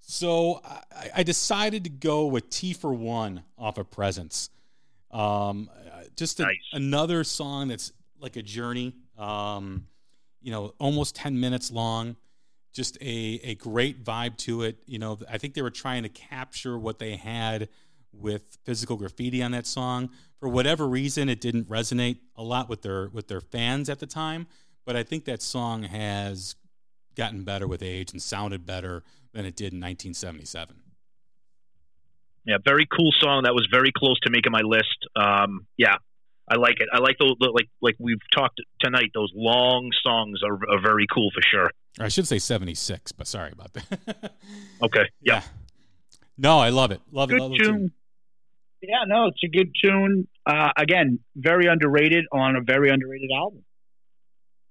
[0.01, 4.49] So I, I decided to go with "Tea for One" off of Presence.
[5.11, 5.69] Um,
[6.15, 6.55] just a, Nice.
[6.73, 8.93] another song that's like a journey.
[9.17, 9.87] Um,
[10.41, 12.15] you know, almost ten minutes long.
[12.73, 14.77] Just a a great vibe to it.
[14.85, 17.69] You know, I think they were trying to capture what they had
[18.19, 20.09] with physical graffiti on that song.
[20.39, 24.07] For whatever reason, it didn't resonate a lot with their with their fans at the
[24.07, 24.47] time.
[24.85, 26.55] But I think that song has
[27.15, 30.75] gotten better with age and sounded better than it did in 1977.
[32.45, 33.43] Yeah, very cool song.
[33.43, 35.07] That was very close to making my list.
[35.15, 35.95] Um, yeah,
[36.47, 36.89] I like it.
[36.93, 39.11] I like the, like like we've talked tonight.
[39.15, 41.71] Those long songs are, are very cool for sure.
[41.99, 44.33] I should say 76, but sorry about that.
[44.83, 45.05] Okay.
[45.21, 45.41] yeah.
[46.37, 46.99] No, I love it.
[47.11, 47.35] Love it.
[47.35, 47.91] Good Love it tune.
[48.87, 50.27] Yeah, no, it's a good tune.
[50.45, 53.63] Uh, again, very underrated on a very underrated album.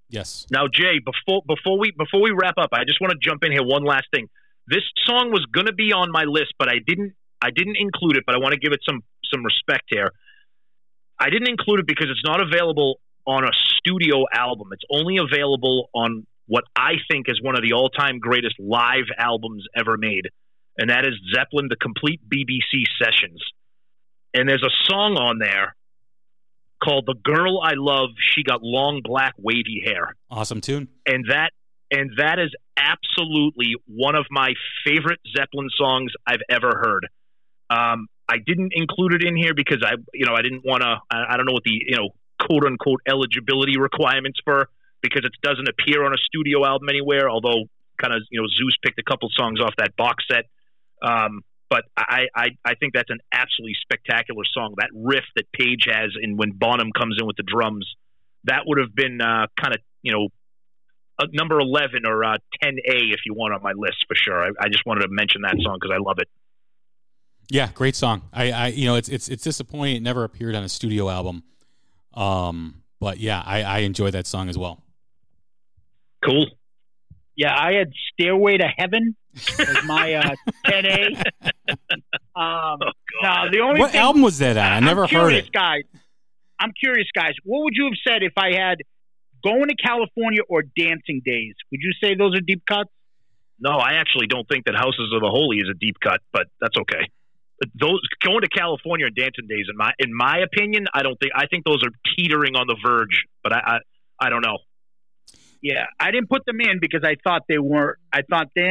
[0.08, 0.46] Yes.
[0.50, 3.52] Now, Jay, before before we before we wrap up, I just want to jump in
[3.52, 3.64] here.
[3.64, 4.28] One last thing.
[4.66, 7.14] This song was going to be on my list, but I didn't.
[7.42, 10.12] I didn't include it, but I want to give it some some respect here.
[11.18, 14.68] I didn't include it because it's not available on a studio album.
[14.72, 19.08] It's only available on what I think is one of the all time greatest live
[19.18, 20.28] albums ever made,
[20.78, 23.42] and that is Zeppelin: The Complete BBC Sessions.
[24.34, 25.74] And there's a song on there
[26.82, 30.88] called "The Girl I Love." She got long black wavy hair Awesome tune.
[31.06, 31.50] and that
[31.90, 34.54] and that is absolutely one of my
[34.84, 37.06] favorite Zeppelin songs I've ever heard.
[37.70, 40.96] Um, I didn't include it in here because I, you know, I didn't want to.
[41.10, 42.08] I, I don't know what the you know
[42.40, 44.68] quote unquote eligibility requirements for
[45.02, 47.28] because it doesn't appear on a studio album anywhere.
[47.28, 47.64] Although,
[48.00, 50.46] kind of, you know, Zeus picked a couple songs off that box set.
[51.02, 54.74] Um, but I, I, I think that's an absolutely spectacular song.
[54.78, 57.86] That riff that Page has, and when Bonham comes in with the drums,
[58.44, 60.28] that would have been uh, kind of, you know,
[61.18, 64.44] uh, number 11 or uh, 10A if you want on my list for sure.
[64.44, 66.28] I, I just wanted to mention that song because I love it.
[67.50, 68.22] Yeah, great song.
[68.32, 71.42] I, I, you know, it's it's it's disappointing it never appeared on a studio album.
[72.14, 74.82] Um, but yeah, I, I enjoy that song as well.
[76.24, 76.46] Cool.
[77.36, 79.14] Yeah, I had "Stairway to Heaven"
[79.58, 80.34] as my uh,
[80.66, 81.22] 10A.
[82.36, 82.80] Um,
[83.22, 84.64] now, the only What thing, album was that on?
[84.64, 85.52] I I'm never heard curious, it.
[85.52, 85.82] guys.
[86.58, 87.34] I'm curious, guys.
[87.44, 88.78] What would you have said if I had
[89.44, 91.54] Going to California or Dancing Days.
[91.70, 92.88] Would you say those are deep cuts?
[93.60, 96.46] No, I actually don't think that Houses of the Holy is a deep cut, but
[96.62, 97.06] that's okay.
[97.78, 101.32] Those going to California and Dancing Days, in my in my opinion, I don't think
[101.36, 103.58] I think those are teetering on the verge, but I
[104.20, 104.58] I, I don't know.
[105.66, 107.96] Yeah, I didn't put them in because I thought they weren't.
[108.12, 108.62] I thought, eh,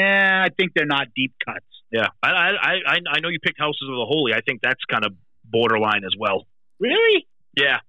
[0.45, 1.65] I think they're not deep cuts.
[1.91, 2.49] Yeah, I I
[2.85, 4.31] I, I know you picked Houses of the Holy.
[4.33, 5.13] I think that's kind of
[5.43, 6.45] borderline as well.
[6.79, 7.25] Really?
[7.57, 7.79] Yeah.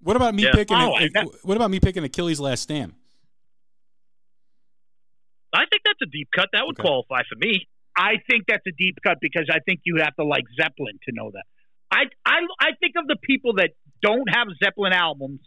[0.00, 0.52] What about me Yeah.
[0.52, 0.76] picking?
[0.76, 2.92] Oh, a- I bet- what about me picking Achilles' Last Stand?
[5.52, 6.48] I think that's a deep cut.
[6.52, 6.86] That would Okay.
[6.86, 7.66] qualify for me.
[7.96, 11.12] I think that's a deep cut because I think you have to like Zeppelin to
[11.12, 11.44] know that.
[11.90, 13.70] I I I think of the people that
[14.02, 15.40] don't have Zeppelin albums.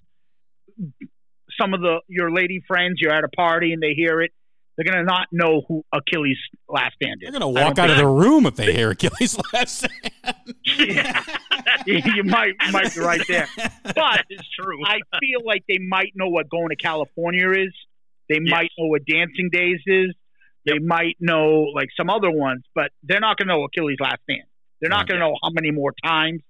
[1.60, 4.32] Some of the your lady friends, you're at a party and they hear it,
[4.78, 6.38] they're gonna not know who Achilles'
[6.68, 7.30] Last Stand is.
[7.32, 10.36] They're gonna walk out of the room if they hear Achilles' Last Stand.
[10.78, 11.24] Yeah,
[11.86, 13.48] you might you might be right there.
[13.84, 14.80] But it's true.
[14.86, 17.74] I feel like they might know what going to California is.
[18.30, 18.52] They Yes.
[18.52, 20.14] might know what Dancing Days is.
[20.66, 24.20] They might know like some other ones, but they're not going to know Achilles' Last
[24.24, 24.44] Stand.
[24.80, 26.42] They're not going to know how many more times.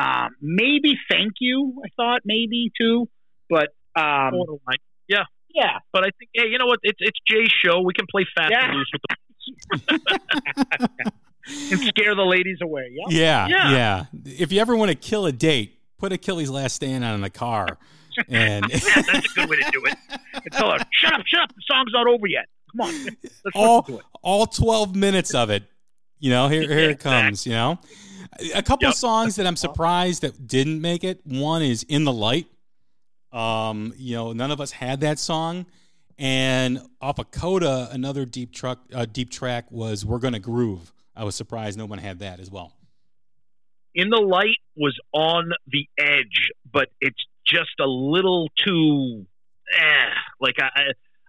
[0.00, 1.82] Um, maybe Thank You.
[1.84, 3.08] I thought maybe too,
[3.50, 4.78] but um, Borderline.
[5.08, 6.78] yeah, But I think, hey, you know what?
[6.82, 7.80] It's it's Jay's show.
[7.80, 8.68] We can play fast Yeah.
[8.70, 9.16] and loose with the.
[11.70, 12.90] and scare the ladies away.
[12.92, 13.06] Yeah.
[13.10, 14.04] Yeah, yeah, Yeah.
[14.38, 17.30] If you ever want to kill a date, put Achilles' Last Stand on in the
[17.30, 17.78] car,
[18.28, 19.94] and Yeah, that's a good way to do it.
[20.34, 21.54] And tell her, shut up, shut up.
[21.54, 22.46] The song's not over yet.
[22.72, 24.00] Come on, let's all listen it.
[24.22, 25.64] all twelve minutes of it.
[26.18, 27.44] You know, here here it comes.
[27.46, 27.78] You know,
[28.54, 28.94] a couple Yep.
[28.94, 31.20] songs that I'm surprised that didn't make it.
[31.24, 32.46] One is "In the Light."
[33.32, 35.66] Um, you know, none of us had that song.
[36.18, 41.24] And off of Coda, another deep truck, uh, deep track was "We're Gonna Groove." I
[41.24, 42.72] was surprised no one had that as well.
[43.94, 49.26] In the light was on the edge, but it's just a little too.
[49.76, 50.10] Eh,
[50.40, 50.68] like I,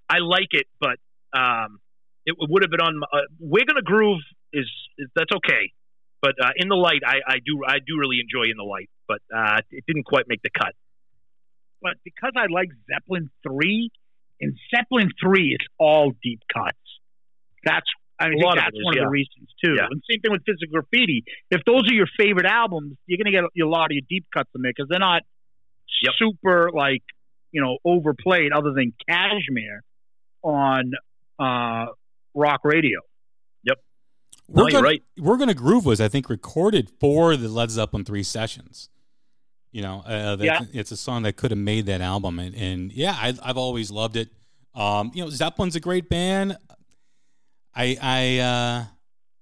[0.09, 0.97] I, I like it, but
[1.37, 1.79] um,
[2.25, 3.01] it would have been on.
[3.11, 4.21] Uh, We're gonna groove
[4.51, 5.71] is, is that's okay,
[6.21, 8.89] but uh, in the light, I, I do I do really enjoy in the light,
[9.07, 10.73] but uh, it didn't quite make the cut.
[11.83, 13.91] But because I like Zeppelin three,
[14.41, 16.77] and Zeppelin three is all deep cuts.
[17.65, 17.85] That's
[18.19, 19.75] I think lot of that's it is, one of the reasons too.
[19.75, 19.87] Yeah.
[19.91, 21.25] And same thing with Physical Graffiti.
[21.51, 24.25] If those are your favorite albums, you're gonna get a, a lot of your deep
[24.33, 25.23] cuts in there because they're not
[26.01, 26.13] Yep.
[26.17, 27.03] super like
[27.51, 29.83] you know overplayed, other than Kashmir
[30.41, 30.91] on
[31.39, 31.85] uh,
[32.33, 32.99] rock radio.
[33.63, 33.77] Yep,
[34.49, 35.03] We're you're gonna, right.
[35.17, 38.89] We're gonna groove was I think recorded for the Led Zeppelin three sessions.
[39.73, 40.59] You know, uh, that, Yeah.
[40.71, 43.89] it's a song that could have made that album, and, and yeah, I, I've always
[43.91, 44.29] loved it.
[44.75, 46.55] Um, you know, Zeppelin's a great band.
[47.75, 48.85] I I uh,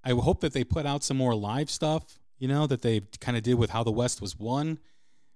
[0.03, 2.17] I hope that they put out some more live stuff.
[2.39, 4.79] You know, that they kind of did with How the West Was Won.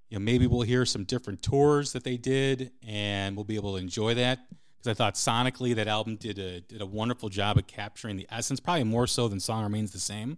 [0.10, 3.74] You know, maybe we'll hear some different tours that they did, and we'll be able
[3.74, 4.40] to enjoy that.
[4.78, 8.28] Because I thought sonically that album did a did a wonderful job of capturing the
[8.32, 10.38] essence, probably more so than Song Remains the Same.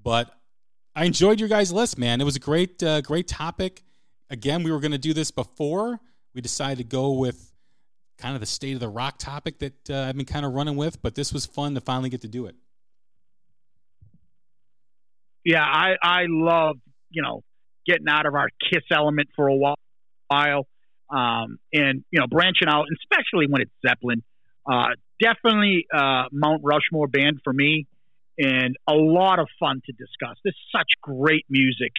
[0.00, 0.32] But
[0.96, 2.20] I enjoyed your guys' list, man.
[2.20, 3.82] It was a great uh, great topic.
[4.30, 6.00] Again, we were going to do this before.
[6.34, 7.52] We decided to go with
[8.18, 10.76] kind of the state of the rock topic that uh, I've been kind of running
[10.76, 12.54] with, but this was fun to finally get to do it.
[15.44, 16.76] Yeah, I I love
[17.10, 17.42] you know
[17.86, 20.66] getting out of our Kiss element for a while,
[21.10, 24.22] um, and you know branching out, especially when it's Zeppelin.
[24.66, 24.90] Uh,
[25.20, 27.86] definitely uh, Mount Rushmore band for me,
[28.38, 30.36] and a lot of fun to discuss.
[30.44, 31.92] This is such great music,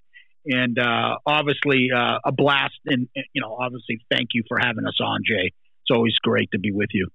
[0.46, 2.80] and uh, obviously uh, a blast.
[2.86, 5.52] And you know, obviously, thank you for having us on, Jay.
[5.84, 7.10] It's always great to be with you.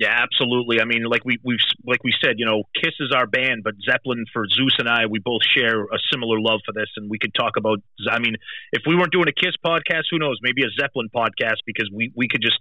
[0.00, 0.80] Yeah, absolutely.
[0.80, 3.74] I mean, like we we've like we said, you know, Kiss is our band, but
[3.84, 7.18] Zeppelin for Zeus and I, we both share a similar love for this, and we
[7.18, 7.80] could talk about.
[8.10, 8.36] I mean,
[8.72, 10.38] if we weren't doing a Kiss podcast, who knows?
[10.40, 12.58] Maybe a Zeppelin podcast because we we could just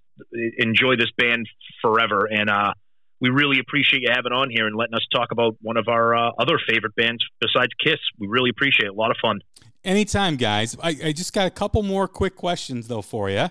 [0.57, 1.47] enjoy this band
[1.81, 2.73] forever, and uh,
[3.21, 6.15] we really appreciate you having on here and letting us talk about one of our
[6.15, 7.99] uh, other favorite bands besides Kiss.
[8.17, 8.91] We really appreciate it.
[8.91, 9.39] A lot of fun.
[9.83, 10.75] Anytime, guys.
[10.81, 13.47] I, I just got a couple more quick questions though for you.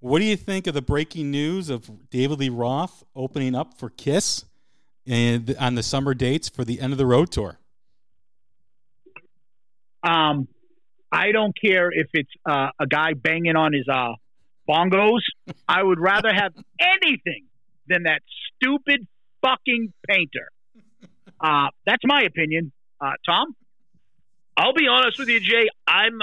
[0.00, 3.88] What do you think of the breaking news of David Lee Roth opening up for
[3.90, 4.44] Kiss
[5.06, 7.58] and on the summer dates for the end of the road tour?
[10.02, 10.48] Um,
[11.12, 14.14] I don't care if it's uh, a guy banging on his uh,
[14.68, 15.20] bongos.
[15.68, 17.44] I would rather have anything
[17.86, 18.22] than that
[18.56, 19.06] stupid
[19.42, 20.48] fucking painter.
[21.40, 22.70] Uh, that's my opinion.
[23.00, 23.56] Uh, Tom?
[24.56, 25.68] I'll be honest with you, Jay.
[25.88, 26.20] I'm,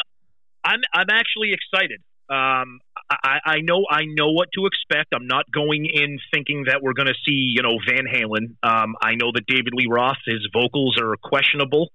[0.63, 1.99] I'm, I'm actually excited.
[2.29, 2.79] Um,
[3.09, 5.13] I, I know, I know what to expect.
[5.13, 8.55] I'm not going in thinking that we're going to see, you know, Van Halen.
[8.63, 11.89] Um, I know that David Lee Roth, his vocals are questionable,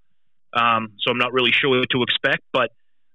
[0.52, 2.42] um, so I'm not really sure what to expect.
[2.52, 2.72] But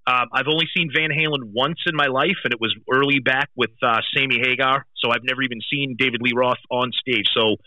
[0.10, 3.50] Um, I've only seen Van Halen once in my life, and it was early back
[3.56, 4.86] with uh, Sammy Hagar.
[4.98, 7.28] So I've never even seen David Lee Roth on stage.
[7.32, 7.58] So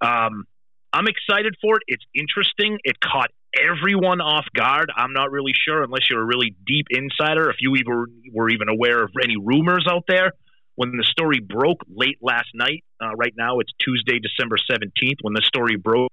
[0.00, 0.46] um,
[0.92, 1.82] I'm excited for it.
[1.86, 2.78] It's interesting.
[2.82, 4.90] It caught everyone off guard.
[4.96, 8.68] I'm not really sure, unless you're a really deep insider, if you even were even
[8.68, 10.32] aware of any rumors out there.
[10.74, 15.18] When the story broke late last night, uh, right now it's Tuesday, December 17th.
[15.22, 16.10] When the story broke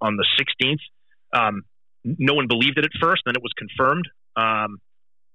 [0.00, 0.82] on the 16th,
[1.32, 1.62] um,
[2.04, 3.22] no one believed it at first.
[3.24, 4.08] Then it was confirmed.
[4.36, 4.78] Um,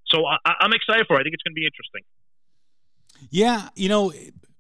[0.06, 1.20] so I, I'm excited for it.
[1.20, 2.02] I think it's going to be interesting.
[3.30, 4.14] Yeah, you know,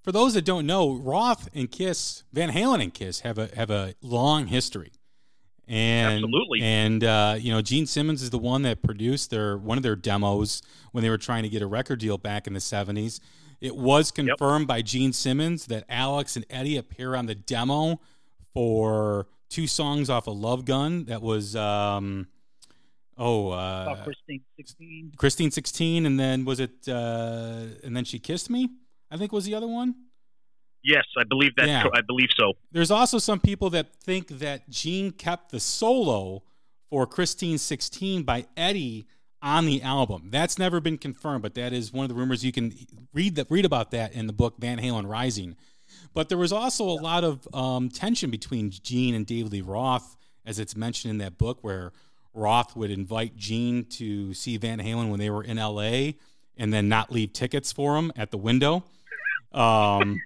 [0.03, 3.69] for those that don't know, Roth and Kiss, Van Halen and Kiss have a have
[3.69, 4.91] a long history.
[5.67, 6.61] And Absolutely.
[6.61, 9.95] And uh, you know, Gene Simmons is the one that produced their one of their
[9.95, 10.61] demos
[10.91, 13.19] when they were trying to get a record deal back in the seventies.
[13.59, 14.67] It was confirmed yep.
[14.67, 17.99] by Gene Simmons that Alex and Eddie appear on the demo
[18.53, 21.05] for two songs off of Love Gun.
[21.05, 22.27] That was um,
[23.17, 25.11] oh uh, Christine sixteen.
[25.17, 26.87] Christine sixteen, and then was it?
[26.87, 28.69] Uh, and then she kissed me.
[29.11, 29.95] I think was the other one.
[30.83, 31.67] Yes, I believe that.
[31.67, 31.83] Yeah.
[31.93, 32.53] I believe so.
[32.71, 36.43] There's also some people that think that Gene kept the solo
[36.89, 39.07] for Christine 16 by Eddie
[39.41, 40.29] on the album.
[40.31, 42.43] That's never been confirmed, but that is one of the rumors.
[42.43, 42.73] You can
[43.13, 45.55] read that read about that in the book Van Halen Rising.
[46.13, 50.15] But there was also a lot of um, tension between Gene and David Lee Roth,
[50.45, 51.91] as it's mentioned in that book, where
[52.37, 56.11] Roth would invite Gene to see Van Halen when they were in LA
[56.55, 58.83] and then not leave tickets for him at the window.
[59.51, 60.19] Um,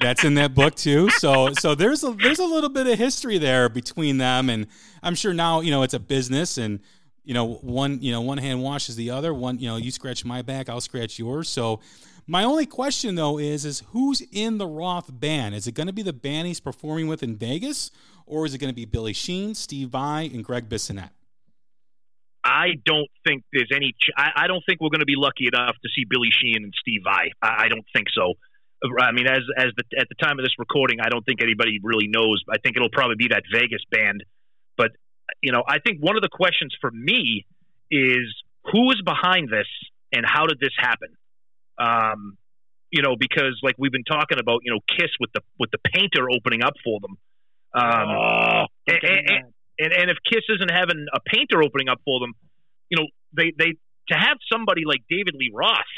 [0.00, 1.10] that's in that book too.
[1.10, 4.66] So so there's a there's a little bit of history there between them, and
[5.02, 6.80] I'm sure now you know it's a business, and
[7.24, 9.34] you know one you know one hand washes the other.
[9.34, 11.48] One you know you scratch my back, I'll scratch yours.
[11.48, 11.80] So
[12.26, 15.54] my only question though is is who's in the Roth band?
[15.54, 17.90] Is it going to be the band he's performing with in Vegas,
[18.26, 21.10] or is it going to be Billy Sheehan, Steve Vai, and Greg Bissonette?
[22.44, 23.92] I don't think there's any.
[23.92, 26.64] Ch- I, I, don't think we're going to be lucky enough to see Billy Sheehan
[26.64, 27.30] and Steve Vai.
[27.42, 28.34] I, I don't think so.
[29.00, 31.80] I mean, as as the, at the time of this recording, I don't think anybody
[31.82, 32.42] really knows.
[32.48, 34.22] I think it'll probably be that Vegas band.
[34.76, 34.92] But
[35.42, 37.44] you know, I think one of the questions for me
[37.90, 38.34] is
[38.72, 39.66] who is behind this
[40.12, 41.08] and how did this happen?
[41.78, 42.38] Um,
[42.90, 45.78] you know, because like we've been talking about, you know, Kiss with the with the
[45.92, 47.16] painter opening up for them.
[47.74, 52.20] Um, oh, and, and, and, and if Kiss isn't having a painter opening up for
[52.20, 52.34] them,
[52.90, 53.06] you know,
[53.36, 53.74] they they
[54.08, 55.92] to have somebody like David Lee Roth.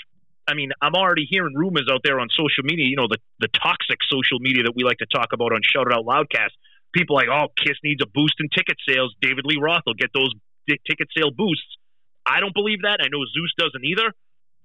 [0.49, 2.87] I mean, I'm already hearing rumors out there on social media.
[2.87, 5.87] You know, the the toxic social media that we like to talk about on Shout
[5.87, 6.55] It Out Loudcast.
[6.93, 9.15] People like, oh, Kiss needs a boost in ticket sales.
[9.23, 10.33] David Lee Roth will get those
[10.67, 11.79] ticket sale boosts.
[12.27, 12.99] I don't believe that.
[13.01, 14.13] I know Zeus doesn't either.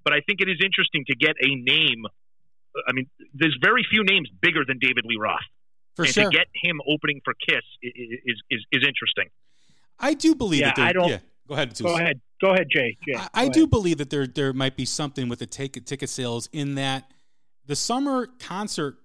[0.03, 2.05] But I think it is interesting to get a name.
[2.87, 5.39] I mean, there's very few names bigger than David Lee Roth.
[5.95, 6.29] For and sure.
[6.29, 9.29] to get him opening for Kiss is is, is interesting.
[9.99, 10.87] I do believe yeah, that.
[10.87, 11.09] I don't.
[11.09, 11.77] Yeah, go ahead.
[11.81, 12.21] Go ahead.
[12.41, 12.97] Go ahead, Jay.
[13.07, 16.09] Jay I, I do believe that there there might be something with the ticket ticket
[16.09, 17.11] sales in that
[17.65, 18.97] the summer concert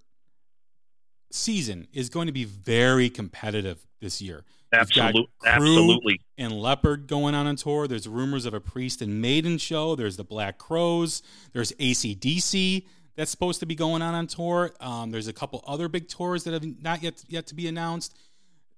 [1.31, 4.45] season is going to be very competitive this year.
[4.73, 6.21] Absolutely, absolutely.
[6.39, 7.89] And Leppard going on on tour.
[7.89, 9.97] There's rumors of a Priest and Maiden show.
[9.97, 11.23] There's the Black Crowes.
[11.53, 12.87] There's ACDC
[13.20, 14.70] that's supposed to be going on on tour.
[14.80, 18.16] Um, there's a couple other big tours that have not yet yet to be announced.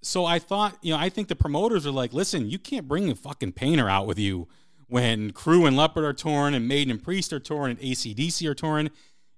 [0.02, 3.08] So I thought, you know, I think the promoters are like, listen, you can't bring
[3.08, 4.48] a fucking painter out with you
[4.88, 8.54] when Crüe and Leppard are touring and Maiden and Priest are touring and ACDC are
[8.54, 8.90] touring.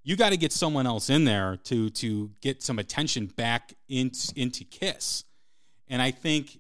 [0.04, 4.32] You got to get someone else in there to to get some attention back into
[4.36, 5.24] into Kiss.
[5.86, 6.58] And I think,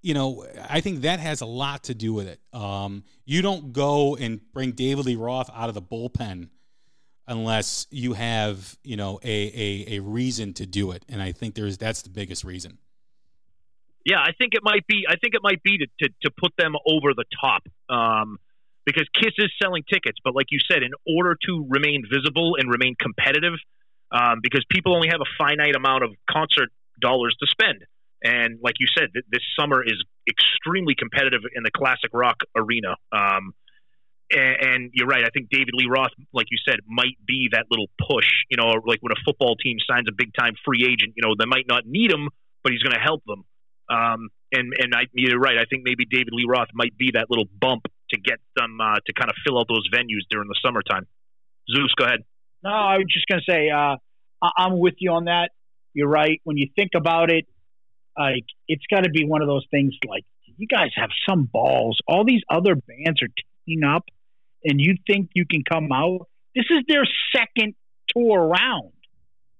[0.00, 2.40] you know, I think that has a lot to do with it.
[2.54, 6.48] Um, you don't go and bring David Lee Roth out of the bullpen
[7.26, 11.04] unless you have, you know, a, a, a reason to do it.
[11.08, 12.78] And I think there's that's the biggest reason.
[14.04, 15.04] Yeah, I think it might be.
[15.08, 17.62] I think it might be to to, to put them over the top.
[17.88, 18.38] Um,
[18.84, 22.68] because Kiss is selling tickets, but like you said, in order to remain visible and
[22.68, 23.54] remain competitive,
[24.10, 26.70] um, because people only have a finite amount of concert
[27.00, 27.84] dollars to spend.
[28.24, 32.96] And like you said, th- this summer is extremely competitive in the classic rock arena.
[33.10, 33.54] Um,
[34.34, 35.24] and, you're right.
[35.24, 38.26] I think David Lee Roth, like you said, might be that little push.
[38.50, 41.34] You know, like when a football team signs a big time free agent, you know,
[41.38, 42.28] they might not need him,
[42.62, 43.44] but he's going to help them.
[43.90, 45.58] Um, and and I, you're right.
[45.58, 48.96] I think maybe David Lee Roth might be that little bump to get them uh,
[49.04, 51.06] to kind of fill out those venues during the summertime.
[51.70, 52.20] Zeus, go ahead.
[52.62, 53.96] No, I was just going to say uh,
[54.56, 55.50] I'm with you on that
[55.94, 56.40] you're right.
[56.44, 57.46] When you think about it,
[58.18, 59.94] like it's got to be one of those things.
[60.06, 60.24] Like
[60.56, 61.98] you guys have some balls.
[62.06, 63.28] All these other bands are
[63.66, 64.04] teaming up,
[64.64, 66.28] and you think you can come out.
[66.54, 67.74] This is their second
[68.08, 68.92] tour round.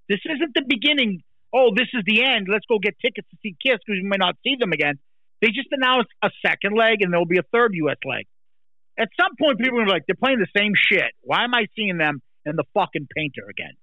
[0.09, 1.23] This isn't the beginning.
[1.55, 2.47] Oh, this is the end.
[2.51, 4.99] Let's go get tickets to see Kiss because we may not see them again.
[5.41, 7.97] They just announced a second leg, and there'll be a third U.S.
[8.05, 8.27] leg.
[8.99, 11.11] at some point, people are like, they're playing the same shit.
[11.23, 13.75] Why am I seeing them in the fucking painter again?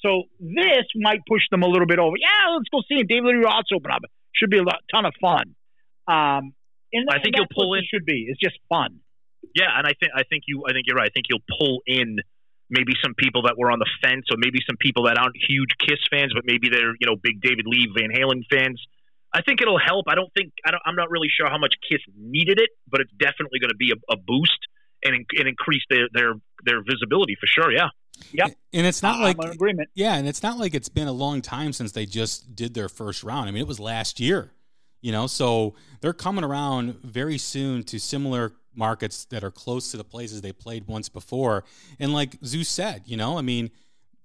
[0.00, 2.16] So this might push them a little bit over.
[2.16, 3.08] Yeah, let's go see it.
[3.08, 4.02] David Lee Roth's open up.
[4.32, 5.54] Should be a lot, ton of fun.
[6.06, 6.54] Um,
[6.92, 7.82] and I think and you'll pull in.
[7.88, 8.26] Should be.
[8.28, 9.00] It's just fun.
[9.54, 11.08] Yeah, and I think I think you I think you're right.
[11.08, 12.18] I think you'll pull in
[12.70, 15.70] maybe some people that were on the fence, or maybe some people that aren't huge
[15.78, 18.80] Kiss fans, but maybe they're you know big David Lee Van Halen fans.
[19.32, 20.06] I think it'll help.
[20.08, 23.00] I don't think I don't, I'm not really sure how much Kiss needed it, but
[23.00, 24.58] it's definitely going to be a, a boost
[25.02, 26.34] and, and increase their their
[26.64, 27.72] their visibility for sure.
[27.72, 27.88] Yeah.
[28.32, 28.46] Yeah.
[28.72, 29.90] And it's not I'm like agreement.
[29.94, 32.88] Yeah, and it's not like it's been a long time since they just did their
[32.88, 33.48] first round.
[33.48, 34.52] I mean, it was last year.
[35.02, 39.96] You know, so they're coming around very soon to similar markets that are close to
[39.96, 41.64] the places they played once before.
[41.98, 43.70] And like Zeus said, you know, I mean,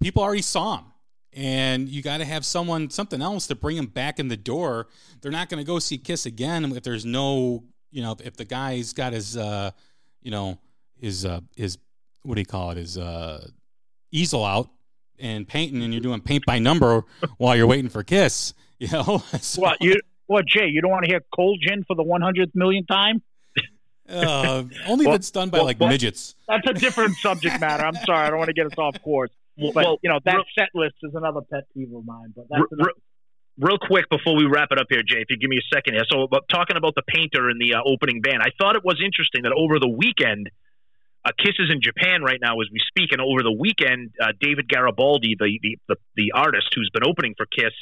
[0.01, 0.85] people already saw him.
[1.34, 4.88] And you got to have someone, something else to bring them back in the door.
[5.21, 8.45] They're not going to go see Kiss again if there's no, you know, if the
[8.45, 9.69] guy's got his, uh,
[10.23, 10.57] you know,
[10.99, 11.77] his, uh, his,
[12.23, 13.47] what do you call it, his, uh,
[14.11, 14.69] easel out
[15.19, 17.03] and painting, and you're doing paint by number
[17.38, 18.53] while you're waiting for Kiss.
[18.80, 19.99] You know, So- What you?
[20.27, 20.67] What Jay?
[20.67, 23.21] You don't want to hear cold gin for the one hundredth million time?
[24.10, 26.36] Uh, only Well, if it's done by well, like well- midgets.
[26.48, 27.86] That's a different subject matter.
[27.86, 29.30] I'm sorry, I don't want to get us off course.
[29.57, 32.34] Well, But well, you know that real, set list is another pet peeve of mine.
[32.36, 35.26] But that's re- another, re- real quick before we wrap it up here, Jay, if
[35.30, 36.03] you give me a second here.
[36.10, 39.02] So, about, talking about the painter and the uh, opening band, I thought it was
[39.03, 40.49] interesting that over the weekend,
[41.26, 44.31] uh, Kiss is in Japan right now as we speak, and over the weekend, uh,
[44.40, 47.73] David Garibaldi, the, the the the artist who's been opening for Kiss,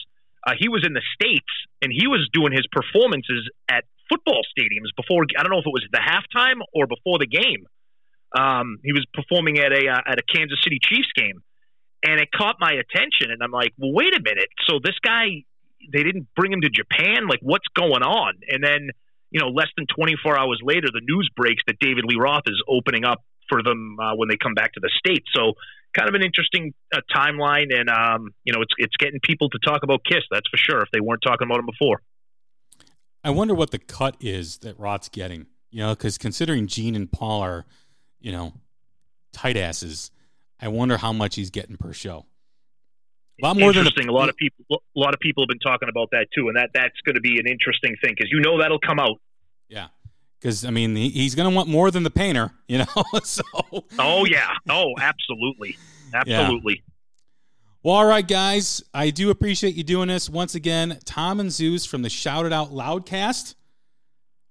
[0.46, 1.46] uh, he was in the states
[1.82, 5.26] and he was doing his performances at football stadiums before.
[5.38, 7.68] I don't know if it was the halftime or before the game.
[8.36, 11.42] Um, he was performing at a uh, at a Kansas City Chiefs game,
[12.04, 13.32] and it caught my attention.
[13.32, 14.50] And I'm like, well, wait a minute.
[14.68, 15.44] So this guy,
[15.92, 17.28] they didn't bring him to Japan.
[17.28, 18.34] Like, what's going on?
[18.50, 18.90] And then,
[19.32, 22.62] you know, less than 24 hours later, the news breaks that David Lee Roth is
[22.68, 25.28] opening up for them uh, when they come back to the states.
[25.34, 25.54] So,
[25.98, 29.60] kind of an interesting uh, timeline, and um, you know, it's it's getting people to
[29.60, 30.24] talk about Kiss.
[30.30, 30.82] That's for sure.
[30.82, 32.02] If they weren't talking about him before.
[33.28, 35.48] I wonder what the cut is that Roth's getting.
[35.70, 37.66] You know, because considering Gene and Paul are,
[38.22, 38.54] you know,
[39.34, 40.12] tight asses,
[40.62, 42.26] I wonder how much he's getting per show.
[43.44, 44.08] A lot more than the, interesting.
[44.08, 46.56] a lot of people, a lot of people have been talking about that too, and
[46.56, 49.20] that that's going to be an interesting thing because you know that'll come out.
[49.68, 49.88] yeah.
[50.40, 52.52] Because I mean, he, he's going to want more than the painter.
[52.70, 53.44] You know, so
[54.00, 54.54] Oh yeah.
[54.70, 55.78] Oh, absolutely,
[56.14, 56.82] absolutely.
[57.88, 58.84] Well, all right, guys.
[58.94, 60.30] I do appreciate you doing this.
[60.30, 63.56] Once again, Tom and Zeus from the Shout It Out Loudcast,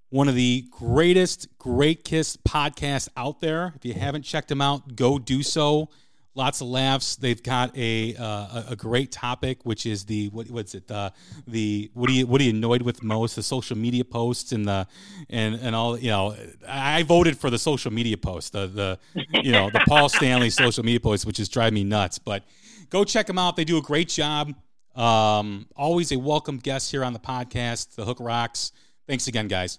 [0.08, 3.74] one of the greatest Great Kiss podcasts out there.
[3.76, 5.90] If you haven't checked them out, go do so.
[6.34, 7.16] Lots of laughs.
[7.16, 10.88] They've got a uh, a- great topic, which is the what, what's it?
[10.88, 11.12] The
[11.46, 13.36] the what are you what are you annoyed with most?
[13.36, 14.86] The social media posts and the
[15.28, 15.98] and and all.
[15.98, 16.34] You know,
[16.66, 18.54] I I voted for the social media post.
[18.54, 18.98] The the
[19.42, 22.18] you know the Paul Stanley social media post, which is driving me nuts.
[22.18, 22.42] But
[22.90, 23.56] go check them out.
[23.56, 24.54] They do a great job.
[24.94, 27.94] Um, always a welcome guest here on the podcast.
[27.94, 28.72] The Hook rocks.
[29.06, 29.78] Thanks again, guys.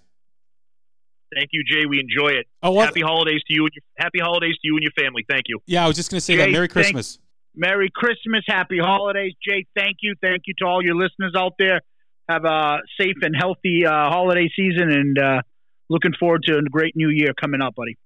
[1.34, 1.84] Thank you, Jay.
[1.86, 2.46] We enjoy it.
[2.62, 2.86] Oh, what?
[2.86, 5.24] Happy holidays to you and your happy holidays to you and your family.
[5.28, 5.60] Thank you.
[5.66, 6.50] Yeah, I was just going to say Jay, that.
[6.50, 7.18] Merry thank- Christmas.
[7.54, 9.66] Merry Christmas, Happy Holidays, Jay.
[9.74, 11.80] Thank you, thank you to all your listeners out there.
[12.28, 15.42] Have a safe and healthy uh, holiday season, and uh,
[15.88, 17.96] looking forward to a great new year coming up, buddy.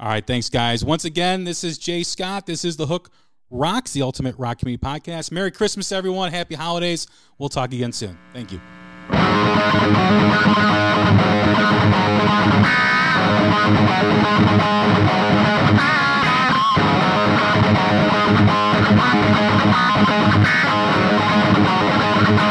[0.00, 0.84] All right, thanks, guys.
[0.84, 2.46] Once again, this is Jay Scott.
[2.46, 3.10] This is the Hook
[3.54, 5.30] Rocks, the Ultimate Rock Community Podcast.
[5.30, 6.32] Merry Christmas, everyone.
[6.32, 7.06] Happy holidays.
[7.38, 8.18] We'll talk again soon.
[8.32, 8.60] Thank you.